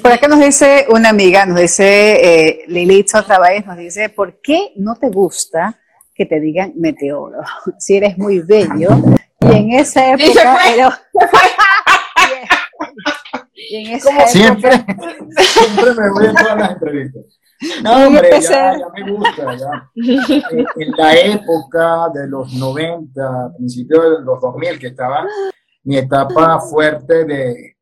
Por 0.02 0.12
acá 0.12 0.28
nos 0.28 0.40
dice 0.40 0.88
una 0.90 1.10
amiga, 1.10 1.46
nos 1.46 1.60
dice 1.60 1.84
eh, 2.24 2.64
Lilith 2.68 3.14
otra 3.16 3.40
vez, 3.40 3.66
nos 3.66 3.78
dice, 3.78 4.10
¿por 4.10 4.40
qué 4.42 4.74
no 4.78 4.96
te 4.96 5.10
gusta 5.10 5.80
que 6.14 6.26
te 6.26 6.40
digan 6.40 6.74
meteoro? 6.76 7.40
Si 7.80 7.98
eres 7.98 8.18
muy 8.18 8.40
bello. 8.40 8.90
Y 9.42 9.56
en 9.56 9.74
esa 9.74 10.14
época... 10.14 10.74
Era, 10.74 11.02
y 13.54 13.76
en 13.76 13.96
esa 13.96 14.10
época, 14.10 14.28
siempre, 14.28 14.72
siempre 14.72 15.94
me 15.94 16.10
voy 16.12 16.26
en 16.28 16.36
todas 16.36 16.58
las 16.58 16.72
entrevistas. 16.72 17.24
No, 17.84 18.08
hombre, 18.08 18.30
ya, 18.42 18.78
ya, 18.78 18.90
me 18.94 19.12
gusta. 19.12 19.58
Ya. 19.58 19.92
En, 19.96 20.92
la 20.98 21.16
época 21.16 22.10
de 22.14 22.28
los 22.28 22.54
90, 22.54 23.54
principios 23.58 24.04
de 24.04 24.26
los 24.26 24.42
2000, 24.42 24.80
que 24.80 24.88
estaba 24.88 25.26
mi 25.84 25.98
etapa 25.98 26.60
fuerte 26.60 27.26
de, 27.26 27.75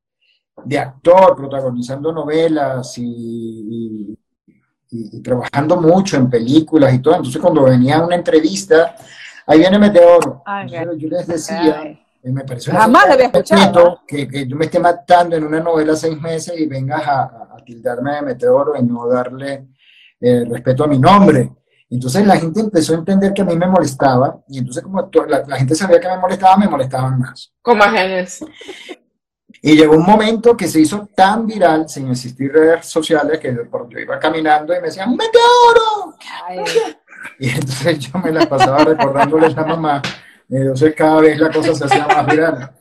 de 0.66 0.80
actor, 0.80 1.36
protagonizando 1.36 2.12
novelas 2.12 2.98
y, 2.98 4.18
y, 4.90 5.22
trabajando 5.22 5.82
mucho 5.82 6.18
en 6.18 6.30
películas 6.30 6.94
y 6.94 7.00
todo. 7.00 7.16
Entonces, 7.16 7.42
cuando 7.42 7.64
venía 7.64 8.02
una 8.02 8.16
entrevista, 8.16 8.96
ahí 9.48 9.60
viene 9.60 9.80
Meteoro. 9.80 10.44
yo 10.98 11.10
les 11.10 11.28
decía, 11.28 12.00
me 12.24 12.44
parece 12.44 12.72
Jamás 12.72 13.10
había 13.10 13.26
escuchado. 13.26 14.02
Que, 14.08 14.28
que, 14.28 14.48
yo 14.48 14.56
me 14.56 14.66
esté 14.66 14.80
matando 14.80 15.36
en 15.36 15.44
una 15.44 15.60
novela 15.60 15.96
seis 15.96 16.20
meses 16.22 16.58
y 16.58 16.68
vengas 16.68 17.06
a, 17.08 17.22
a 17.24 17.64
tildarme 17.66 18.16
de 18.16 18.22
Meteoro 18.22 18.76
y 18.78 18.84
no 18.84 19.08
darle 19.08 19.68
eh, 20.22 20.46
respeto 20.50 20.86
a 20.86 20.88
mi 20.88 21.00
nombre. 21.00 21.52
Entonces 21.90 22.26
la 22.26 22.38
gente 22.38 22.62
empezó 22.62 22.94
a 22.94 22.98
entender 22.98 23.34
que 23.34 23.42
a 23.42 23.46
mí 23.46 23.56
me 23.56 23.68
molestaba 23.68 24.42
y 24.48 24.60
entonces 24.60 24.82
como 24.84 25.10
la, 25.28 25.44
la 25.46 25.58
gente 25.58 25.76
sabía 25.76 26.00
que 26.00 26.08
me 26.08 26.18
molestaba, 26.18 26.58
me 26.58 26.68
molestaban 26.68 27.20
más. 27.20 27.54
Como 27.62 27.84
genes. 27.84 28.44
Y 29.66 29.78
llegó 29.78 29.96
un 29.96 30.06
momento 30.06 30.58
que 30.58 30.68
se 30.68 30.82
hizo 30.82 31.08
tan 31.16 31.48
viral, 31.48 31.88
sin 31.88 32.12
existir 32.12 32.52
redes 32.52 32.86
sociales, 32.86 33.40
que 33.40 33.56
yo 33.56 34.00
iba 34.00 34.20
caminando 34.20 34.74
y 34.74 34.82
me 34.82 34.88
decían, 34.88 35.16
¡Meteoro! 35.16 36.18
Y 37.40 37.50
entonces 37.50 37.98
yo 38.00 38.20
me 38.20 38.34
la 38.34 38.46
pasaba 38.46 38.84
recordándoles 38.84 39.56
a 39.58 39.62
la 39.62 39.68
mamá. 39.68 40.02
Entonces 40.50 40.94
cada 40.94 41.22
vez 41.22 41.40
la 41.40 41.50
cosa 41.50 41.74
se 41.74 41.86
hacía 41.86 42.06
más 42.06 42.28
viral. 42.28 42.72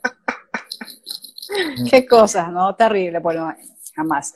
Qué 1.88 2.04
cosa, 2.04 2.48
¿no? 2.48 2.74
Terrible, 2.74 3.20
bueno, 3.20 3.54
jamás. 3.94 4.34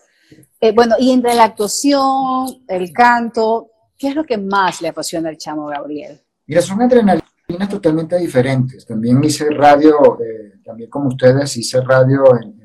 Eh, 0.60 0.70
bueno, 0.70 0.94
y 1.00 1.10
entre 1.10 1.34
la 1.34 1.44
actuación, 1.44 2.62
el 2.68 2.92
canto, 2.92 3.72
¿qué 3.98 4.10
es 4.10 4.14
lo 4.14 4.22
que 4.22 4.38
más 4.38 4.80
le 4.82 4.88
apasiona 4.90 5.30
al 5.30 5.36
chamo 5.36 5.66
Gabriel? 5.66 6.22
Mira, 6.46 6.62
son 6.62 6.80
adrenalinas 6.80 7.68
totalmente 7.68 8.16
diferentes. 8.18 8.86
También 8.86 9.22
hice 9.24 9.50
radio, 9.50 10.16
eh, 10.20 10.55
también 10.66 10.90
como 10.90 11.08
ustedes, 11.08 11.56
hice 11.56 11.80
radio 11.80 12.24
en, 12.42 12.56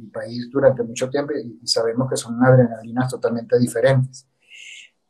mi 0.00 0.08
país 0.08 0.48
durante 0.50 0.82
mucho 0.82 1.08
tiempo 1.10 1.32
y, 1.34 1.60
y 1.62 1.66
sabemos 1.66 2.08
que 2.08 2.16
son 2.16 2.42
adrenalinas 2.42 3.10
totalmente 3.10 3.58
diferentes. 3.58 4.26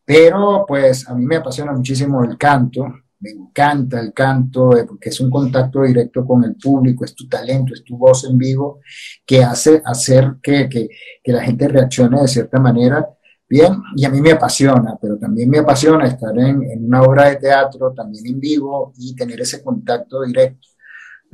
Pero 0.05 0.65
pues 0.67 1.09
a 1.09 1.15
mí 1.15 1.25
me 1.25 1.37
apasiona 1.37 1.73
muchísimo 1.73 2.23
el 2.25 2.37
canto, 2.37 2.85
me 3.25 3.31
encanta 3.31 4.01
el 4.01 4.13
canto, 4.13 4.77
eh, 4.77 4.85
porque 4.85 5.09
es 5.09 5.19
un 5.21 5.31
contacto 5.31 5.83
directo 5.83 6.27
con 6.27 6.45
el 6.45 6.57
público, 6.57 7.05
es 7.05 7.15
tu 7.15 7.27
talento, 7.27 7.73
es 7.73 7.83
tu 7.83 7.97
voz 7.97 8.25
en 8.25 8.37
vivo, 8.37 8.81
que 9.25 9.43
hace 9.43 9.81
hacer 9.85 10.37
que, 10.43 10.69
que, 10.69 10.89
que 11.23 11.33
la 11.33 11.43
gente 11.43 11.69
reaccione 11.69 12.21
de 12.21 12.29
cierta 12.29 12.61
manera. 12.61 13.09
Bien, 13.49 13.75
y 13.97 14.05
a 14.05 14.11
mí 14.11 14.21
me 14.21 14.33
apasiona, 14.33 14.97
pero 15.01 15.17
también 15.19 15.49
me 15.49 15.59
apasiona 15.59 16.07
estar 16.07 16.37
en, 16.39 16.63
en, 16.65 16.85
una 16.85 17.03
obra 17.03 17.29
de 17.31 17.37
teatro, 17.37 17.93
también 17.95 18.27
en 18.27 18.41
vivo, 18.41 18.93
y 18.99 19.15
tener 19.15 19.41
ese 19.41 19.63
contacto 19.63 20.23
directo. 20.23 20.69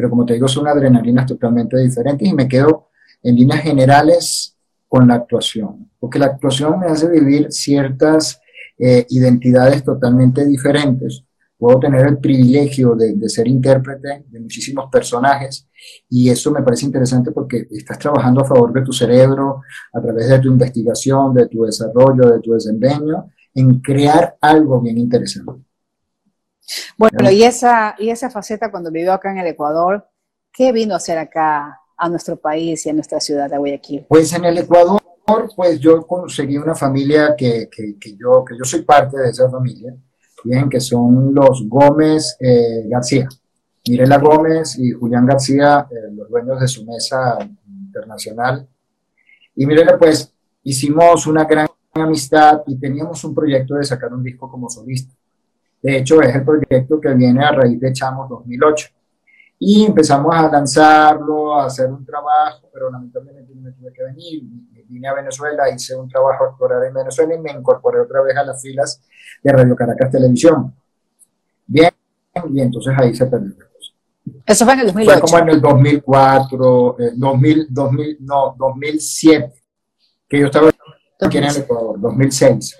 Pero 0.00 0.08
como 0.08 0.24
te 0.24 0.32
digo, 0.32 0.48
son 0.48 0.66
adrenalinas 0.66 1.26
totalmente 1.26 1.76
diferentes 1.76 2.26
y 2.26 2.32
me 2.32 2.48
quedo 2.48 2.88
en 3.22 3.36
líneas 3.36 3.60
generales 3.60 4.56
con 4.88 5.06
la 5.06 5.16
actuación, 5.16 5.90
porque 6.00 6.18
la 6.18 6.24
actuación 6.24 6.80
me 6.80 6.86
hace 6.86 7.06
vivir 7.06 7.52
ciertas 7.52 8.40
eh, 8.78 9.04
identidades 9.10 9.84
totalmente 9.84 10.46
diferentes 10.46 11.22
puedo 11.58 11.78
tener 11.78 12.06
el 12.06 12.16
privilegio 12.16 12.94
de, 12.94 13.14
de, 13.14 13.28
ser 13.28 13.46
intérprete 13.46 14.24
de 14.26 14.40
muchísimos 14.40 14.88
personajes 14.90 15.68
y 16.08 16.30
eso 16.30 16.50
me 16.50 16.62
parece 16.62 16.86
interesante 16.86 17.32
porque 17.32 17.68
estás 17.70 17.98
trabajando 17.98 18.40
a 18.40 18.46
favor 18.46 18.72
de 18.72 18.80
tu 18.80 18.94
cerebro 18.94 19.60
a 19.92 20.00
través 20.00 20.30
de 20.30 20.38
tu 20.38 20.48
investigación, 20.48 21.34
de 21.34 21.48
tu 21.48 21.64
desarrollo, 21.64 22.32
de 22.32 22.40
tu 22.40 22.54
desempeño, 22.54 23.26
en 23.54 23.80
crear 23.80 24.38
algo 24.40 24.80
bien 24.80 24.96
interesante. 24.96 25.69
Bueno, 26.96 27.30
y 27.30 27.42
esa, 27.42 27.94
y 27.98 28.10
esa 28.10 28.30
faceta 28.30 28.70
cuando 28.70 28.90
vivió 28.90 29.12
acá 29.12 29.30
en 29.30 29.38
el 29.38 29.46
Ecuador, 29.46 30.08
¿qué 30.52 30.72
vino 30.72 30.94
a 30.94 30.98
hacer 30.98 31.18
acá 31.18 31.80
a 31.96 32.08
nuestro 32.08 32.36
país 32.36 32.84
y 32.86 32.90
a 32.90 32.92
nuestra 32.92 33.20
ciudad 33.20 33.50
de 33.50 33.58
Guayaquil? 33.58 34.06
Pues 34.08 34.32
en 34.32 34.44
el 34.44 34.58
Ecuador, 34.58 35.00
pues 35.54 35.78
yo 35.80 36.06
conseguí 36.06 36.56
una 36.56 36.74
familia 36.74 37.34
que, 37.36 37.68
que, 37.70 37.96
que 37.98 38.16
yo, 38.16 38.44
que 38.44 38.56
yo 38.56 38.64
soy 38.64 38.82
parte 38.82 39.18
de 39.18 39.30
esa 39.30 39.48
familia 39.50 39.94
bien, 40.44 40.68
que 40.68 40.80
son 40.80 41.34
los 41.34 41.68
Gómez 41.68 42.36
eh, 42.40 42.84
García. 42.86 43.28
Mirela 43.88 44.18
Gómez 44.18 44.78
y 44.78 44.92
Julián 44.92 45.26
García, 45.26 45.86
eh, 45.90 46.12
los 46.12 46.28
dueños 46.28 46.60
de 46.60 46.68
su 46.68 46.84
mesa 46.84 47.38
internacional. 47.66 48.68
Y 49.54 49.66
Mirela, 49.66 49.98
pues, 49.98 50.32
hicimos 50.62 51.26
una 51.26 51.44
gran 51.44 51.66
amistad 51.94 52.62
y 52.66 52.78
teníamos 52.78 53.24
un 53.24 53.34
proyecto 53.34 53.74
de 53.74 53.84
sacar 53.84 54.12
un 54.12 54.22
disco 54.22 54.50
como 54.50 54.68
solista. 54.68 55.14
De 55.82 55.98
hecho, 55.98 56.20
es 56.20 56.34
el 56.34 56.44
proyecto 56.44 57.00
que 57.00 57.14
viene 57.14 57.44
a 57.44 57.52
raíz 57.52 57.80
de 57.80 57.92
Chamos 57.92 58.28
2008. 58.28 58.88
Y 59.58 59.86
empezamos 59.86 60.34
a 60.34 60.50
lanzarlo, 60.50 61.54
a 61.54 61.66
hacer 61.66 61.90
un 61.90 62.04
trabajo, 62.04 62.68
pero 62.72 62.90
lamentablemente 62.90 63.54
no 63.54 63.62
me 63.62 63.72
tuve 63.72 63.92
que 63.92 64.04
venir 64.04 64.42
vine 64.90 65.08
a 65.08 65.14
Venezuela, 65.14 65.70
hice 65.70 65.94
un 65.94 66.08
trabajo 66.08 66.44
actoral 66.44 66.84
en 66.84 66.92
Venezuela 66.92 67.34
y 67.34 67.38
me 67.38 67.52
incorporé 67.52 68.00
otra 68.00 68.22
vez 68.22 68.36
a 68.36 68.44
las 68.44 68.60
filas 68.60 69.00
de 69.42 69.52
Radio 69.52 69.76
Caracas 69.76 70.10
Televisión. 70.10 70.74
Bien, 71.66 71.90
y 72.52 72.60
entonces 72.60 72.92
ahí 72.98 73.14
se 73.14 73.26
perdió 73.26 73.50
la 73.50 73.66
cosa. 73.66 73.92
Eso 74.44 74.64
fue 74.64 74.74
en 74.74 74.80
el 74.80 74.86
2008. 74.86 75.20
Fue 75.20 75.28
como 75.28 75.38
en 75.38 75.48
el 75.54 75.60
2004, 75.60 76.96
eh, 76.98 77.12
2000, 77.14 77.66
2000, 77.70 78.16
no, 78.20 78.56
2007, 78.58 79.52
que 80.28 80.40
yo 80.40 80.46
estaba 80.46 80.70
aquí 81.20 81.38
en 81.38 81.44
el 81.44 81.56
Ecuador, 81.56 82.00
2006. 82.00 82.76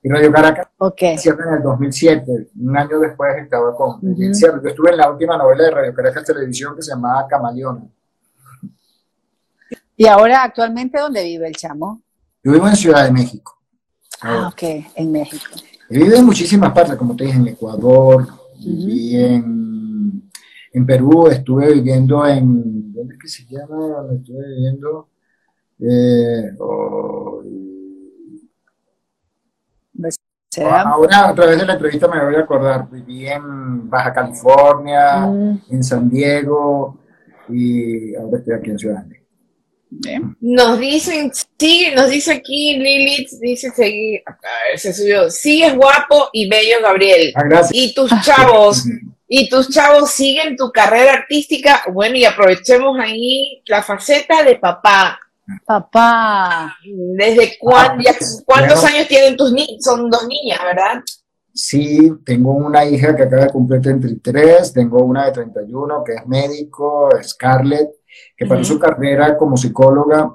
Y 0.00 0.08
Radio 0.08 0.30
Caracas 0.32 0.68
okay. 0.78 1.18
cierra 1.18 1.48
en 1.48 1.56
el 1.56 1.62
2007, 1.62 2.50
un 2.60 2.76
año 2.76 3.00
después 3.00 3.36
estaba 3.42 3.74
con 3.74 3.96
uh 3.96 4.14
-huh. 4.14 4.62
Yo 4.62 4.68
estuve 4.68 4.90
en 4.90 4.96
la 4.96 5.10
última 5.10 5.36
novela 5.36 5.64
de 5.64 5.70
Radio 5.72 5.94
Caracas 5.94 6.24
Televisión 6.24 6.76
que 6.76 6.82
se 6.82 6.92
llamaba 6.92 7.26
Camaleona. 7.26 7.82
¿Y 9.96 10.06
ahora 10.06 10.44
actualmente 10.44 11.00
dónde 11.00 11.24
vive 11.24 11.48
el 11.48 11.56
chamo? 11.56 12.00
Yo 12.44 12.52
vivo 12.52 12.68
en 12.68 12.76
Ciudad 12.76 13.04
de 13.04 13.10
México. 13.10 13.58
Ah, 14.22 14.48
ok, 14.52 14.62
en 14.94 15.10
México. 15.10 15.50
He 15.90 15.98
vivido 15.98 16.16
en 16.16 16.26
muchísimas 16.26 16.72
partes, 16.72 16.94
como 16.94 17.16
te 17.16 17.24
dije, 17.24 17.36
en 17.36 17.48
Ecuador, 17.48 18.22
uh 18.22 18.26
-huh. 18.26 18.64
viví 18.64 19.16
en, 19.16 20.30
en, 20.72 20.86
Perú, 20.86 21.26
estuve 21.26 21.72
viviendo 21.72 22.24
en, 22.24 22.92
¿dónde 22.92 23.14
es 23.14 23.20
que 23.20 23.28
se 23.28 23.44
llama? 23.46 23.76
¿Dónde 23.76 24.16
estuve 24.16 24.46
viviendo? 24.46 25.08
Eh, 25.80 26.54
oh, 26.60 27.42
ahora 30.56 31.28
a 31.28 31.34
través 31.34 31.58
de 31.58 31.66
la 31.66 31.72
entrevista 31.74 32.08
me 32.08 32.24
voy 32.24 32.36
a 32.36 32.40
acordar, 32.40 32.88
viví 32.90 33.28
en 33.28 33.88
Baja 33.88 34.12
California, 34.12 35.26
uh 35.26 35.58
en 35.70 35.84
San 35.84 36.08
Diego 36.08 36.98
y 37.48 38.14
ahora 38.14 38.38
estoy 38.38 38.54
aquí 38.54 38.70
en 38.70 38.78
Ciudad 38.78 39.02
de 39.02 39.08
México. 39.08 39.18
Bien. 39.90 40.36
Nos 40.40 40.78
dicen, 40.78 41.32
sí, 41.58 41.88
nos 41.94 42.10
dice 42.10 42.32
aquí 42.32 42.76
Lilith, 42.76 43.30
dice 43.40 43.70
seguir, 43.70 44.20
a 44.26 44.32
ver, 44.32 44.78
se 44.78 44.92
subió, 44.92 45.30
sí 45.30 45.62
es 45.62 45.74
guapo 45.74 46.28
y 46.32 46.48
bello 46.48 46.76
Gabriel. 46.82 47.32
Ah, 47.34 47.62
y 47.70 47.94
tus 47.94 48.10
chavos, 48.22 48.84
y 49.28 49.48
tus 49.48 49.70
chavos 49.70 50.10
siguen 50.10 50.56
tu 50.56 50.70
carrera 50.70 51.14
artística. 51.14 51.84
Bueno, 51.92 52.16
y 52.16 52.24
aprovechemos 52.24 52.98
ahí 52.98 53.62
la 53.66 53.82
faceta 53.82 54.42
de 54.42 54.56
papá. 54.56 55.18
Papá. 55.64 56.76
¿Desde 57.16 57.56
cuándo, 57.58 58.04
ah, 58.08 58.14
cuántos 58.44 58.80
bueno, 58.80 58.96
años 58.96 59.08
tienen 59.08 59.36
tus 59.36 59.52
niños? 59.52 59.78
Son 59.80 60.10
dos 60.10 60.26
niñas, 60.26 60.60
¿verdad? 60.62 61.02
Sí, 61.54 62.12
tengo 62.24 62.52
una 62.52 62.84
hija 62.84 63.16
que 63.16 63.24
acaba 63.24 63.44
de 63.44 63.50
cumplir 63.50 63.80
33, 63.80 64.72
tengo 64.72 65.02
una 65.02 65.26
de 65.26 65.32
31 65.32 66.04
que 66.04 66.14
es 66.14 66.26
médico, 66.26 67.08
Scarlett, 67.22 67.90
que 68.36 68.46
para 68.46 68.60
uh 68.60 68.62
-huh. 68.62 68.66
su 68.66 68.78
carrera 68.78 69.36
como 69.36 69.56
psicóloga, 69.56 70.30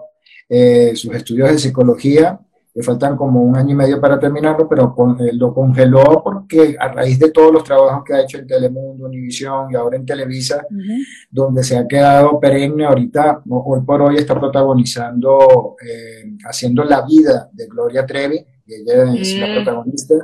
eh, 0.50 0.94
sus 0.96 1.16
estudios 1.16 1.50
de 1.52 1.60
psicología, 1.60 2.40
le 2.76 2.82
faltan 2.82 3.16
como 3.16 3.42
un 3.42 3.56
año 3.56 3.72
y 3.72 3.76
medio 3.76 4.02
para 4.02 4.20
terminarlo, 4.20 4.68
pero 4.68 4.96
con, 4.96 5.20
eh, 5.22 5.32
lo 5.34 5.54
congeló 5.54 6.22
porque 6.24 6.76
a 6.80 6.88
raíz 6.88 7.20
de 7.20 7.30
todos 7.30 7.54
los 7.54 7.64
trabajos 7.64 8.04
que 8.04 8.14
ha 8.14 8.22
hecho 8.22 8.40
en 8.40 8.48
Telemundo, 8.48 9.06
Univisión 9.06 9.72
y 9.72 9.76
ahora 9.76 9.98
en 9.98 10.06
Televisa, 10.06 10.66
uh 10.68 10.74
-huh. 10.74 11.06
donde 11.30 11.64
se 11.64 11.78
ha 11.78 11.88
quedado 11.88 12.40
perenne, 12.40 12.86
ahorita, 12.86 13.44
hoy 13.48 13.82
por 13.82 14.02
hoy 14.02 14.16
está 14.16 14.40
protagonizando, 14.40 15.76
eh, 15.86 16.36
haciendo 16.46 16.84
la 16.84 17.06
vida 17.06 17.48
de 17.54 17.68
Gloria 17.68 18.06
Trevi, 18.08 18.44
y 18.66 18.74
ella 18.74 19.04
es 19.14 19.34
uh 19.34 19.36
-huh. 19.36 19.40
la 19.40 19.56
protagonista. 19.56 20.16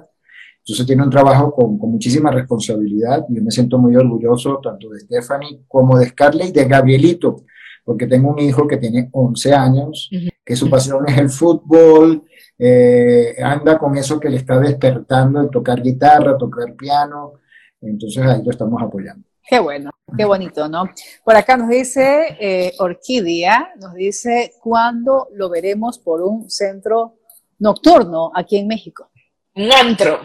Entonces 0.60 0.86
tiene 0.88 1.04
un 1.04 1.10
trabajo 1.10 1.54
con, 1.54 1.78
con, 1.78 1.92
muchísima 1.92 2.32
responsabilidad 2.32 3.26
y 3.30 3.36
yo 3.36 3.44
me 3.44 3.50
siento 3.50 3.78
muy 3.80 3.96
orgulloso 3.96 4.60
tanto 4.62 4.90
de 4.90 5.00
Stephanie 5.00 5.62
como 5.68 5.98
de 5.98 6.08
Scarlett 6.08 6.50
y 6.50 6.52
de 6.52 6.66
Gabrielito, 6.66 7.44
porque 7.84 8.06
tengo 8.08 8.32
un 8.32 8.40
hijo 8.40 8.68
que 8.68 8.78
tiene 8.78 9.10
11 9.12 9.54
años, 9.54 10.10
uh 10.12 10.16
-huh. 10.16 10.30
que 10.46 10.56
su 10.56 10.68
pasión 10.70 11.08
es 11.08 11.18
el 11.18 11.30
fútbol, 11.30 12.24
eh, 12.62 13.38
anda 13.42 13.78
con 13.78 13.96
eso 13.96 14.20
que 14.20 14.30
le 14.30 14.36
está 14.36 14.60
despertando 14.60 15.42
de 15.42 15.48
tocar 15.48 15.82
guitarra, 15.82 16.38
tocar 16.38 16.74
piano, 16.76 17.36
entonces 17.82 18.26
ahí 18.26 18.44
lo 18.44 18.52
estamos 18.52 18.82
apoyando. 18.82 19.26
Qué 19.48 19.60
bueno, 19.60 19.90
qué 20.16 20.26
bonito, 20.26 20.68
¿no? 20.68 20.84
Por 21.24 21.36
acá 21.36 21.56
nos 21.56 21.70
dice 21.70 22.38
eh, 22.40 22.74
Orquídea, 22.78 23.72
nos 23.80 23.94
dice, 23.96 24.54
¿cuándo 24.62 25.30
lo 25.34 25.50
veremos 25.50 25.98
por 25.98 26.22
un 26.22 26.50
centro 26.50 27.16
nocturno 27.58 28.32
aquí 28.36 28.58
en 28.58 28.68
México? 28.68 29.10
Un 29.56 29.72
antro. 29.72 30.20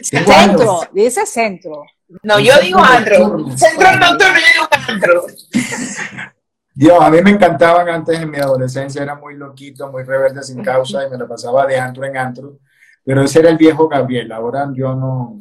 centro, 0.00 0.82
dice 0.92 1.26
centro. 1.26 1.82
No, 2.22 2.38
yo 2.38 2.54
digo 2.62 2.78
antro. 2.78 3.44
Centro 3.56 3.96
nocturno, 3.98 4.38
yo 4.38 4.46
digo 4.54 4.68
antro. 4.88 5.26
Dios, 6.74 6.98
a 7.00 7.10
mí 7.10 7.18
me 7.22 7.30
encantaban 7.30 7.88
antes 7.88 8.18
en 8.18 8.30
mi 8.30 8.38
adolescencia, 8.38 9.02
era 9.02 9.14
muy 9.14 9.34
loquito, 9.34 9.90
muy 9.90 10.04
rebelde 10.04 10.42
sin 10.42 10.62
causa 10.62 11.06
y 11.06 11.10
me 11.10 11.18
lo 11.18 11.28
pasaba 11.28 11.66
de 11.66 11.78
antro 11.78 12.04
en 12.04 12.16
antro, 12.16 12.58
pero 13.04 13.22
ese 13.22 13.40
era 13.40 13.50
el 13.50 13.58
viejo 13.58 13.88
Gabriel, 13.88 14.32
ahora 14.32 14.70
yo 14.74 14.94
no, 14.94 15.38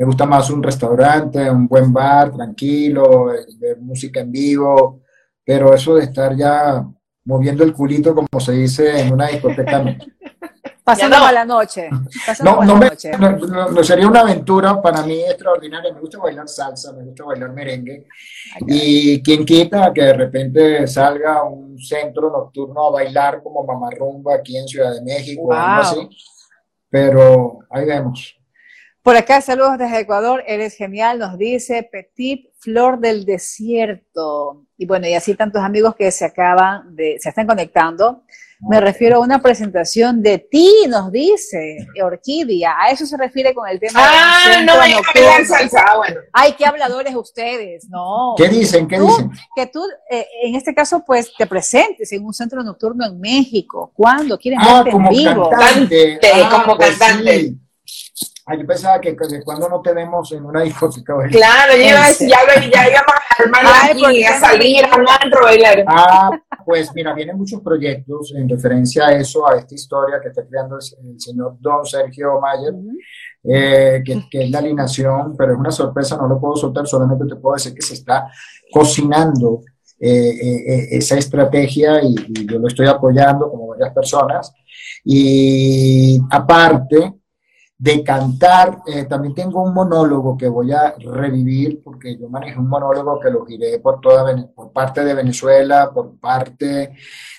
me 0.00 0.04
gusta 0.04 0.26
más 0.26 0.48
un 0.50 0.62
restaurante, 0.62 1.50
un 1.50 1.66
buen 1.68 1.92
bar, 1.92 2.32
tranquilo, 2.32 3.34
eh, 3.34 3.46
ver 3.58 3.78
música 3.80 4.20
en 4.20 4.32
vivo, 4.32 5.02
pero 5.44 5.74
eso 5.74 5.94
de 5.94 6.04
estar 6.04 6.34
ya 6.34 6.82
moviendo 7.24 7.64
el 7.64 7.74
culito, 7.74 8.14
como 8.14 8.40
se 8.40 8.52
dice 8.52 9.00
en 9.00 9.12
una 9.12 9.28
discoteca. 9.28 9.84
Pasando 10.84 11.18
no. 11.18 11.32
la 11.32 11.44
noche. 11.44 11.88
No, 12.42 12.64
no, 12.64 12.76
me, 12.76 12.90
no, 13.70 13.84
sería 13.84 14.08
una 14.08 14.20
aventura 14.20 14.80
para 14.80 15.02
mí 15.02 15.20
extraordinaria. 15.22 15.92
Me 15.92 16.00
gusta 16.00 16.18
bailar 16.18 16.48
salsa, 16.48 16.92
me 16.92 17.04
gusta 17.04 17.24
bailar 17.24 17.52
merengue. 17.52 18.06
Y 18.66 19.22
quien 19.22 19.44
quita 19.44 19.92
que 19.92 20.02
de 20.02 20.12
repente 20.14 20.86
salga 20.86 21.38
a 21.38 21.44
un 21.44 21.78
centro 21.78 22.30
nocturno 22.30 22.88
a 22.88 22.90
bailar 22.92 23.42
como 23.42 23.64
mamarrumba 23.64 24.36
aquí 24.36 24.56
en 24.56 24.66
Ciudad 24.66 24.94
de 24.94 25.02
México 25.02 25.42
o 25.42 25.52
algo 25.52 25.82
así. 25.82 26.08
Pero 26.88 27.58
ahí 27.70 27.84
vemos. 27.84 28.36
Por 29.02 29.16
acá, 29.16 29.40
saludos 29.40 29.78
desde 29.78 30.00
Ecuador, 30.00 30.44
eres 30.46 30.76
genial, 30.76 31.18
nos 31.18 31.38
dice 31.38 31.88
Petit 31.90 32.50
Flor 32.58 32.98
del 32.98 33.24
Desierto. 33.24 34.66
Y 34.76 34.84
bueno, 34.84 35.06
y 35.06 35.14
así 35.14 35.34
tantos 35.34 35.62
amigos 35.62 35.94
que 35.96 36.10
se 36.10 36.26
acaban 36.26 36.94
de, 36.94 37.16
se 37.18 37.30
están 37.30 37.46
conectando. 37.46 38.24
Me 38.68 38.80
refiero 38.80 39.16
a 39.16 39.20
una 39.20 39.40
presentación 39.40 40.22
de 40.22 40.38
ti, 40.38 40.70
nos 40.88 41.10
dice 41.10 41.86
Orquídea. 42.02 42.74
A 42.78 42.90
eso 42.90 43.06
se 43.06 43.16
refiere 43.16 43.54
con 43.54 43.66
el 43.66 43.80
tema 43.80 44.00
ah, 44.02 44.62
no, 44.64 44.80
hay 44.80 44.92
salsa. 45.46 45.84
Ah, 45.86 45.96
bueno. 45.96 46.20
Ay, 46.32 46.54
qué 46.58 46.66
habladores 46.66 47.14
ustedes, 47.14 47.88
no. 47.88 48.34
¿Qué 48.36 48.48
dicen? 48.48 48.86
¿Qué 48.86 49.00
dicen? 49.00 49.30
Que 49.56 49.66
tú, 49.66 49.82
eh, 50.10 50.26
en 50.42 50.54
este 50.56 50.74
caso, 50.74 51.02
pues, 51.06 51.32
te 51.36 51.46
presentes 51.46 52.12
en 52.12 52.24
un 52.24 52.34
centro 52.34 52.62
nocturno 52.62 53.06
en 53.06 53.18
México. 53.18 53.92
¿Cuándo? 53.94 54.38
¿Quieren 54.38 54.60
ah, 54.62 54.82
verte 54.82 54.96
en 54.96 55.08
vivo? 55.08 55.50
Cantante. 55.50 56.20
Ah, 56.34 56.62
como 56.62 56.76
pues 56.76 56.98
cantante. 56.98 57.40
Sí. 57.40 57.60
Ay, 58.50 58.58
yo 58.58 58.66
pensaba 58.66 59.00
que, 59.00 59.14
que 59.14 59.42
cuando 59.44 59.68
no 59.68 59.80
te 59.80 59.94
vemos 59.94 60.32
en 60.32 60.44
una 60.44 60.62
discoteca. 60.62 61.14
Claro, 61.30 61.72
ya, 61.76 62.10
ya, 62.18 62.68
ya 62.68 62.88
íbamos 62.88 63.14
a 63.14 63.42
armar 63.42 63.64
aquí, 63.92 64.24
a 64.24 64.40
salir, 64.40 64.84
a 64.84 65.40
bailar. 65.40 65.84
Ah, 65.86 66.30
pues 66.64 66.90
mira, 66.92 67.14
vienen 67.14 67.38
muchos 67.38 67.60
proyectos 67.60 68.34
en 68.36 68.48
referencia 68.48 69.06
a 69.06 69.12
eso, 69.12 69.48
a 69.48 69.56
esta 69.56 69.72
historia 69.72 70.20
que 70.20 70.30
está 70.30 70.44
creando 70.44 70.76
el, 70.78 71.10
el 71.12 71.20
señor 71.20 71.58
Don 71.60 71.86
Sergio 71.86 72.40
Mayer, 72.40 72.74
uh 72.74 72.82
-huh. 72.82 72.96
eh, 73.44 74.02
que, 74.04 74.24
que, 74.28 74.42
es 74.42 74.50
la 74.50 74.58
alineación, 74.58 75.36
pero 75.38 75.52
es 75.52 75.58
una 75.60 75.70
sorpresa, 75.70 76.16
no 76.16 76.26
lo 76.26 76.40
puedo 76.40 76.56
soltar, 76.56 76.88
solamente 76.88 77.26
te 77.26 77.36
puedo 77.36 77.54
decir 77.54 77.72
que 77.72 77.82
se 77.82 77.94
está 77.94 78.32
cocinando 78.72 79.60
eh, 80.00 80.08
eh, 80.10 80.88
esa 80.90 81.16
estrategia 81.16 82.02
y, 82.02 82.16
y 82.26 82.46
yo 82.50 82.58
lo 82.58 82.66
estoy 82.66 82.88
apoyando 82.88 83.48
como 83.48 83.68
varias 83.68 83.94
personas. 83.94 84.52
Y 85.04 86.18
aparte, 86.30 87.19
de 87.80 88.04
cantar. 88.04 88.82
Eh, 88.86 89.06
también 89.06 89.34
tengo 89.34 89.62
un 89.62 89.72
monólogo 89.72 90.36
que 90.36 90.48
voy 90.48 90.70
a 90.70 90.94
revivir 90.98 91.80
porque 91.82 92.14
yo 92.14 92.28
manejé 92.28 92.58
un 92.58 92.68
monólogo 92.68 93.18
que 93.18 93.30
lo 93.30 93.46
giré 93.46 93.78
por 93.78 94.02
toda 94.02 94.36
por 94.54 94.70
parte 94.70 95.02
de 95.02 95.14
Venezuela, 95.14 95.90
por 95.90 96.18
parte 96.20 96.92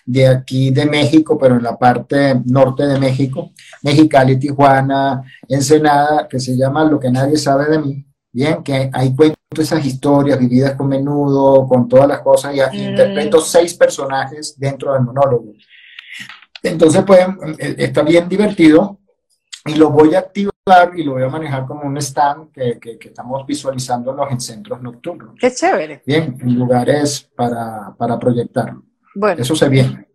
de 0.03 0.27
aquí 0.27 0.71
de 0.71 0.87
México, 0.87 1.37
pero 1.37 1.57
en 1.57 1.63
la 1.63 1.77
parte 1.77 2.41
norte 2.45 2.87
de 2.87 2.99
México, 2.99 3.51
Mexicali, 3.83 4.39
Tijuana, 4.39 5.21
Ensenada, 5.47 6.27
que 6.27 6.39
se 6.39 6.57
llama 6.57 6.85
Lo 6.85 6.99
que 6.99 7.11
nadie 7.11 7.37
sabe 7.37 7.69
de 7.69 7.77
mí. 7.77 8.05
Bien, 8.33 8.63
que 8.63 8.89
ahí 8.91 9.15
cuento 9.15 9.37
esas 9.55 9.85
historias 9.85 10.39
vividas 10.39 10.73
con 10.73 10.87
menudo, 10.87 11.67
con 11.67 11.87
todas 11.87 12.07
las 12.07 12.21
cosas, 12.21 12.55
y 12.55 12.77
mm. 12.77 12.89
interpreto 12.89 13.41
seis 13.41 13.75
personajes 13.75 14.55
dentro 14.57 14.93
del 14.93 15.03
monólogo. 15.03 15.53
Entonces, 16.63 17.03
pues, 17.05 17.27
está 17.77 18.01
bien 18.01 18.27
divertido 18.27 19.00
y 19.65 19.75
lo 19.75 19.89
voy 19.89 20.15
a 20.15 20.19
activar 20.19 20.51
y 20.95 21.03
lo 21.03 21.13
voy 21.13 21.23
a 21.23 21.29
manejar 21.29 21.65
como 21.65 21.83
un 21.83 21.97
stand 21.97 22.51
que, 22.51 22.79
que, 22.79 22.97
que 22.97 23.07
estamos 23.09 23.45
visualizándolos 23.45 24.31
en 24.31 24.39
centros 24.39 24.81
nocturnos. 24.81 25.35
Qué 25.39 25.51
chévere. 25.51 26.01
Bien, 26.05 26.37
en 26.39 26.55
lugares 26.55 27.29
para, 27.35 27.93
para 27.97 28.17
proyectarlo. 28.17 28.83
Bueno. 29.15 29.41
Eso 29.41 29.55
se 29.55 29.69
viene. 29.69 30.07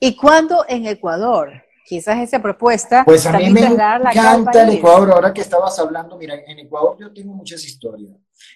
¿Y 0.00 0.16
cuándo 0.16 0.64
en 0.68 0.86
Ecuador? 0.86 1.50
Quizás 1.84 2.18
esa 2.18 2.40
propuesta. 2.40 3.02
Pues 3.04 3.26
a 3.26 3.32
mí 3.38 3.50
me 3.50 3.62
encanta 3.62 4.62
el 4.62 4.74
Ecuador. 4.74 5.10
Ahora 5.10 5.32
que 5.32 5.40
estabas 5.40 5.78
hablando, 5.78 6.18
mira, 6.18 6.34
en 6.46 6.58
Ecuador 6.58 6.96
yo 7.00 7.12
tengo 7.12 7.32
muchas 7.32 7.64
historias. 7.64 8.12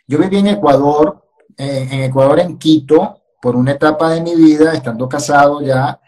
Yo 0.06 0.18
viví 0.18 0.38
en 0.38 0.48
Ecuador, 0.48 1.24
eh, 1.56 1.88
en 1.90 2.02
Ecuador, 2.02 2.40
en 2.40 2.58
Quito, 2.58 3.22
por 3.40 3.56
una 3.56 3.72
etapa 3.72 4.10
de 4.10 4.20
mi 4.20 4.36
vida, 4.36 4.74
estando 4.74 5.08
casado 5.08 5.62
ya, 5.62 5.98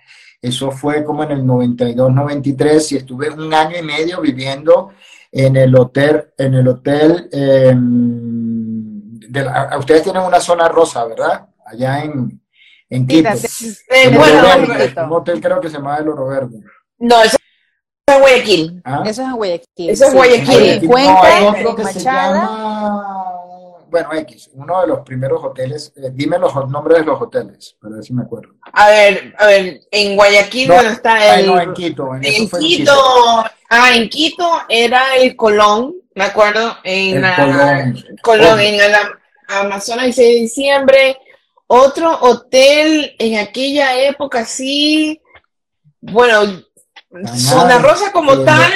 eso 0.44 0.70
fue 0.70 1.02
como 1.04 1.24
en 1.24 1.30
el 1.30 1.46
92, 1.46 2.12
93 2.12 2.92
y 2.92 2.96
estuve 2.96 3.30
un 3.30 3.52
año 3.54 3.78
y 3.78 3.82
medio 3.82 4.20
viviendo 4.20 4.90
en 5.32 5.56
el 5.56 5.74
hotel, 5.74 6.32
en 6.36 6.54
el 6.54 6.68
hotel, 6.68 7.28
eh, 7.32 7.72
de 7.74 9.42
la, 9.42 9.76
ustedes 9.78 10.02
tienen 10.02 10.22
una 10.22 10.40
zona 10.40 10.68
rosa, 10.68 11.06
¿verdad? 11.06 11.48
Allá 11.64 12.04
en, 12.04 12.40
en 12.90 13.06
Quito. 13.06 13.30
Bueno, 14.14 14.42
Verde, 14.42 14.94
un 15.02 15.12
hotel 15.12 15.40
creo 15.40 15.60
que 15.62 15.70
se 15.70 15.78
llama 15.78 15.96
El 15.96 16.08
Oro 16.08 16.26
Verde. 16.26 16.60
No, 16.98 17.22
eso 17.22 17.36
es 18.06 18.14
en 18.14 18.20
Guayaquil. 18.20 18.82
¿Ah? 18.84 19.02
Eso 19.06 19.22
es 19.22 19.28
en 19.28 19.36
Guayaquil. 19.36 19.90
Eso 19.90 20.04
es 20.04 20.10
sí. 20.10 20.16
Guayaquil. 20.16 20.86
Cuenca, 20.86 21.12
no, 21.12 21.22
hay 21.22 21.44
otro 21.46 21.76
que 21.76 21.82
Machada. 21.84 21.92
se 21.92 22.00
llama 22.04 23.43
bueno, 23.94 24.12
X, 24.12 24.50
uno 24.54 24.80
de 24.80 24.88
los 24.88 25.00
primeros 25.02 25.44
hoteles, 25.44 25.92
eh, 25.94 26.10
dime 26.12 26.36
los 26.36 26.52
nombres 26.68 26.98
de 26.98 27.04
los 27.04 27.22
hoteles, 27.22 27.76
para 27.80 27.94
ver 27.94 28.04
si 28.04 28.12
me 28.12 28.24
acuerdo. 28.24 28.54
A 28.72 28.88
ver, 28.88 29.32
a 29.38 29.46
ver, 29.46 29.82
en 29.88 30.16
Guayaquil 30.16 30.66
no, 30.66 30.80
está 30.80 31.36
el... 31.36 31.44
Ay, 31.44 31.46
no, 31.46 31.60
en 31.60 31.72
Quito. 31.74 32.12
En, 32.16 32.24
en 32.24 32.32
Quito, 32.48 32.58
Quito, 32.58 33.44
ah, 33.70 33.94
en 33.94 34.08
Quito 34.08 34.50
era 34.68 35.14
el 35.14 35.36
Colón, 35.36 35.94
me 36.16 36.24
acuerdo, 36.24 36.76
en 36.82 37.18
el 37.18 37.22
la, 37.22 37.36
Colón, 37.36 38.04
Colón 38.20 38.58
en 38.58 38.78
la 38.78 39.20
Amazonas 39.46 40.06
16 40.06 40.34
de 40.34 40.40
diciembre. 40.40 41.18
Otro 41.68 42.18
hotel 42.20 43.14
en 43.20 43.38
aquella 43.38 43.96
época, 44.00 44.44
sí, 44.44 45.22
bueno, 46.00 46.64
Zona 47.36 47.78
Rosa 47.78 48.10
como 48.10 48.40
tal. 48.40 48.72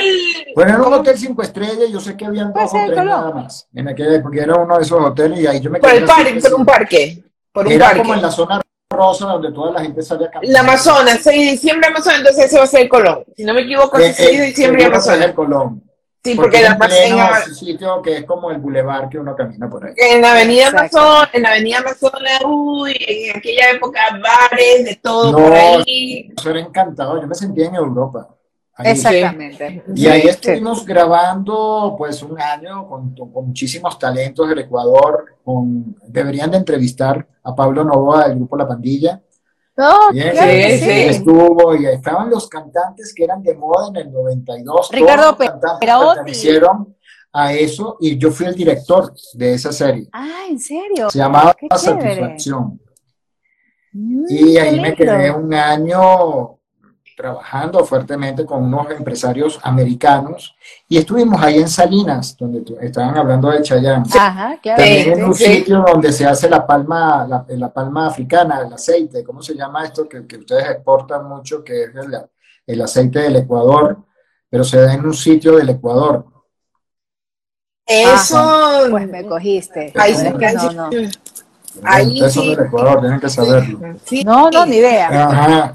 Bueno, 0.59 0.75
era 0.75 0.83
un 0.89 0.93
hotel 0.95 1.17
cinco 1.17 1.43
estrellas, 1.43 1.89
yo 1.89 2.01
sé 2.01 2.17
que 2.17 2.25
habían 2.27 2.53
dos 2.53 2.65
o 2.75 2.77
tres 2.85 2.97
nada 3.05 3.31
más. 3.31 3.69
En 3.73 3.87
aquella, 3.87 4.21
porque 4.21 4.41
era 4.41 4.57
uno 4.57 4.77
de 4.77 4.83
esos 4.83 5.01
hoteles 5.01 5.39
y 5.39 5.47
ahí 5.47 5.61
yo 5.61 5.71
me 5.71 5.79
Por 5.79 5.93
el 5.95 6.05
parque, 6.05 6.41
por 6.41 6.55
un 6.55 6.67
parque. 6.67 7.23
Por 7.53 7.67
un 7.67 7.73
era 7.73 7.85
parque. 7.87 8.01
como 8.01 8.15
en 8.15 8.23
la 8.23 8.31
zona 8.33 8.61
rosa 8.91 9.27
donde 9.27 9.53
toda 9.53 9.71
la 9.71 9.83
gente 9.83 10.03
salía 10.03 10.27
a 10.27 10.31
caminar. 10.33 10.53
La 10.53 10.61
Amazonas, 10.69 11.21
6 11.23 11.45
de 11.47 11.51
diciembre 11.53 11.87
Amazonas, 11.87 12.19
entonces 12.19 12.45
ese 12.47 12.59
va 12.59 12.65
a 12.65 12.67
ser 12.67 12.81
el 12.81 12.89
Colón. 12.89 13.23
Si 13.37 13.45
no 13.45 13.55
me 13.55 13.61
equivoco, 13.61 14.01
Eh, 14.01 14.13
6 14.13 14.31
de 14.31 14.37
eh, 14.37 14.47
diciembre 14.49 14.83
es 14.83 14.89
Amazonas. 14.89 15.27
el 15.27 15.35
Colón. 15.35 15.83
Sí, 16.25 16.35
Porque 16.35 16.59
porque 16.59 16.63
la 16.65 16.73
Amazonas, 16.73 17.47
ese 17.47 17.55
sitio 17.55 18.03
que 18.03 18.17
es 18.17 18.25
como 18.25 18.51
el 18.51 18.59
bulevar 18.59 19.09
que 19.09 19.19
uno 19.21 19.37
camina 19.37 19.71
por 19.71 19.87
ahí. 19.87 19.93
en 19.97 20.21
la 20.23 20.33
avenida 20.33 20.65
Exacto. 20.71 20.99
Amazonas, 20.99 21.31
en 21.35 21.43
la 21.45 21.49
avenida 21.51 21.79
Amazonas, 21.79 22.41
uy, 22.45 22.97
en 22.99 23.37
aquella 23.37 23.71
época 23.71 24.01
bares, 24.21 24.85
de 24.87 24.97
todo 25.01 25.31
No, 25.31 25.39
por 25.39 25.53
ahí. 25.55 26.33
Eso 26.37 26.51
era 26.51 26.59
encantador, 26.59 27.21
yo 27.21 27.29
me 27.29 27.35
sentía 27.37 27.67
en 27.67 27.77
Europa. 27.77 28.29
Ahí. 28.79 28.93
Exactamente. 28.93 29.83
Y 29.93 30.07
ahí 30.07 30.23
estuvimos 30.29 30.87
grabando 30.87 31.97
pues 31.99 32.23
un 32.23 32.41
año 32.41 32.89
con, 32.89 33.13
con, 33.13 33.49
muchísimos 33.49 33.99
talentos 33.99 34.49
del 34.49 34.61
Ecuador. 34.61 35.25
Con, 35.43 35.97
deberían 36.07 36.53
de 36.53 36.59
entrevistar 36.59 37.27
a 37.43 37.55
Pablo 37.57 37.83
Novoa 37.83 38.29
del 38.29 38.37
grupo 38.37 38.57
La 38.57 38.69
Pandilla. 38.69 39.21
Bien, 40.13 40.31
claro 40.31 40.53
sí, 40.53 40.79
sí. 40.79 40.79
sí. 40.79 40.91
Estuvo 40.91 41.75
y 41.75 41.87
estaban 41.87 42.31
los 42.31 42.49
cantantes 42.49 43.13
que 43.13 43.25
eran 43.25 43.43
de 43.43 43.57
moda 43.57 43.89
en 43.89 43.97
el 43.97 44.13
92. 44.13 44.91
Ricardo 44.93 45.37
Peraotti. 45.37 45.87
pertenecieron 46.17 46.97
a 47.33 47.53
eso 47.53 47.97
y 48.01 48.17
yo 48.17 48.31
fui 48.31 48.47
el 48.47 48.55
director 48.55 49.13
de 49.35 49.55
esa 49.55 49.73
serie. 49.73 50.09
Ah, 50.13 50.45
¿en 50.49 50.59
serio? 50.61 51.11
Se 51.11 51.19
llamaba. 51.19 51.55
Satisfacción. 51.77 52.81
Mm, 53.93 54.25
Y 54.29 54.57
ahí 54.57 54.81
me 54.81 54.95
quedé 54.95 55.33
un 55.33 55.53
año 55.53 56.58
trabajando 57.19 57.85
fuertemente 57.85 58.47
con 58.47 58.63
unos 58.63 58.93
empresarios 58.93 59.59
americanos 59.65 60.55
y 60.89 60.99
estuvimos 60.99 61.43
ahí 61.43 61.59
en 61.59 61.69
Salinas, 61.69 62.37
donde 62.37 62.63
estaban 62.81 63.19
hablando 63.19 63.51
de 63.51 63.61
Chayán. 63.61 64.05
Ajá, 64.17 64.57
claro. 64.63 64.81
También 64.81 65.19
en 65.19 65.25
un 65.25 65.35
sitio 65.35 65.85
donde 65.85 66.13
se 66.13 66.25
hace 66.25 66.49
la 66.49 66.65
palma, 66.65 67.27
la, 67.29 67.45
la, 67.49 67.73
palma 67.73 68.07
africana, 68.07 68.61
el 68.65 68.73
aceite, 68.73 69.25
¿cómo 69.25 69.43
se 69.43 69.57
llama 69.57 69.85
esto 69.85 70.09
que, 70.09 70.29
que 70.29 70.37
ustedes 70.37 70.71
exportan 70.71 71.29
mucho, 71.29 71.65
que 71.65 71.83
es 71.83 71.91
el, 71.93 72.21
el, 72.65 72.83
aceite 72.83 73.19
del 73.19 73.35
Ecuador, 73.35 73.99
pero 74.49 74.63
se 74.63 74.81
da 74.81 74.95
en 74.95 75.05
un 75.05 75.15
sitio 75.15 75.57
del 75.57 75.71
Ecuador. 75.71 76.25
Eso, 77.85 78.87
pues 78.91 79.09
me 79.09 79.27
cogiste. 79.27 79.93
Ahí 79.97 80.15
se 80.15 80.31
no, 80.31 80.73
no. 80.73 80.91
Ahí 81.83 82.21
eso 82.21 82.43
sí. 82.43 82.55
del 82.55 82.67
Ecuador, 82.67 83.01
tienen 83.01 83.19
que 83.19 83.29
saberlo. 83.29 83.81
No, 84.25 84.51
no, 84.51 84.67
ni 84.67 84.77
idea. 84.77 85.09
Ajá. 85.09 85.75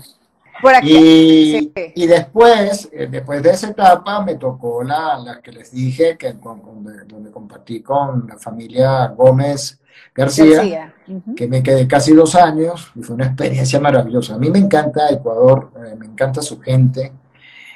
Y, 0.83 1.73
y, 1.95 2.07
después, 2.07 2.89
eh, 2.91 3.07
después 3.09 3.43
de 3.43 3.51
esa 3.51 3.69
etapa, 3.69 4.23
me 4.23 4.35
tocó 4.35 4.83
la, 4.83 5.17
la 5.17 5.41
que 5.41 5.51
les 5.51 5.71
dije, 5.71 6.17
que 6.17 6.33
donde, 6.33 7.03
donde, 7.05 7.31
compartí 7.31 7.81
con 7.81 8.27
la 8.27 8.37
familia 8.37 9.07
Gómez 9.07 9.79
García, 10.15 10.93
que 11.35 11.47
me 11.47 11.61
quedé 11.61 11.87
casi 11.87 12.13
dos 12.13 12.35
años 12.35 12.91
y 12.95 13.01
fue 13.01 13.15
una 13.15 13.25
experiencia 13.25 13.79
maravillosa. 13.79 14.35
A 14.35 14.37
mí 14.37 14.49
me 14.49 14.59
encanta 14.59 15.09
Ecuador, 15.09 15.71
eh, 15.85 15.95
me 15.97 16.05
encanta 16.05 16.41
su 16.41 16.59
gente, 16.61 17.11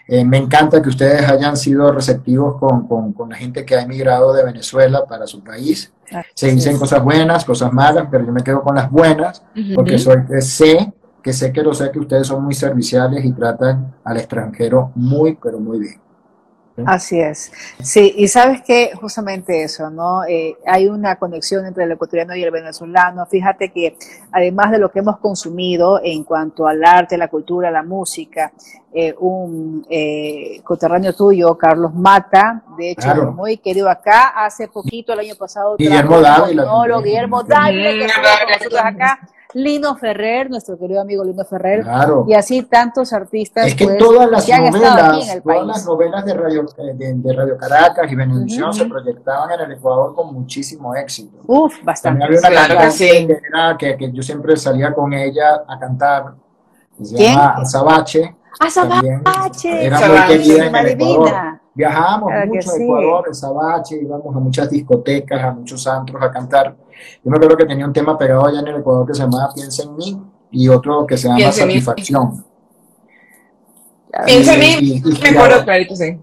eh, 0.08 0.24
me 0.24 0.38
encanta 0.38 0.82
que 0.82 0.90
ustedes 0.90 1.28
hayan 1.30 1.58
sido 1.58 1.92
receptivos 1.92 2.58
con, 2.58 2.88
con, 2.88 3.12
con, 3.12 3.30
la 3.30 3.36
gente 3.36 3.66
que 3.66 3.76
ha 3.76 3.82
emigrado 3.82 4.34
de 4.34 4.46
Venezuela 4.46 5.06
para 5.06 5.28
su 5.28 5.44
país. 5.44 5.92
Se 6.34 6.50
dicen 6.50 6.78
cosas 6.78 7.04
buenas, 7.04 7.44
cosas 7.44 7.74
malas, 7.74 8.08
pero 8.10 8.26
yo 8.26 8.32
me 8.32 8.42
quedo 8.42 8.62
con 8.62 8.76
las 8.76 8.90
buenas, 8.90 9.44
porque 9.76 10.00
soy, 10.00 10.24
sé 10.40 10.94
que 11.28 11.34
sé 11.34 11.52
que 11.52 11.62
lo 11.62 11.74
sé 11.74 11.92
que 11.92 12.00
ustedes 12.00 12.26
son 12.26 12.42
muy 12.42 12.54
serviciales 12.54 13.26
y 13.26 13.34
tratan 13.34 13.94
al 14.06 14.16
extranjero 14.16 14.94
muy, 14.96 15.36
pero 15.36 15.60
muy 15.60 15.78
bien. 15.78 16.00
Así 16.86 17.20
es. 17.20 17.52
Sí, 17.82 18.14
y 18.16 18.30
sabes 18.30 18.62
que 18.62 18.92
justamente 18.96 19.62
eso, 19.62 19.90
¿no? 19.90 20.24
Eh, 20.24 20.56
hay 20.66 20.88
una 20.88 21.18
conexión 21.18 21.66
entre 21.66 21.84
el 21.84 21.92
ecuatoriano 21.92 22.34
y 22.34 22.44
el 22.44 22.52
venezolano. 22.52 23.26
Fíjate 23.26 23.74
que 23.74 23.98
además 24.32 24.72
de 24.72 24.80
lo 24.80 24.90
que 24.90 25.00
hemos 25.00 25.18
consumido 25.18 26.00
en 26.02 26.24
cuanto 26.24 26.66
al 26.66 26.82
arte, 26.86 27.18
la 27.18 27.28
cultura, 27.28 27.70
la 27.70 27.84
música, 27.84 28.54
eh, 28.94 29.14
un 29.20 29.86
eh, 29.90 30.62
coterráneo 30.64 31.12
tuyo, 31.12 31.58
Carlos 31.58 31.94
Mata, 31.94 32.64
de 32.78 32.92
hecho, 32.92 33.34
muy 33.34 33.58
querido 33.58 33.90
acá, 33.90 34.30
hace 34.30 34.70
poquito, 34.70 35.12
el 35.12 35.20
año 35.20 35.36
pasado, 35.36 35.76
Guillermo 35.76 36.22
Dávila. 36.22 36.64
Guillermo 37.04 37.44
Dávila, 37.44 37.90
que 37.90 38.06
estuvo 38.06 38.24
con 38.24 38.50
nosotros 38.50 38.82
acá 38.82 39.20
Lino 39.54 39.96
Ferrer, 39.96 40.50
nuestro 40.50 40.78
querido 40.78 41.02
amigo 41.02 41.24
Lino 41.24 41.46
Ferrer, 41.46 41.86
y 42.28 42.34
así 42.34 42.64
tantos 42.64 43.14
artistas. 43.14 43.68
Es 43.68 43.76
que 43.76 43.86
pues, 43.86 43.98
todas 43.98 44.30
las 44.30 44.48
novelas, 44.48 45.42
todas 45.44 45.68
las 45.68 45.86
novelas 45.86 46.26
de 46.26 46.34
Radio, 46.34 46.66
de, 46.66 47.34
Radio 47.34 47.58
Caracas 47.58 48.12
y 48.12 48.16
Benedicción 48.16 48.74
se 48.74 48.86
proyectaban 48.86 49.52
en 49.52 49.60
el 49.62 49.78
Ecuador 49.78 50.14
con 50.16 50.34
muchísimo 50.34 50.96
éxito. 50.96 51.38
Uf, 51.48 51.84
bastante. 51.84 52.20
También 52.20 52.46
había 52.46 52.60
una 52.60 52.90
claro 53.50 53.78
que, 53.78 53.98
que, 53.98 54.12
yo 54.12 54.22
siempre 54.22 54.58
salía 54.58 54.94
con 54.94 55.14
ella 55.14 55.64
a 55.68 55.80
cantar, 55.80 56.34
se 57.02 57.16
llama 57.16 57.56
Azabache. 57.58 58.36
Azabache. 58.60 59.86
Era 59.86 60.00
muy 60.00 60.28
querida 60.28 60.66
en 60.66 60.76
el 60.76 60.88
Ecuador. 60.88 61.57
Viajábamos 61.78 62.32
mucho 62.48 62.72
a 62.72 62.76
Ecuador, 62.76 63.26
en 63.28 63.36
Sabache, 63.36 64.00
íbamos 64.02 64.36
a 64.36 64.40
muchas 64.40 64.68
discotecas, 64.68 65.44
a 65.44 65.52
muchos 65.52 65.86
antros 65.86 66.20
a 66.24 66.32
cantar. 66.32 66.76
Yo 67.24 67.30
me 67.30 67.38
acuerdo 67.38 67.56
que 67.56 67.66
tenía 67.66 67.86
un 67.86 67.94
tema 67.94 68.18
pegado 68.18 68.48
allá 68.48 68.62
en 68.62 68.68
el 68.70 68.78
Ecuador 68.78 69.06
que 69.06 69.14
se 69.14 69.22
llamaba 69.22 69.54
Piensa 69.54 69.84
en 69.84 69.96
mí 69.96 70.20
y 70.50 70.68
otro 70.70 71.06
que 71.06 71.16
se 71.16 71.28
llama 71.28 71.52
Satisfacción. 71.52 72.44
Piensa 74.26 74.56
en 74.56 74.60
mí, 74.60 75.04
me 75.22 75.30
acuerdo 75.30 75.64
clarito, 75.64 75.96
sí. 75.96 76.18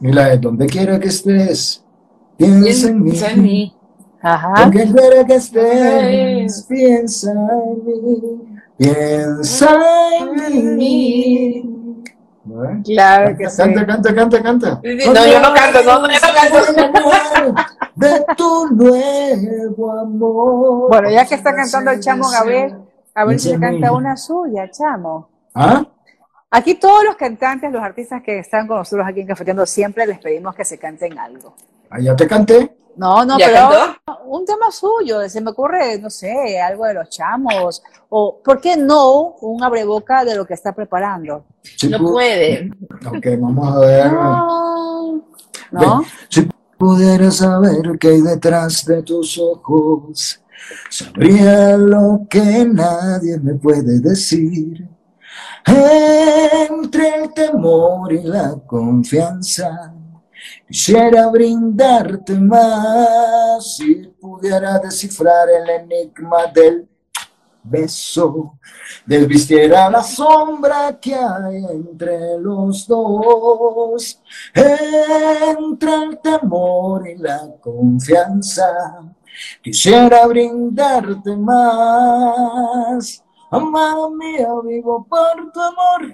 Y 0.00 0.10
la 0.10 0.30
de 0.30 0.38
donde 0.38 0.66
quiera 0.66 0.98
que 0.98 1.06
estés, 1.06 1.84
piensa 2.36 2.88
en 2.88 3.04
mí. 3.04 3.10
Piensa 3.12 3.30
en 3.30 3.42
mí. 3.44 3.76
Ajá. 4.20 4.54
Donde 4.62 4.92
quiera 4.92 5.24
que 5.24 5.34
estés, 5.36 6.66
piensa 6.68 7.30
en 7.30 7.84
mí. 7.86 8.22
Piensa 8.76 9.78
en 10.50 10.76
mí. 10.76 11.75
Claro 12.84 13.36
que 13.36 13.50
sí. 13.50 13.56
Canta, 13.56 13.86
canta, 13.86 14.14
canta, 14.14 14.42
canta. 14.42 14.80
No, 14.82 15.26
yo 15.26 15.40
no 15.40 15.54
canto, 15.54 15.82
no, 15.82 16.08
yo 16.08 16.20
no 16.22 17.10
canto. 17.12 17.54
De 17.96 18.24
tu 18.36 18.66
nuevo 18.74 19.98
amor. 19.98 20.88
Bueno, 20.88 21.10
ya 21.10 21.24
que 21.26 21.34
está 21.34 21.54
cantando 21.54 21.90
el 21.90 22.00
chamo 22.00 22.28
Gabriel, 22.28 22.76
a 23.14 23.24
ver 23.24 23.40
si 23.40 23.52
le 23.52 23.58
canta 23.58 23.92
una 23.92 24.16
suya, 24.16 24.70
chamo. 24.70 25.28
¿Ah? 25.54 25.84
Aquí 26.50 26.76
todos 26.76 27.04
los 27.04 27.16
cantantes, 27.16 27.72
los 27.72 27.82
artistas 27.82 28.22
que 28.22 28.38
están 28.38 28.66
con 28.66 28.78
nosotros 28.78 29.06
aquí 29.08 29.20
en 29.20 29.26
Cafeteando, 29.26 29.66
siempre 29.66 30.06
les 30.06 30.18
pedimos 30.18 30.54
que 30.54 30.64
se 30.64 30.78
canten 30.78 31.18
algo. 31.18 31.54
Ah, 31.90 31.98
ya 32.00 32.14
te 32.14 32.26
canté. 32.26 32.76
No, 32.96 33.24
no, 33.26 33.36
pero 33.36 33.68
un 34.24 34.44
tema 34.46 34.70
suyo, 34.70 35.28
se 35.28 35.40
me 35.40 35.50
ocurre, 35.50 35.98
no 35.98 36.08
sé, 36.08 36.58
algo 36.58 36.86
de 36.86 36.94
los 36.94 37.10
chamos, 37.10 37.82
o 38.08 38.40
¿por 38.42 38.60
qué 38.60 38.76
no 38.76 39.36
un 39.40 39.62
abreboca 39.62 40.24
de 40.24 40.34
lo 40.34 40.46
que 40.46 40.54
está 40.54 40.74
preparando? 40.74 41.44
no 41.90 41.98
puede. 41.98 42.70
Ok, 43.06 43.26
vamos 43.38 43.76
a 43.76 43.78
ver. 43.80 44.12
No. 45.72 46.04
Si 46.30 46.48
pudiera 46.78 47.30
saber 47.30 47.98
qué 48.00 48.08
hay 48.08 48.20
detrás 48.22 48.84
de 48.86 49.02
tus 49.02 49.38
ojos, 49.38 50.42
sabría 50.88 51.76
lo 51.76 52.26
que 52.30 52.64
nadie 52.64 53.38
me 53.38 53.54
puede 53.54 54.00
decir. 54.00 54.88
Entre 55.66 57.16
el 57.16 57.34
temor 57.34 58.12
y 58.12 58.22
la 58.22 58.54
confianza 58.66 59.95
Quisiera 60.68 61.28
brindarte 61.28 62.34
más 62.34 63.76
si 63.76 63.94
pudiera 64.20 64.80
descifrar 64.80 65.48
el 65.48 65.70
enigma 65.70 66.46
del 66.52 66.88
beso, 67.62 68.58
desvistiera 69.04 69.88
la 69.88 70.02
sombra 70.02 70.98
que 71.00 71.14
hay 71.14 71.64
entre 71.66 72.36
los 72.38 72.84
dos, 72.86 74.20
entre 74.54 75.94
el 75.94 76.18
temor 76.18 77.08
y 77.08 77.16
la 77.16 77.48
confianza. 77.60 78.66
Quisiera 79.62 80.26
brindarte 80.26 81.36
más, 81.36 83.22
amada 83.52 84.10
mía, 84.10 84.48
vivo 84.64 85.06
por 85.08 85.52
tu 85.52 85.60
amor. 85.60 86.12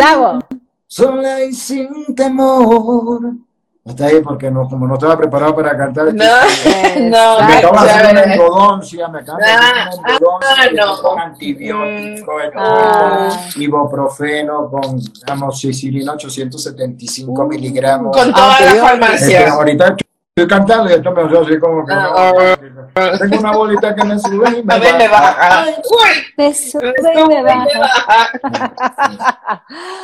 A 0.00 0.38
sola 0.86 1.44
y 1.44 1.52
sin 1.52 2.14
temor. 2.14 3.47
Hasta 3.88 4.04
ahí 4.04 4.20
porque 4.20 4.50
no, 4.50 4.68
como 4.68 4.86
no 4.86 4.94
estaba 4.94 5.16
preparado 5.16 5.56
para 5.56 5.76
cantar. 5.76 6.12
No, 6.12 6.24
no, 7.00 7.46
me 7.46 7.54
acabo 7.54 7.82
de 7.82 7.90
hacer 7.90 8.10
una 8.12 8.22
endodoncia, 8.22 9.08
me 9.08 9.18
acabo 9.20 9.38
de 9.38 9.44
hacer 9.44 9.64
una 9.64 10.04
ah, 10.04 10.64
endodoncia 10.66 10.86
no. 10.86 11.02
con 11.02 11.18
antibiótico, 11.18 12.32
mm, 12.32 12.58
ah. 12.58 13.48
ibuprofeno, 13.56 14.70
con 14.70 15.00
amoxicilina 15.26 16.12
875 16.12 17.32
uh, 17.32 17.48
miligramos. 17.48 18.14
Con 18.14 18.32
toda 18.32 18.60
la 18.60 18.74
farmacia. 18.74 19.38
Este, 19.38 19.50
ahorita 19.50 19.96
estoy 20.42 20.46
cantando 20.46 20.90
y 20.90 20.94
esto 20.94 21.10
me 21.12 21.22
hace 21.22 21.36
así 21.36 21.58
como 21.58 21.84
que 21.84 21.94
no, 21.94 23.18
tengo 23.18 23.40
una 23.40 23.52
bolita 23.52 23.94
que 23.94 24.04
me 24.04 24.18
sube 24.18 24.50
y 24.50 24.62
me, 24.62 24.78
baja. 24.78 24.98
me 24.98 25.08
baja. 25.08 25.66
Uy, 25.66 26.24
me 26.36 26.54
sube 26.54 26.94
y 27.14 27.24
me 27.28 27.42
baja. 27.42 28.30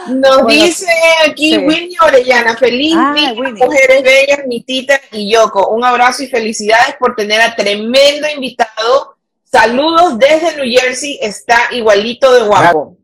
Nos 0.08 0.46
dice 0.46 0.90
aquí 1.28 1.54
sí. 1.54 1.58
Winnie 1.58 1.96
Orellana, 2.02 2.56
feliz 2.56 2.96
ah, 2.98 3.14
día, 3.14 3.34
mujeres 3.34 4.02
bellas, 4.02 4.46
mi 4.46 4.62
tita 4.62 5.00
y 5.12 5.32
Yoko. 5.32 5.68
Un 5.68 5.84
abrazo 5.84 6.24
y 6.24 6.26
felicidades 6.26 6.96
por 6.98 7.14
tener 7.14 7.40
a 7.40 7.54
tremendo 7.54 8.26
invitado. 8.34 9.16
Saludos 9.44 10.18
desde 10.18 10.56
New 10.56 10.66
Jersey, 10.66 11.18
está 11.22 11.56
igualito 11.70 12.32
de 12.32 12.42
guapo. 12.46 12.96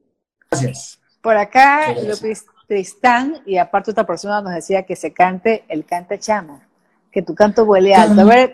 Gracias. 0.50 0.98
Por 1.22 1.36
acá, 1.36 1.94
López 2.02 2.44
Tristán, 2.66 3.42
y 3.46 3.58
aparte 3.58 3.92
otra 3.92 4.04
persona 4.04 4.40
nos 4.40 4.54
decía 4.54 4.84
que 4.84 4.96
se 4.96 5.12
cante 5.12 5.64
el 5.68 5.84
cante 5.84 6.18
chamo 6.18 6.60
que 7.10 7.22
tu 7.22 7.34
canto 7.34 7.64
huele 7.64 7.94
alto. 7.94 8.20
A 8.20 8.24
ver. 8.24 8.52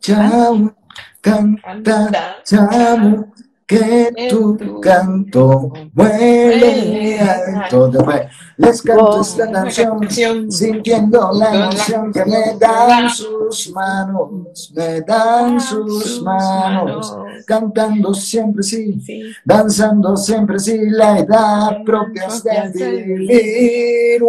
Chamo, 0.00 0.72
canta, 1.20 2.38
chamo, 2.44 3.32
que 3.66 4.10
tu 4.28 4.80
canto 4.80 5.72
huele 5.94 7.20
alto. 7.20 7.88
Después 7.88 8.26
les 8.56 8.82
canto 8.82 9.20
esta 9.20 9.50
canción, 9.50 10.10
sintiendo 10.50 11.30
la 11.32 11.54
emoción 11.54 12.12
que 12.12 12.24
me 12.24 12.56
dan 12.58 13.08
sus 13.08 13.70
manos, 13.72 14.72
me 14.74 15.00
dan 15.00 15.60
sus 15.60 16.20
manos, 16.22 17.16
cantando 17.46 18.12
siempre 18.12 18.62
sí, 18.62 19.00
danzando 19.44 20.16
siempre 20.16 20.58
sí, 20.58 20.78
la 20.90 21.20
edad 21.20 21.82
propia 21.84 22.28
de 22.74 23.04
vivir. 23.04 24.22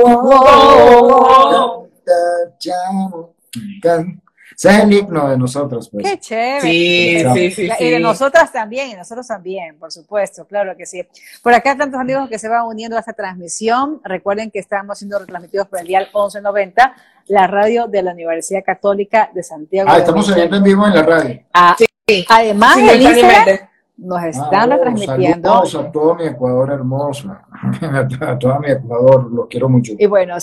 Canta, 1.52 2.58
chamo, 2.58 3.31
Ese 3.54 4.70
es 4.70 4.80
el 4.84 4.94
himno 4.94 5.30
de 5.30 5.38
nosotros, 5.38 5.90
pues. 5.90 6.06
Qué 6.06 6.20
chévere. 6.20 6.62
Sí, 6.62 7.24
sí, 7.34 7.52
sí, 7.52 7.70
Y 7.80 7.90
de 7.90 7.98
sí. 7.98 8.04
nosotras 8.04 8.52
también, 8.52 8.90
y 8.92 8.94
nosotros 8.96 9.26
también, 9.28 9.78
por 9.80 9.92
supuesto, 9.92 10.46
claro 10.46 10.76
que 10.76 10.86
sí. 10.86 11.04
Por 11.42 11.54
acá 11.54 11.78
tantos 11.78 12.00
amigos 12.00 12.28
que 12.30 12.38
se 12.38 12.50
van 12.50 12.66
uniendo 12.66 12.98
a 12.98 13.00
esta 13.00 13.14
transmisión. 13.14 14.02
Recuerden 14.04 14.52
que 14.52 14.60
estamos 14.60 14.98
siendo 15.00 15.18
retransmitidos 15.20 15.68
por 15.68 15.80
el 15.80 15.88
dial 15.88 16.10
1190, 16.14 16.94
la 17.28 17.48
radio 17.48 17.88
de 17.88 18.04
la 18.04 18.12
Universidad 18.12 18.64
Católica 18.66 19.32
de 19.34 19.42
Santiago. 19.42 19.90
Ah, 19.90 19.96
de 19.96 20.00
estamos 20.02 20.28
saliendo 20.28 20.58
en 20.58 20.64
vivo 20.64 20.86
en 20.88 20.94
la 20.96 21.04
radio. 21.04 21.42
Ah, 21.54 21.76
Sí. 22.08 22.26
Además, 22.28 22.78
en 22.78 22.84
Instagram 23.02 23.16
Simultáneamente. 23.16 23.70
nos 23.98 24.20
Ah, 24.22 24.28
están 24.28 24.72
oh, 24.72 24.76
retransmitiendo. 24.76 25.50
Saludos 25.66 25.76
a 25.76 25.92
todo 25.92 26.16
mi 26.16 26.26
Ecuador 26.26 26.72
hermoso. 26.72 27.30
A 28.22 28.38
todo 28.38 28.60
mi 28.60 28.70
Ecuador, 28.72 29.32
lo 29.32 29.48
quiero 29.48 29.70
mucho. 29.70 29.94
Y 29.98 30.06
bueno, 30.08 30.36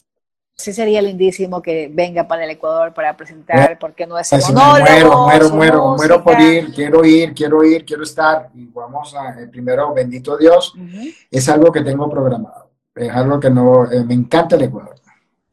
sí 0.59 0.73
sería 0.73 1.01
lindísimo 1.01 1.63
que 1.63 1.89
venga 1.93 2.27
para 2.27 2.45
el 2.45 2.51
Ecuador 2.51 2.93
para 2.93 3.17
presentar, 3.17 3.79
porque 3.79 4.07
no 4.07 4.19
es 4.19 4.31
monólogo, 4.33 4.81
muero, 4.81 5.19
muero, 5.23 5.51
muero, 5.51 5.95
muero 5.97 6.25
por 6.25 6.39
ir, 6.41 6.75
quiero 6.75 7.05
ir, 7.05 7.33
quiero 7.33 7.63
ir, 7.65 7.85
quiero 7.85 8.03
estar. 8.03 8.51
Y 8.55 8.67
vamos 8.67 9.15
a, 9.15 9.41
eh, 9.41 9.47
primero, 9.47 9.95
bendito 9.95 10.37
Dios, 10.37 10.75
es 11.31 11.49
algo 11.49 11.71
que 11.71 11.83
tengo 11.83 12.11
programado. 12.11 12.71
Es 12.95 13.11
algo 13.15 13.39
que 13.39 13.49
no, 13.49 13.89
eh, 13.91 14.03
me 14.05 14.15
encanta 14.15 14.57
el 14.57 14.63
Ecuador. 14.63 14.97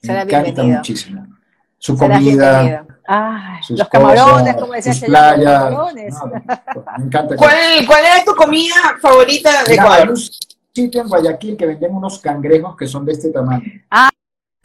Me 0.02 0.08
Será 0.08 0.22
encanta 0.24 0.44
bienvenido. 0.44 0.78
muchísimo. 0.80 1.28
Su 1.78 1.96
Serás 1.96 2.18
comida. 2.18 2.86
Ay, 3.08 3.62
sus 3.62 3.78
los 3.78 3.88
camarones, 3.88 4.42
cosas, 4.42 4.56
como 4.56 4.74
decía 4.74 4.94
sus 4.96 5.04
playas. 5.04 5.64
camarones. 5.66 6.14
No, 6.16 6.26
me 6.98 7.06
encanta. 7.06 7.36
¿Cuál, 7.36 7.54
¿Cuál 7.86 8.04
es 8.18 8.26
tu 8.26 8.36
comida 8.36 8.74
favorita 9.00 9.52
de 9.66 9.74
hay 9.74 9.78
Ecuador? 9.78 10.10
un 10.10 10.18
sitio 10.74 11.02
en 11.02 11.08
Guayaquil 11.08 11.56
que 11.56 11.68
venden 11.68 11.94
unos 11.94 12.18
cangrejos 12.18 12.76
que 12.76 12.88
son 12.88 13.06
de 13.06 13.12
este 13.12 13.30
tamaño. 13.30 13.64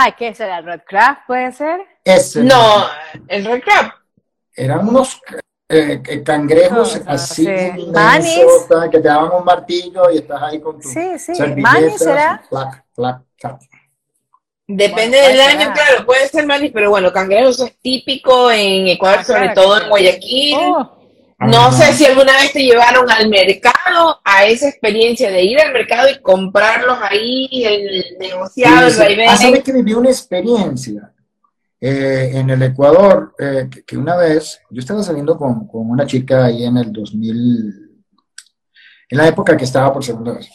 Ay, 0.03 0.13
¿qué 0.17 0.35
será? 0.35 0.63
¿Red 0.63 0.81
Craft 0.87 1.27
puede 1.27 1.53
ser? 1.53 1.81
Ese 2.05 2.43
No, 2.43 2.87
el 3.29 3.45
Red 3.45 3.63
Crab. 3.63 3.93
Eran 4.57 4.89
unos 4.89 5.21
eh, 5.69 6.03
eh, 6.09 6.23
cangrejos 6.23 6.99
así 7.07 7.45
sí. 7.45 7.87
Manis. 7.93 8.41
que 8.91 8.99
te 8.99 9.09
daban 9.09 9.31
un 9.33 9.45
martillo 9.45 10.11
y 10.11 10.19
estás 10.19 10.43
ahí 10.43 10.59
con 10.59 10.81
tu 10.81 10.89
Sí, 10.89 11.19
sí. 11.19 11.35
servilleta, 11.35 11.71
¿Mani 11.73 11.99
será? 11.99 12.43
Plac, 12.49 12.85
plac, 12.95 13.21
plac. 13.39 13.61
Depende 14.67 15.19
Bueno, 15.21 15.33
del 15.33 15.41
año, 15.43 15.73
claro, 15.75 16.07
puede 16.07 16.29
ser 16.29 16.47
manis, 16.47 16.71
pero 16.73 16.89
bueno, 16.91 17.13
cangrejos 17.13 17.61
es 17.61 17.77
típico 17.81 18.51
en 18.51 18.89
Ecuador, 18.89 19.19
Ah, 19.21 19.25
sobre 19.25 19.41
claro 19.53 19.55
todo 19.61 19.83
en. 19.83 19.89
Guayaquil. 19.91 20.57
Oh, 20.61 21.00
No 21.41 21.73
sé 21.73 21.95
si 21.95 22.05
alguna 22.05 22.33
vez 22.37 22.53
te 22.53 22.63
llevaron 22.63 23.11
al 23.11 23.29
mercado, 23.31 24.21
a 24.25 24.45
esa 24.45 24.69
experiencia 24.69 25.31
de 25.31 25.43
ir 25.43 25.59
al 25.59 25.73
mercado 25.73 26.09
y 26.11 26.21
comprarlos 26.21 26.99
ahí, 27.03 27.49
el 27.65 28.19
negociado, 28.19 28.87
el 28.87 28.93
Sí, 28.93 28.99
vaivén. 28.99 29.31
Ah, 29.31 29.37
¿sabes 29.37 29.63
que 29.65 29.73
viví 29.73 29.95
una 29.95 30.11
experiencia 30.11 31.13
eh, 31.81 32.33
en 32.35 32.51
el 32.51 32.63
Ecuador? 32.63 33.35
eh, 33.39 33.69
que, 33.71 33.83
que 33.85 33.97
una 33.97 34.17
vez, 34.17 34.61
yo 34.69 34.81
estaba 34.81 35.03
saliendo 35.03 35.39
con, 35.39 35.67
con 35.67 35.89
una 35.91 36.07
chica 36.07 36.45
ahí 36.45 36.65
en 36.65 36.77
el 36.77 36.93
2000, 36.93 37.91
en 39.09 39.19
la 39.19 39.27
época 39.27 39.57
que 39.57 39.65
estaba 39.65 39.93
por 39.93 40.05
segunda 40.05 40.35
vez, 40.35 40.49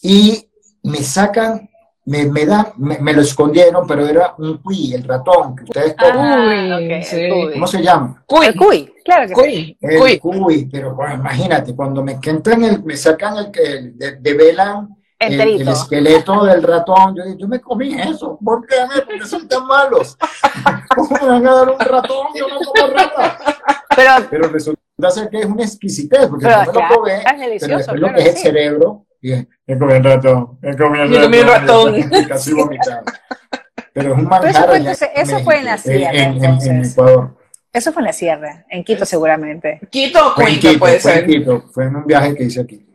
y 0.00 0.48
me 0.82 1.02
sacan, 1.02 1.68
me, 2.04 2.26
me 2.26 2.46
dan, 2.46 2.66
me, 2.78 2.98
me 2.98 3.12
lo 3.12 3.22
escondieron, 3.22 3.86
pero 3.86 4.06
era 4.06 4.34
un 4.38 4.58
cuy, 4.58 4.92
el 4.94 5.04
ratón, 5.04 5.54
que 5.54 5.64
ustedes 5.64 5.94
ah, 5.98 6.46
Uy, 6.48 6.72
ok, 6.96 7.02
sí. 7.04 7.28
¿cómo 7.52 7.66
se 7.66 7.82
llama? 7.82 8.22
Cuy, 8.26 8.46
El 8.46 8.56
cuy, 8.56 8.94
claro 9.04 9.28
que 9.28 9.34
sí. 9.34 9.40
cuy, 9.40 9.78
El 9.80 9.98
cuy. 9.98 10.18
cuy, 10.18 10.64
pero 10.70 10.94
bueno, 10.94 11.14
imagínate, 11.14 11.74
cuando 11.76 12.02
me 12.02 12.18
entran 12.22 12.64
el, 12.64 12.82
me 12.82 12.96
sacan 12.96 13.36
el 13.36 13.50
que 13.50 13.92
de, 13.94 14.16
develan 14.20 14.88
el, 15.18 15.40
el 15.40 15.68
esqueleto 15.68 16.44
del 16.44 16.62
ratón, 16.64 17.14
yo 17.14 17.22
yo 17.38 17.46
me 17.46 17.60
comí 17.60 17.94
eso, 17.94 18.36
¿por 18.44 18.66
qué? 18.66 18.74
¿Por 19.04 19.20
qué 19.20 19.26
son 19.26 19.46
tan 19.46 19.64
malos? 19.66 20.16
¿Cómo 20.96 21.08
me 21.20 21.28
van 21.28 21.46
a 21.46 21.54
dar 21.54 21.68
un 21.70 21.78
ratón? 21.78 22.26
Yo 22.34 22.48
no 22.48 22.58
como 22.58 22.86
rata. 22.92 23.38
Pero, 23.94 24.10
Pero 24.28 24.48
resulta 24.48 25.10
ser 25.10 25.28
que 25.30 25.38
es 25.40 25.46
una 25.46 25.62
exquisitez, 25.62 26.26
porque 26.26 26.46
pero 26.46 26.64
yo 26.64 26.72
me 26.72 26.80
lo 26.80 26.88
probé, 26.88 27.16
es 27.18 27.24
pero 27.60 27.76
después 27.78 28.00
lo 28.00 28.06
claro 28.08 28.14
que 28.16 28.20
es 28.22 28.24
que 28.24 28.30
el 28.30 28.36
sí. 28.36 28.42
cerebro, 28.42 29.06
dije, 29.30 29.48
me 29.66 29.78
comí 29.78 29.92
el 29.94 30.04
ratón, 30.04 30.58
me 30.60 30.76
comí 30.76 31.00
el 31.00 31.08
Me 31.10 31.20
comí 31.22 31.36
el 31.38 31.46
ratón, 31.46 31.94
ratón. 32.02 32.24
casi 32.28 32.52
vomitado. 32.52 33.02
Pero 33.94 34.12
es 34.14 34.18
un 34.18 34.28
Pero 34.28 34.44
eso 34.44 34.44
manjar 34.44 34.66
fue 34.68 34.76
entonces- 34.78 35.10
en 35.14 35.22
eso 35.22 35.38
fue 35.40 35.58
en 35.58 35.64
la 35.64 35.78
sierra, 35.78 36.12
en- 36.12 36.44
en- 36.44 36.62
en. 36.62 36.84
Ecuador. 36.84 37.36
Eso 37.72 37.92
fue 37.92 38.02
en 38.02 38.06
la 38.06 38.12
sierra, 38.12 38.66
en 38.68 38.84
Quito 38.84 39.04
seguramente. 39.06 39.80
Quito 39.90 40.18
o 40.26 40.28
en 40.28 40.34
Cuenca 40.34 40.60
Quito, 40.60 40.78
puede 40.78 40.98
fue 41.00 41.12
en 41.12 41.16
ser. 41.18 41.26
Quito, 41.26 41.64
fue 41.72 41.84
en 41.84 41.96
un 41.96 42.06
viaje 42.06 42.34
que 42.34 42.44
hice 42.44 42.60
aquí. 42.60 42.86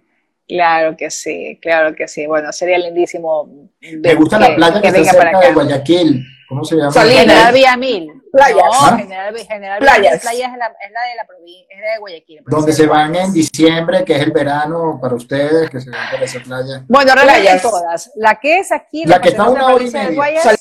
Claro 0.48 0.96
que 0.96 1.10
sí, 1.10 1.60
claro 1.62 1.94
que 1.96 2.08
sí. 2.08 2.26
Bueno, 2.26 2.52
sería 2.54 2.78
lindísimo. 2.78 3.70
Me 4.02 4.16
gusta 4.16 4.40
la 4.40 4.56
playa 4.56 4.82
que, 4.82 4.92
venga 4.92 5.12
está 5.12 5.18
para 5.18 5.32
cerca 5.32 5.40
de 5.40 5.46
acá. 5.48 5.54
Guayaquil. 5.56 6.26
¿Cómo 6.48 6.64
se 6.64 6.76
llama? 6.78 6.92
Salinas. 6.92 7.20
General 7.22 7.54
Villamil. 7.54 8.17
Playas. 8.32 8.58
No, 8.58 8.72
¿Ah? 8.74 8.98
General, 8.98 9.38
General 9.38 9.80
Playas. 9.80 10.22
Playas 10.22 10.52
es 10.52 10.58
la, 10.58 10.66
es 10.68 10.92
la 10.92 11.02
de 11.04 11.16
la 11.16 11.26
provincia, 11.28 11.66
es 11.70 11.82
la 11.82 11.92
de 11.94 12.00
Guayaquil. 12.00 12.40
Donde 12.46 12.74
se 12.74 12.88
van 12.88 13.16
en 13.16 13.34
diciembre, 13.34 14.04
que 14.06 14.16
es 14.16 14.22
el 14.22 14.32
verano 14.32 15.00
para 15.02 15.16
ustedes, 15.16 15.70
que 15.70 15.80
se 15.82 15.90
van 15.90 16.10
para 16.12 16.24
esa 16.26 16.40
playa. 16.40 16.84
Bueno, 16.88 17.14
Playas. 17.14 17.62
todas. 17.62 18.12
La 18.16 18.36
que 18.40 18.60
es 18.60 18.72
aquí, 18.72 19.06
La 19.06 19.20
que 19.22 19.30
está 19.30 19.44
a 19.44 19.50
una 19.50 19.68
hora 19.74 19.84
y 19.84 19.92
media. 19.92 20.16
Guayas, 20.16 20.44
Sal- 20.44 20.58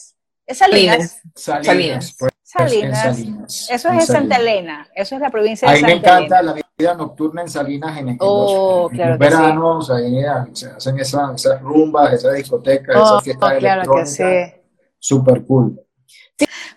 es 0.46 0.58
Salinas. 0.58 1.20
Salinas. 1.34 1.66
Salinas. 1.66 2.16
pues, 2.18 2.32
Salinas. 2.44 3.04
en 3.06 3.14
Salinas. 3.14 3.68
Eso 3.70 3.88
en 3.88 3.94
es 3.96 4.08
en 4.10 4.14
Santa. 4.16 4.36
Elena. 4.36 4.88
Eso 4.94 5.14
es 5.16 5.20
la 5.20 5.30
provincia 5.30 5.68
de 5.68 5.74
Ahí 5.74 5.82
me 5.82 5.90
Santa 5.90 6.08
encanta 6.18 6.38
Elena. 6.40 6.54
la 6.54 6.66
vida 6.78 6.94
nocturna 6.94 7.42
en 7.42 7.48
Salinas 7.48 7.98
en, 7.98 8.08
en 8.10 8.16
Oh, 8.20 8.88
en 8.90 8.96
claro 8.96 9.10
los 9.10 9.18
que 9.18 9.24
sí. 9.26 9.36
veranos, 9.36 9.90
ahí 9.90 10.24
ah, 10.24 10.46
se 10.52 10.66
hacen 10.70 10.98
esas, 11.00 11.34
esas 11.34 11.60
rumbas, 11.60 12.12
esas 12.12 12.34
discotecas, 12.34 12.94
Oh, 12.96 13.04
esas 13.04 13.24
fiestas 13.24 13.54
claro 13.58 13.82
que 13.82 14.00
electrónicas. 14.00 14.14
sí. 14.14 14.60
Super 14.98 15.44
cool. 15.44 15.80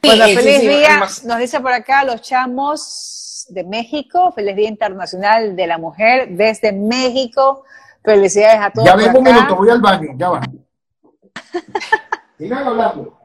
Bueno, 0.02 0.26
Sí, 0.26 0.36
feliz 0.36 0.60
sí, 0.60 0.68
día. 0.68 1.00
Nos 1.00 1.38
dice 1.40 1.60
por 1.60 1.74
acá 1.74 2.04
los 2.04 2.22
chamos 2.22 3.46
de 3.50 3.64
México. 3.64 4.32
Feliz 4.32 4.56
Día 4.56 4.70
Internacional 4.70 5.56
de 5.56 5.68
la 5.68 5.78
Mujer 5.78 6.30
desde 6.30 6.72
México. 6.72 7.66
Felicidades 8.04 8.62
a 8.62 8.72
todos. 8.72 8.88
Ya 8.88 8.96
vengo 8.96 9.20
un 9.20 9.26
minuto, 9.26 9.56
voy 9.56 9.70
al 9.70 9.82
baño, 9.82 10.10
ya 10.16 10.30
va. 10.30 10.42
Sigan 12.38 12.68
hablando. 12.68 13.20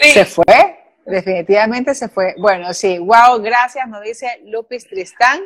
Sí. 0.00 0.10
Se 0.10 0.24
fue, 0.24 0.78
definitivamente 1.04 1.94
se 1.94 2.08
fue. 2.08 2.34
Bueno, 2.38 2.72
sí, 2.72 2.98
wow, 2.98 3.40
gracias, 3.40 3.88
nos 3.88 4.02
dice 4.02 4.40
Lupis 4.44 4.86
Tristán. 4.86 5.40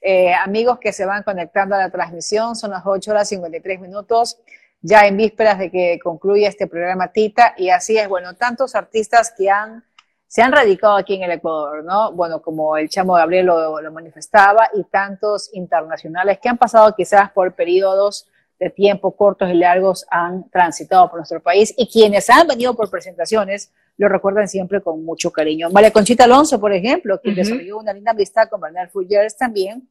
Eh, 0.00 0.34
amigos 0.34 0.78
que 0.80 0.92
se 0.92 1.06
van 1.06 1.22
conectando 1.22 1.76
a 1.76 1.78
la 1.78 1.90
transmisión, 1.90 2.56
son 2.56 2.72
las 2.72 2.82
8 2.84 3.10
horas 3.12 3.28
53 3.28 3.80
minutos, 3.80 4.38
ya 4.82 5.06
en 5.06 5.16
vísperas 5.16 5.58
de 5.58 5.70
que 5.70 5.98
concluya 6.02 6.48
este 6.48 6.66
programa 6.66 7.12
Tita, 7.12 7.54
y 7.56 7.70
así 7.70 7.96
es, 7.96 8.08
bueno, 8.08 8.34
tantos 8.34 8.74
artistas 8.74 9.32
que 9.36 9.48
han, 9.48 9.84
se 10.26 10.42
han 10.42 10.52
radicado 10.52 10.96
aquí 10.96 11.14
en 11.14 11.22
el 11.22 11.30
Ecuador, 11.30 11.84
¿no? 11.84 12.12
Bueno, 12.12 12.42
como 12.42 12.76
el 12.76 12.88
Chamo 12.88 13.14
Gabriel 13.14 13.46
lo, 13.46 13.80
lo 13.80 13.92
manifestaba, 13.92 14.68
y 14.74 14.84
tantos 14.84 15.50
internacionales 15.54 16.38
que 16.42 16.48
han 16.48 16.58
pasado 16.58 16.94
quizás 16.96 17.30
por 17.30 17.54
periodos 17.54 18.26
de 18.58 18.70
tiempo 18.70 19.16
cortos 19.16 19.50
y 19.50 19.54
largos 19.54 20.06
han 20.10 20.48
transitado 20.50 21.08
por 21.08 21.18
nuestro 21.18 21.42
país 21.42 21.74
y 21.76 21.88
quienes 21.88 22.30
han 22.30 22.46
venido 22.46 22.74
por 22.74 22.88
presentaciones 22.90 23.72
lo 23.96 24.08
recuerdan 24.08 24.46
siempre 24.46 24.80
con 24.80 25.04
mucho 25.04 25.32
cariño. 25.32 25.68
María 25.70 25.90
Conchita 25.90 26.24
Alonso, 26.24 26.60
por 26.60 26.72
ejemplo, 26.72 27.20
quien 27.20 27.34
Ujú. 27.34 27.42
desarrolló 27.42 27.78
una 27.78 27.92
linda 27.92 28.12
amistad 28.12 28.48
con 28.48 28.60
Bernal 28.60 28.88
Fullers 28.88 29.36
también, 29.36 29.88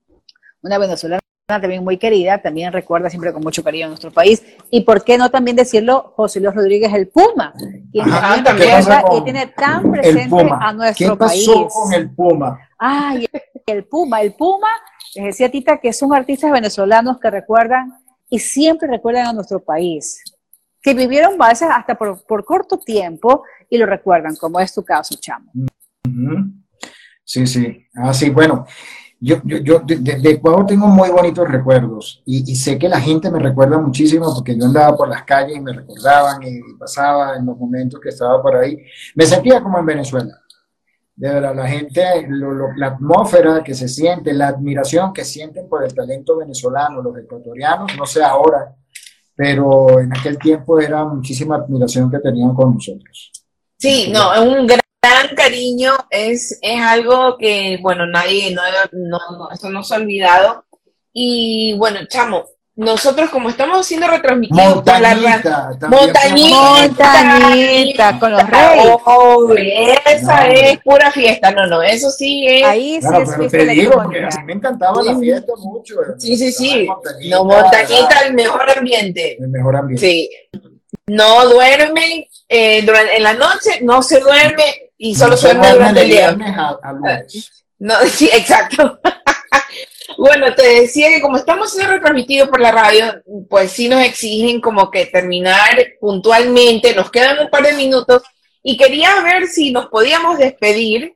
una 0.61 0.77
venezolana 0.77 1.19
también 1.59 1.83
muy 1.83 1.97
querida, 1.97 2.41
también 2.41 2.71
recuerda 2.71 3.09
siempre 3.09 3.33
con 3.33 3.41
mucho 3.41 3.63
cariño 3.63 3.87
a 3.87 3.89
nuestro 3.89 4.11
país. 4.11 4.43
Y 4.69 4.81
por 4.81 5.03
qué 5.03 5.17
no 5.17 5.29
también 5.29 5.57
decirlo, 5.57 6.13
José 6.15 6.39
Luis 6.39 6.55
Rodríguez 6.55 6.93
el 6.93 7.09
Puma, 7.09 7.53
quien 7.91 8.07
Ajá, 8.07 8.43
también 8.43 8.69
¿qué 8.69 8.75
recuerda 8.77 9.03
y 9.17 9.23
tiene 9.23 9.47
tan 9.47 9.91
presente 9.91 10.35
a 10.41 10.69
¿Qué 10.69 10.75
nuestro 10.77 11.17
pasó 11.17 11.53
país. 11.53 11.73
con 11.73 11.93
el 11.93 12.09
Puma? 12.11 12.59
Ay, 12.77 13.27
el 13.65 13.83
Puma, 13.85 14.21
el 14.21 14.33
Puma, 14.33 14.69
les 15.15 15.25
decía 15.25 15.49
Tita 15.51 15.77
que 15.79 15.91
son 15.91 16.13
artistas 16.13 16.51
venezolanos 16.51 17.19
que 17.19 17.29
recuerdan 17.29 17.91
y 18.29 18.39
siempre 18.39 18.87
recuerdan 18.87 19.27
a 19.27 19.33
nuestro 19.33 19.59
país, 19.59 20.23
que 20.81 20.93
vivieron 20.93 21.41
a 21.41 21.49
veces 21.49 21.67
hasta 21.69 21.95
por, 21.95 22.25
por 22.25 22.45
corto 22.45 22.77
tiempo 22.79 23.43
y 23.69 23.77
lo 23.77 23.85
recuerdan, 23.85 24.35
como 24.35 24.59
es 24.59 24.73
tu 24.73 24.83
caso, 24.83 25.15
Chamo. 25.19 25.51
Sí, 27.23 27.47
sí. 27.47 27.87
Ah, 27.95 28.13
sí, 28.13 28.29
bueno, 28.29 28.65
yo, 29.23 29.37
yo, 29.45 29.57
yo 29.59 29.79
de, 29.79 29.97
de- 29.97 30.29
Ecuador 30.31 30.65
tengo 30.65 30.87
muy 30.87 31.09
bonitos 31.09 31.47
recuerdos 31.47 32.23
y, 32.25 32.51
y 32.51 32.55
sé 32.55 32.79
que 32.79 32.89
la 32.89 32.99
gente 32.99 33.29
me 33.29 33.37
recuerda 33.39 33.77
muchísimo 33.77 34.33
porque 34.33 34.57
yo 34.57 34.65
andaba 34.65 34.97
por 34.97 35.07
las 35.07 35.23
calles 35.23 35.55
y 35.57 35.61
me 35.61 35.71
recordaban 35.73 36.41
y, 36.41 36.59
pasaba 36.79 37.35
en 37.37 37.45
los 37.45 37.55
momentos 37.57 37.99
que 38.01 38.09
estaba 38.09 38.41
por 38.41 38.55
ahí. 38.55 38.77
Me 39.15 39.25
sentía 39.25 39.61
como 39.61 39.77
en 39.77 39.85
Venezuela. 39.85 40.37
De 41.15 41.29
verdad, 41.29 41.55
la 41.55 41.67
gente, 41.67 42.03
lo- 42.27 42.51
lo- 42.51 42.73
la 42.75 42.87
atmósfera 42.87 43.63
que 43.63 43.75
se 43.75 43.87
siente, 43.87 44.33
la 44.33 44.47
admiración 44.47 45.13
que 45.13 45.23
sienten 45.23 45.69
por 45.69 45.83
el 45.83 45.93
talento 45.93 46.37
venezolano, 46.37 47.01
los 47.03 47.15
ecuatorianos, 47.17 47.91
no 47.95 48.05
sé 48.07 48.23
ahora, 48.23 48.75
pero 49.35 49.99
en 49.99 50.11
aquel 50.17 50.39
tiempo 50.39 50.79
era 50.79 51.05
muchísima 51.05 51.57
admiración 51.57 52.09
que 52.09 52.17
tenían 52.19 52.55
con 52.55 52.73
nosotros. 52.73 53.31
Sí, 53.77 54.11
no, 54.11 54.33
es 54.33 54.39
un 54.41 54.65
gran, 54.67 54.80
gran 55.01 55.35
cariño, 55.35 55.93
es, 56.11 56.59
es 56.61 56.81
algo 56.81 57.37
que, 57.37 57.79
bueno, 57.81 58.05
nadie, 58.05 58.53
no, 58.53 58.61
no, 58.91 59.19
no, 59.37 59.49
eso 59.51 59.69
no 59.69 59.83
se 59.83 59.95
ha 59.95 59.97
olvidado. 59.97 60.65
Y 61.11 61.75
bueno, 61.77 62.01
chamo, 62.07 62.45
nosotros 62.75 63.29
como 63.31 63.49
estamos 63.49 63.85
siendo 63.85 64.07
retransmitidos 64.07 64.83
por 64.83 64.99
la 65.01 65.15
Montañita. 65.15 65.71
también 65.79 66.01
Montañita. 66.01 67.23
Montañita, 67.23 68.19
con 68.19 68.31
los 68.31 68.47
reyes. 68.49 68.85
Oh, 69.05 69.53
esa 69.55 70.47
No, 70.47 70.53
es 70.53 70.79
pura 70.79 71.11
fiesta. 71.11 71.51
No, 71.51 71.65
no, 71.67 71.81
eso 71.81 72.11
sí 72.11 72.45
es. 72.47 72.63
Ahí 72.63 73.01
sí 73.01 73.07
Claro, 73.07 73.23
es 73.23 73.29
pero 73.31 73.49
fiesta 73.49 73.57
te 73.57 73.65
digo, 73.67 73.99
a 73.99 74.07
me 74.45 74.53
encantaba 74.53 75.03
la 75.03 75.13
Sí. 75.15 75.19
fiesta 75.19 75.53
mucho. 75.57 75.95
Sí, 76.17 76.37
sí, 76.37 76.51
sí. 76.51 76.85
Montañita, 76.85 77.35
No, 77.37 77.43
montañita, 77.45 78.19
el 78.27 78.33
mejor 78.35 78.69
ambiente. 78.77 79.37
El 79.39 79.49
mejor 79.49 79.75
ambiente. 79.75 80.05
Sí. 80.07 80.29
No 81.07 81.49
duerme 81.49 82.29
eh, 82.47 82.83
durante, 82.83 83.17
en 83.17 83.23
la 83.23 83.33
noche, 83.33 83.79
no 83.81 84.01
se 84.01 84.19
duerme 84.19 84.90
y 85.03 85.15
solo 85.15 85.35
No 85.35 85.41
duerme 85.41 85.71
durante 85.71 85.99
de 86.01 86.05
el 86.05 86.11
día. 86.11 86.55
a, 86.59 86.69
a. 86.83 87.23
No, 87.79 87.95
sí, 88.05 88.29
exacto. 88.31 88.99
bueno, 90.17 90.53
te 90.53 90.81
decía 90.81 91.09
que 91.09 91.21
como 91.21 91.37
estamos 91.37 91.71
siendo 91.71 91.93
retransmitidos 91.93 92.49
por 92.49 92.59
la 92.59 92.71
radio, 92.71 93.05
pues 93.49 93.71
sí 93.71 93.89
nos 93.89 94.01
exigen 94.03 94.61
como 94.61 94.91
que 94.91 95.07
terminar 95.07 95.93
puntualmente, 95.99 96.93
nos 96.93 97.09
quedan 97.09 97.39
un 97.39 97.49
par 97.49 97.63
de 97.63 97.73
minutos 97.73 98.21
y 98.61 98.77
quería 98.77 99.09
ver 99.23 99.47
si 99.47 99.71
nos 99.71 99.87
podíamos 99.87 100.37
despedir 100.37 101.15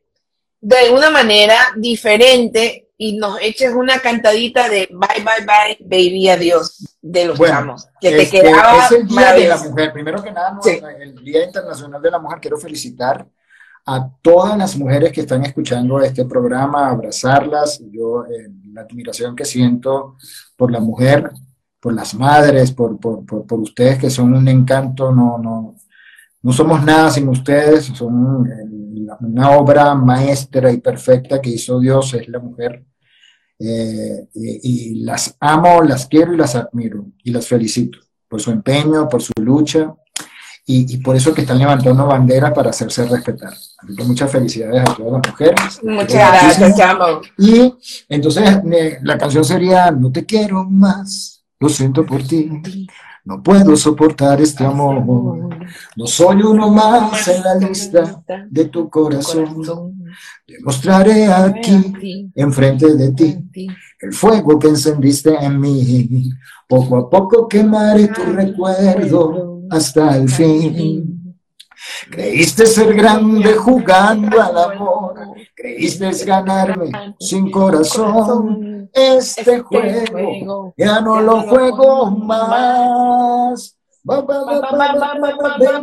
de 0.62 0.90
una 0.90 1.12
manera 1.12 1.56
diferente 1.76 2.88
y 2.98 3.18
nos 3.18 3.40
eches 3.42 3.72
una 3.74 4.00
cantadita 4.00 4.68
de 4.70 4.88
bye, 4.90 5.24
bye, 5.24 5.46
bye, 5.46 5.78
baby, 5.82 6.30
adiós 6.30 6.98
de 7.02 7.26
los 7.26 7.38
Bueno, 7.38 7.54
chamos, 7.54 7.88
que 8.02 8.10
te 8.10 8.22
Este, 8.24 8.42
quedaba 8.42 8.86
es 8.86 8.92
el 8.94 9.08
Día 9.08 9.34
de 9.34 9.48
la. 9.50 9.58
Mujer. 9.58 9.94
Primero 9.94 10.24
que 10.24 10.32
nada, 10.32 10.52
no, 10.54 10.64
Sí. 10.64 10.80
el 11.02 11.24
Día 11.24 11.44
Internacional 11.44 12.02
de 12.02 12.10
la 12.10 12.18
Mujer, 12.20 12.40
quiero 12.40 12.58
felicitar 12.58 13.28
a 13.86 14.10
todas 14.22 14.58
las 14.58 14.76
mujeres 14.78 15.12
que 15.12 15.22
están 15.22 15.46
escuchando 15.46 16.02
este 16.02 16.26
programa, 16.26 16.90
abrazarlas. 16.90 17.82
Yo, 17.92 18.26
eh, 18.26 18.50
la 18.74 18.82
admiración 18.82 19.36
que 19.36 19.46
siento 19.46 20.18
por 20.58 20.72
la 20.72 20.80
mujer, 20.80 21.32
por 21.80 21.94
las 21.94 22.16
madres, 22.16 22.72
por, 22.72 23.00
por, 23.00 23.24
por, 23.26 23.60
ustedes 23.60 24.00
que 24.00 24.10
son 24.10 24.34
un 24.34 24.48
encanto, 24.48 25.12
no, 25.12 25.38
no, 25.38 25.76
no 26.42 26.52
somos 26.52 26.84
nada 26.84 27.12
sin 27.12 27.28
ustedes, 27.30 27.86
son 27.86 28.48
eh, 28.48 29.08
una 29.22 29.52
obra 29.52 29.94
maestra 29.94 30.72
y 30.72 30.78
perfecta 30.78 31.40
que 31.40 31.52
hizo 31.52 31.80
Dios, 31.80 32.14
es 32.16 32.28
la 32.28 32.40
mujer. 32.40 32.84
Eh, 33.58 34.28
y 34.34 34.96
las 35.04 35.38
amo, 35.40 35.82
las 35.82 36.08
quiero 36.08 36.34
y 36.34 36.38
las 36.38 36.56
admiro 36.56 37.06
y 37.24 37.32
las 37.32 37.48
felicito 37.48 38.00
por 38.28 38.42
su 38.42 38.52
empeño, 38.52 39.08
por 39.08 39.22
su 39.22 39.32
lucha 39.40 39.96
y, 40.68 40.93
y 40.95 40.97
por 40.97 41.16
eso 41.16 41.34
que 41.34 41.41
están 41.41 41.59
levantando 41.59 42.05
banderas 42.07 42.51
para 42.53 42.72
hacerse 42.72 43.05
respetar. 43.07 43.53
Muchas 44.07 44.32
felicidades 44.32 44.82
a 44.82 44.95
todas 44.95 45.13
las 45.22 45.32
mujeres. 45.32 45.80
Muchas 45.84 46.07
gracias, 46.32 46.78
chamo. 46.78 47.05
Y 47.38 47.74
entonces 48.09 48.63
me- 48.63 48.97
la 49.03 49.18
canción 49.18 49.45
sería 49.45 49.91
No 49.91 50.11
te 50.11 50.26
quiero 50.26 50.63
más, 50.63 51.43
lo 51.59 51.70
siento 51.70 52.05
por 52.05 52.24
ti, 52.24 52.49
no 53.26 53.41
puedo 53.43 53.76
soportar 53.76 54.41
este 54.41 54.66
amor, 54.66 55.03
no 55.95 56.07
soy 56.07 56.41
uno 56.43 56.70
más 56.70 57.28
en 57.28 57.43
la 57.43 57.55
lista 57.55 58.24
de 58.49 58.66
tu 58.66 58.89
corazón, 58.89 59.63
demostraré 60.47 61.26
aquí, 61.28 62.30
enfrente 62.36 62.95
de 62.95 63.11
ti, 63.13 63.38
el 64.01 64.13
fuego 64.13 64.59
que 64.59 64.68
encendiste 64.68 65.34
en 65.43 65.59
mí, 65.59 66.30
poco 66.68 66.97
a 66.97 67.09
poco 67.09 67.47
quemaré 67.47 68.07
tu 68.09 68.22
recuerdo 68.24 69.55
hasta 69.70 70.18
el 70.18 70.30
fin. 70.30 71.16
Creíste 72.09 72.66
ser 72.66 72.93
grande 72.93 73.53
jugando 73.53 74.41
al 74.41 74.57
amor, 74.57 75.16
creíste 75.55 76.09
ganarme 76.26 77.16
sin 77.20 77.51
corazón. 77.51 78.89
Este 78.93 79.59
juego 79.59 80.74
ya 80.78 81.01
no 81.01 81.22
lo 81.22 81.41
juego 81.41 82.09
más. 82.11 83.78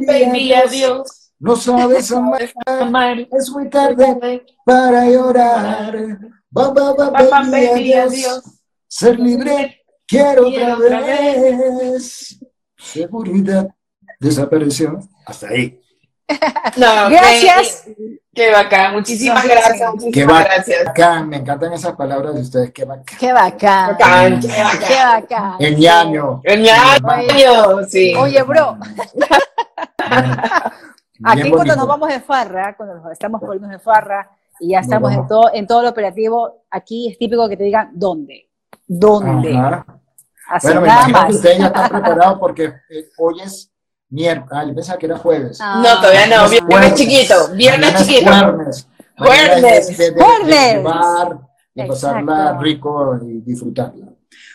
Baby, 0.06 0.52
adiós. 0.54 1.32
No 1.38 1.56
sabes 1.56 2.12
amar, 2.12 3.28
es 3.32 3.50
muy 3.50 3.68
tarde 3.68 4.44
para 4.64 5.10
llorar. 5.10 6.18
Ba, 6.50 6.70
ba, 6.70 6.94
ba, 6.94 7.10
baby, 7.50 7.92
adiós. 7.94 8.42
Ser 8.86 9.18
libre, 9.18 9.80
quiero 10.06 10.48
otra 10.48 11.00
vez. 11.00 12.38
Seguridad 12.82 13.68
desapareció. 14.18 15.00
Hasta 15.26 15.48
ahí. 15.48 15.78
No, 16.76 17.10
Gracias. 17.10 17.82
Qué, 17.84 18.20
qué 18.34 18.50
bacán. 18.50 18.94
Muchísimas 18.94 19.44
gracias. 19.44 19.90
Muchísimas 19.94 20.14
Qué 20.14 20.24
bacán. 20.24 20.44
gracias. 20.44 20.84
Bacán, 20.86 21.28
me 21.28 21.36
encantan 21.36 21.72
esas 21.74 21.94
palabras 21.94 22.34
de 22.34 22.40
ustedes. 22.40 22.72
Qué 22.72 22.84
bacán. 22.84 23.18
Qué 23.18 23.32
bacán. 23.32 23.90
Bacán, 23.90 24.40
qué 24.40 24.48
bacán. 24.48 24.88
Qué 24.88 24.94
bacán. 25.04 25.56
El 25.58 25.76
ñaño. 25.76 26.40
El 26.44 26.62
ñaño, 26.62 27.84
sí. 27.88 28.14
Oye, 28.14 28.42
bro, 28.42 28.78
aquí 31.24 31.50
cuando 31.50 31.76
nos 31.76 31.86
vamos 31.86 32.08
de 32.08 32.20
farra, 32.20 32.74
cuando 32.76 32.94
nos 32.96 33.12
estamos 33.12 33.40
poniendo 33.40 33.68
de 33.68 33.78
farra 33.78 34.30
y 34.60 34.70
ya 34.70 34.80
estamos 34.80 35.12
en 35.12 35.26
todo, 35.26 35.50
en 35.52 35.66
todo 35.66 35.82
el 35.82 35.88
operativo, 35.88 36.64
aquí 36.70 37.10
es 37.10 37.18
típico 37.18 37.48
que 37.48 37.56
te 37.58 37.64
digan 37.64 37.90
dónde. 37.92 38.48
¿Dónde? 38.86 39.54
Ajá. 39.56 39.84
Así 40.48 40.66
Bueno, 40.66 40.80
me 40.82 40.86
imagino 40.88 41.18
que 41.18 41.24
más. 41.26 41.34
ustedes 41.34 41.58
ya 41.58 41.66
están 41.66 41.88
preparados 42.02 42.38
porque 42.38 42.64
eh, 42.90 43.08
hoy 43.18 43.40
es 43.40 43.70
miércoles. 44.10 44.50
Ah, 44.52 44.64
yo 44.66 44.74
pensaba 44.74 44.98
que 44.98 45.06
era 45.06 45.18
jueves. 45.18 45.58
Ah, 45.60 45.82
No, 45.84 46.00
todavía 46.00 46.26
no. 46.26 46.48
Viernes 46.48 46.62
Jueves. 46.80 46.94
chiquito. 46.94 47.34
Viernes 47.54 48.06
chiquito. 48.06 48.30
Jueves. 48.30 48.88
Mañana 49.18 49.52
es 49.54 49.60
Jueves. 49.60 49.98
de- 49.98 50.04
de- 50.04 50.10
de- 50.10 50.16
de 50.16 50.22
Jueves. 50.24 50.74
llevar, 50.76 51.38
de 51.74 51.84
pasarla 51.86 52.58
rico 52.60 53.18
y 53.22 53.40
disfrutarla. 53.40 54.06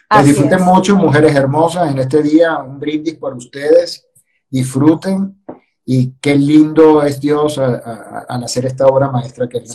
Pues 0.10 0.26
disfruten 0.26 0.60
es. 0.60 0.66
mucho, 0.66 0.96
mujeres 0.96 1.36
hermosas, 1.36 1.92
en 1.92 2.00
este 2.00 2.22
día, 2.24 2.58
un 2.58 2.80
brindis 2.80 3.16
por 3.16 3.34
ustedes. 3.36 4.06
Disfruten 4.50 5.44
y 5.86 6.14
qué 6.22 6.36
lindo 6.36 7.04
es 7.04 7.20
Dios 7.20 7.58
a- 7.58 7.66
a- 7.76 8.26
al 8.30 8.44
hacer 8.44 8.66
esta 8.66 8.86
obra 8.88 9.10
maestra 9.10 9.48
que 9.50 9.58
es. 9.60 9.74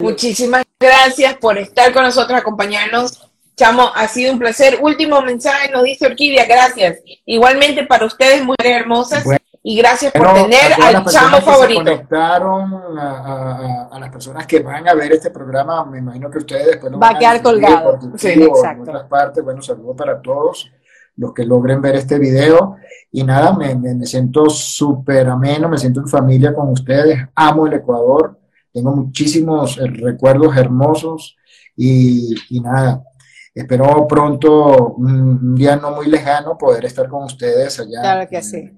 Muchísimas 0.00 0.64
gracias 0.78 1.34
por 1.36 1.58
estar 1.58 1.92
con 1.92 2.04
nosotros, 2.04 2.38
acompañarnos. 2.38 3.27
Chamo, 3.58 3.90
ha 3.92 4.06
sido 4.06 4.32
un 4.32 4.38
placer. 4.38 4.78
Último 4.80 5.20
mensaje 5.20 5.68
nos 5.72 5.82
dice 5.82 6.06
Orquídea, 6.06 6.46
gracias. 6.46 6.98
Igualmente 7.26 7.84
para 7.84 8.06
ustedes, 8.06 8.44
mujeres 8.44 8.80
hermosas, 8.82 9.24
Bueno. 9.24 9.40
y 9.64 9.76
gracias 9.76 10.12
por 10.12 10.32
tener 10.32 10.72
a 10.80 10.86
al 10.86 11.04
chamo 11.06 11.36
que 11.38 11.42
se 11.44 11.50
favorito. 11.50 11.80
conectaron, 11.80 12.74
a, 12.96 13.02
a- 13.02 13.56
a- 13.56 13.88
a 13.96 13.98
las 13.98 14.10
personas 14.10 14.46
que 14.46 14.60
van 14.60 14.88
a 14.88 14.94
ver 14.94 15.10
este 15.12 15.30
programa, 15.30 15.84
me 15.84 15.98
imagino 15.98 16.30
que 16.30 16.38
ustedes 16.38 16.66
después 16.66 16.92
lo 16.92 17.00
Va 17.00 17.08
a 17.08 17.10
van 17.14 17.18
quedar 17.18 17.36
difundir 17.42 17.66
colgado. 17.68 17.98
Sí, 18.16 18.28
exacto. 18.28 18.82
en 18.84 18.88
otras 18.90 19.08
partes. 19.08 19.42
Bueno, 19.44 19.60
saludos 19.60 19.96
para 19.96 20.22
todos 20.22 20.70
los 21.16 21.34
que 21.34 21.44
logren 21.44 21.82
ver 21.82 21.96
este 21.96 22.16
video. 22.16 22.76
Y 23.10 23.24
nada, 23.24 23.52
me, 23.54 23.74
me- 23.74 24.06
siento 24.06 24.48
súper 24.48 25.26
ameno, 25.28 25.68
me 25.68 25.78
siento 25.78 25.98
en 25.98 26.06
familia 26.06 26.54
con 26.54 26.68
ustedes, 26.70 27.18
amo 27.34 27.66
el 27.66 27.72
Ecuador, 27.72 28.38
tengo 28.72 28.94
muchísimos 28.94 29.78
eh, 29.78 29.86
recuerdos 29.88 30.56
hermosos 30.56 31.36
y, 31.76 32.34
y 32.50 32.60
nada. 32.60 33.02
Espero 33.60 34.06
pronto, 34.06 34.94
un, 34.98 35.54
día 35.56 35.74
no 35.76 35.90
muy 35.90 36.06
lejano, 36.06 36.56
poder 36.56 36.84
estar 36.84 37.08
con 37.08 37.24
ustedes 37.24 37.80
allá 37.80 38.00
Claro 38.00 38.28
que 38.30 38.36
en- 38.36 38.42
sí. 38.44 38.70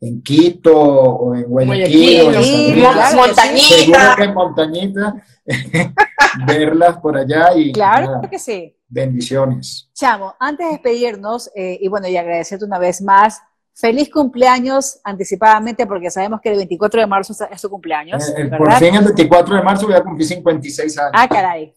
en 0.00 0.22
Quito 0.22 0.76
o 0.78 1.34
en 1.34 1.44
Guayaquil, 1.44 2.24
Guayaquil, 2.24 2.26
o 2.26 2.32
en 2.32 2.44
sí, 2.44 2.74
claro. 2.74 3.16
Montañita. 3.16 3.76
Seguro 3.76 3.98
que 4.16 4.22
en 4.24 4.34
Montañita, 4.34 5.14
verlas 6.46 6.98
por 6.98 7.16
allá 7.16 7.54
y 7.56 7.72
Claro 7.72 8.06
nada, 8.12 8.28
que 8.30 8.38
sí. 8.38 8.76
bendiciones. 8.88 9.88
Chamo, 9.94 10.34
antes 10.38 10.66
de 10.66 10.72
despedirnos, 10.72 11.50
eh, 11.54 11.78
y 11.80 11.88
bueno, 11.88 12.06
y 12.08 12.16
agradecerte 12.16 12.64
una 12.64 12.78
vez 12.78 13.00
más, 13.00 13.40
feliz 13.74 14.10
cumpleaños 14.10 15.00
anticipadamente, 15.04 15.86
porque 15.86 16.10
sabemos 16.10 16.40
que 16.42 16.50
el 16.50 16.56
24 16.58 17.00
de 17.00 17.06
marzo 17.06 17.34
es 17.50 17.62
tu 17.62 17.70
cumpleaños, 17.70 18.28
Eh, 18.30 18.34
eh, 18.42 18.50
por 18.56 18.70
fin 18.74 18.94
el 18.96 19.04
24 19.04 19.56
de 19.56 19.62
marzo 19.62 19.86
voy 19.86 19.94
a 19.96 20.02
cumplir 20.02 20.26
56 20.28 20.98
años, 20.98 21.10
Ah, 21.14 21.26
caray. 21.28 21.74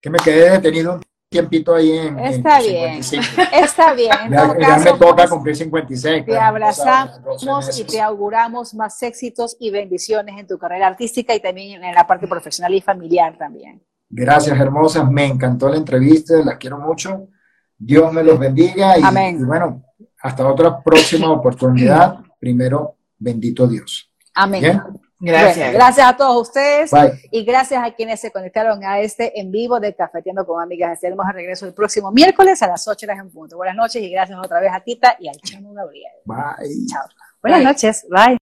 que 0.00 0.10
me 0.10 0.18
quedé 0.18 0.50
detenido 0.50 1.00
tiempito 1.32 1.74
ahí 1.74 1.90
en, 1.90 2.16
en 2.16 2.26
Está 2.26 2.60
bien. 2.60 3.02
55. 3.02 3.42
Está 3.52 3.94
bien. 3.94 4.12
En 4.26 4.30
Ya, 4.32 4.46
ya 4.56 4.66
caso, 4.68 4.92
me 4.92 4.98
toca 4.98 5.14
pues, 5.14 5.30
cumplir 5.30 5.56
56. 5.56 6.24
te 6.24 6.38
abrazamos 6.38 7.20
o 7.26 7.38
sea, 7.38 7.52
12 7.52 7.80
y 7.80 7.84
te 7.84 8.00
auguramos 8.00 8.74
más 8.74 9.02
éxitos 9.02 9.56
y 9.58 9.70
bendiciones 9.70 10.38
en 10.38 10.46
tu 10.46 10.56
carrera 10.58 10.86
artística 10.86 11.34
y 11.34 11.40
también 11.40 11.82
en 11.82 11.94
la 11.94 12.06
parte 12.06 12.28
profesional 12.28 12.72
y 12.72 12.80
familiar 12.80 13.36
también. 13.36 13.82
Gracias, 14.08 14.56
hermosas. 14.60 15.10
Me 15.10 15.26
encantó 15.26 15.68
la 15.68 15.76
entrevista, 15.78 16.34
las 16.44 16.58
quiero 16.58 16.78
mucho. 16.78 17.28
Dios 17.76 18.12
me 18.12 18.22
los 18.22 18.38
bendiga 18.38 18.96
y, 18.98 19.02
Amén. 19.02 19.38
y 19.40 19.44
bueno, 19.44 19.82
hasta 20.20 20.46
otra 20.46 20.80
próxima 20.80 21.32
oportunidad. 21.32 22.20
Primero, 22.38 22.98
bendito 23.18 23.66
Dios. 23.66 24.12
Amén. 24.34 24.60
Bien, 24.60 24.82
Gracias. 25.24 25.56
Bueno, 25.56 25.72
gracias 25.72 26.08
a 26.08 26.16
todos 26.16 26.48
ustedes 26.48 26.90
bye. 26.90 27.12
y 27.30 27.44
gracias 27.44 27.82
a 27.82 27.92
quienes 27.92 28.20
se 28.20 28.32
conectaron 28.32 28.84
a 28.84 28.98
este 28.98 29.40
en 29.40 29.52
vivo 29.52 29.78
de 29.78 29.94
Cafeteando 29.94 30.44
con 30.44 30.60
Amigas. 30.60 30.94
Estaremos 30.94 31.24
de 31.28 31.32
regreso 31.32 31.64
el 31.64 31.74
próximo 31.74 32.10
miércoles 32.10 32.60
a 32.60 32.66
las 32.66 32.88
8 32.88 33.06
horas 33.06 33.20
en 33.20 33.30
punto. 33.30 33.56
Buenas 33.56 33.76
noches 33.76 34.02
y 34.02 34.10
gracias 34.10 34.36
otra 34.36 34.58
vez 34.58 34.72
a 34.72 34.80
Tita 34.80 35.16
y 35.20 35.28
al 35.28 35.36
Chamo 35.36 35.72
Gabriel. 35.74 36.10
Bye. 36.24 36.86
Chao. 36.88 37.06
Buenas 37.40 37.60
Bye. 37.60 37.64
noches. 37.64 38.06
Bye. 38.10 38.41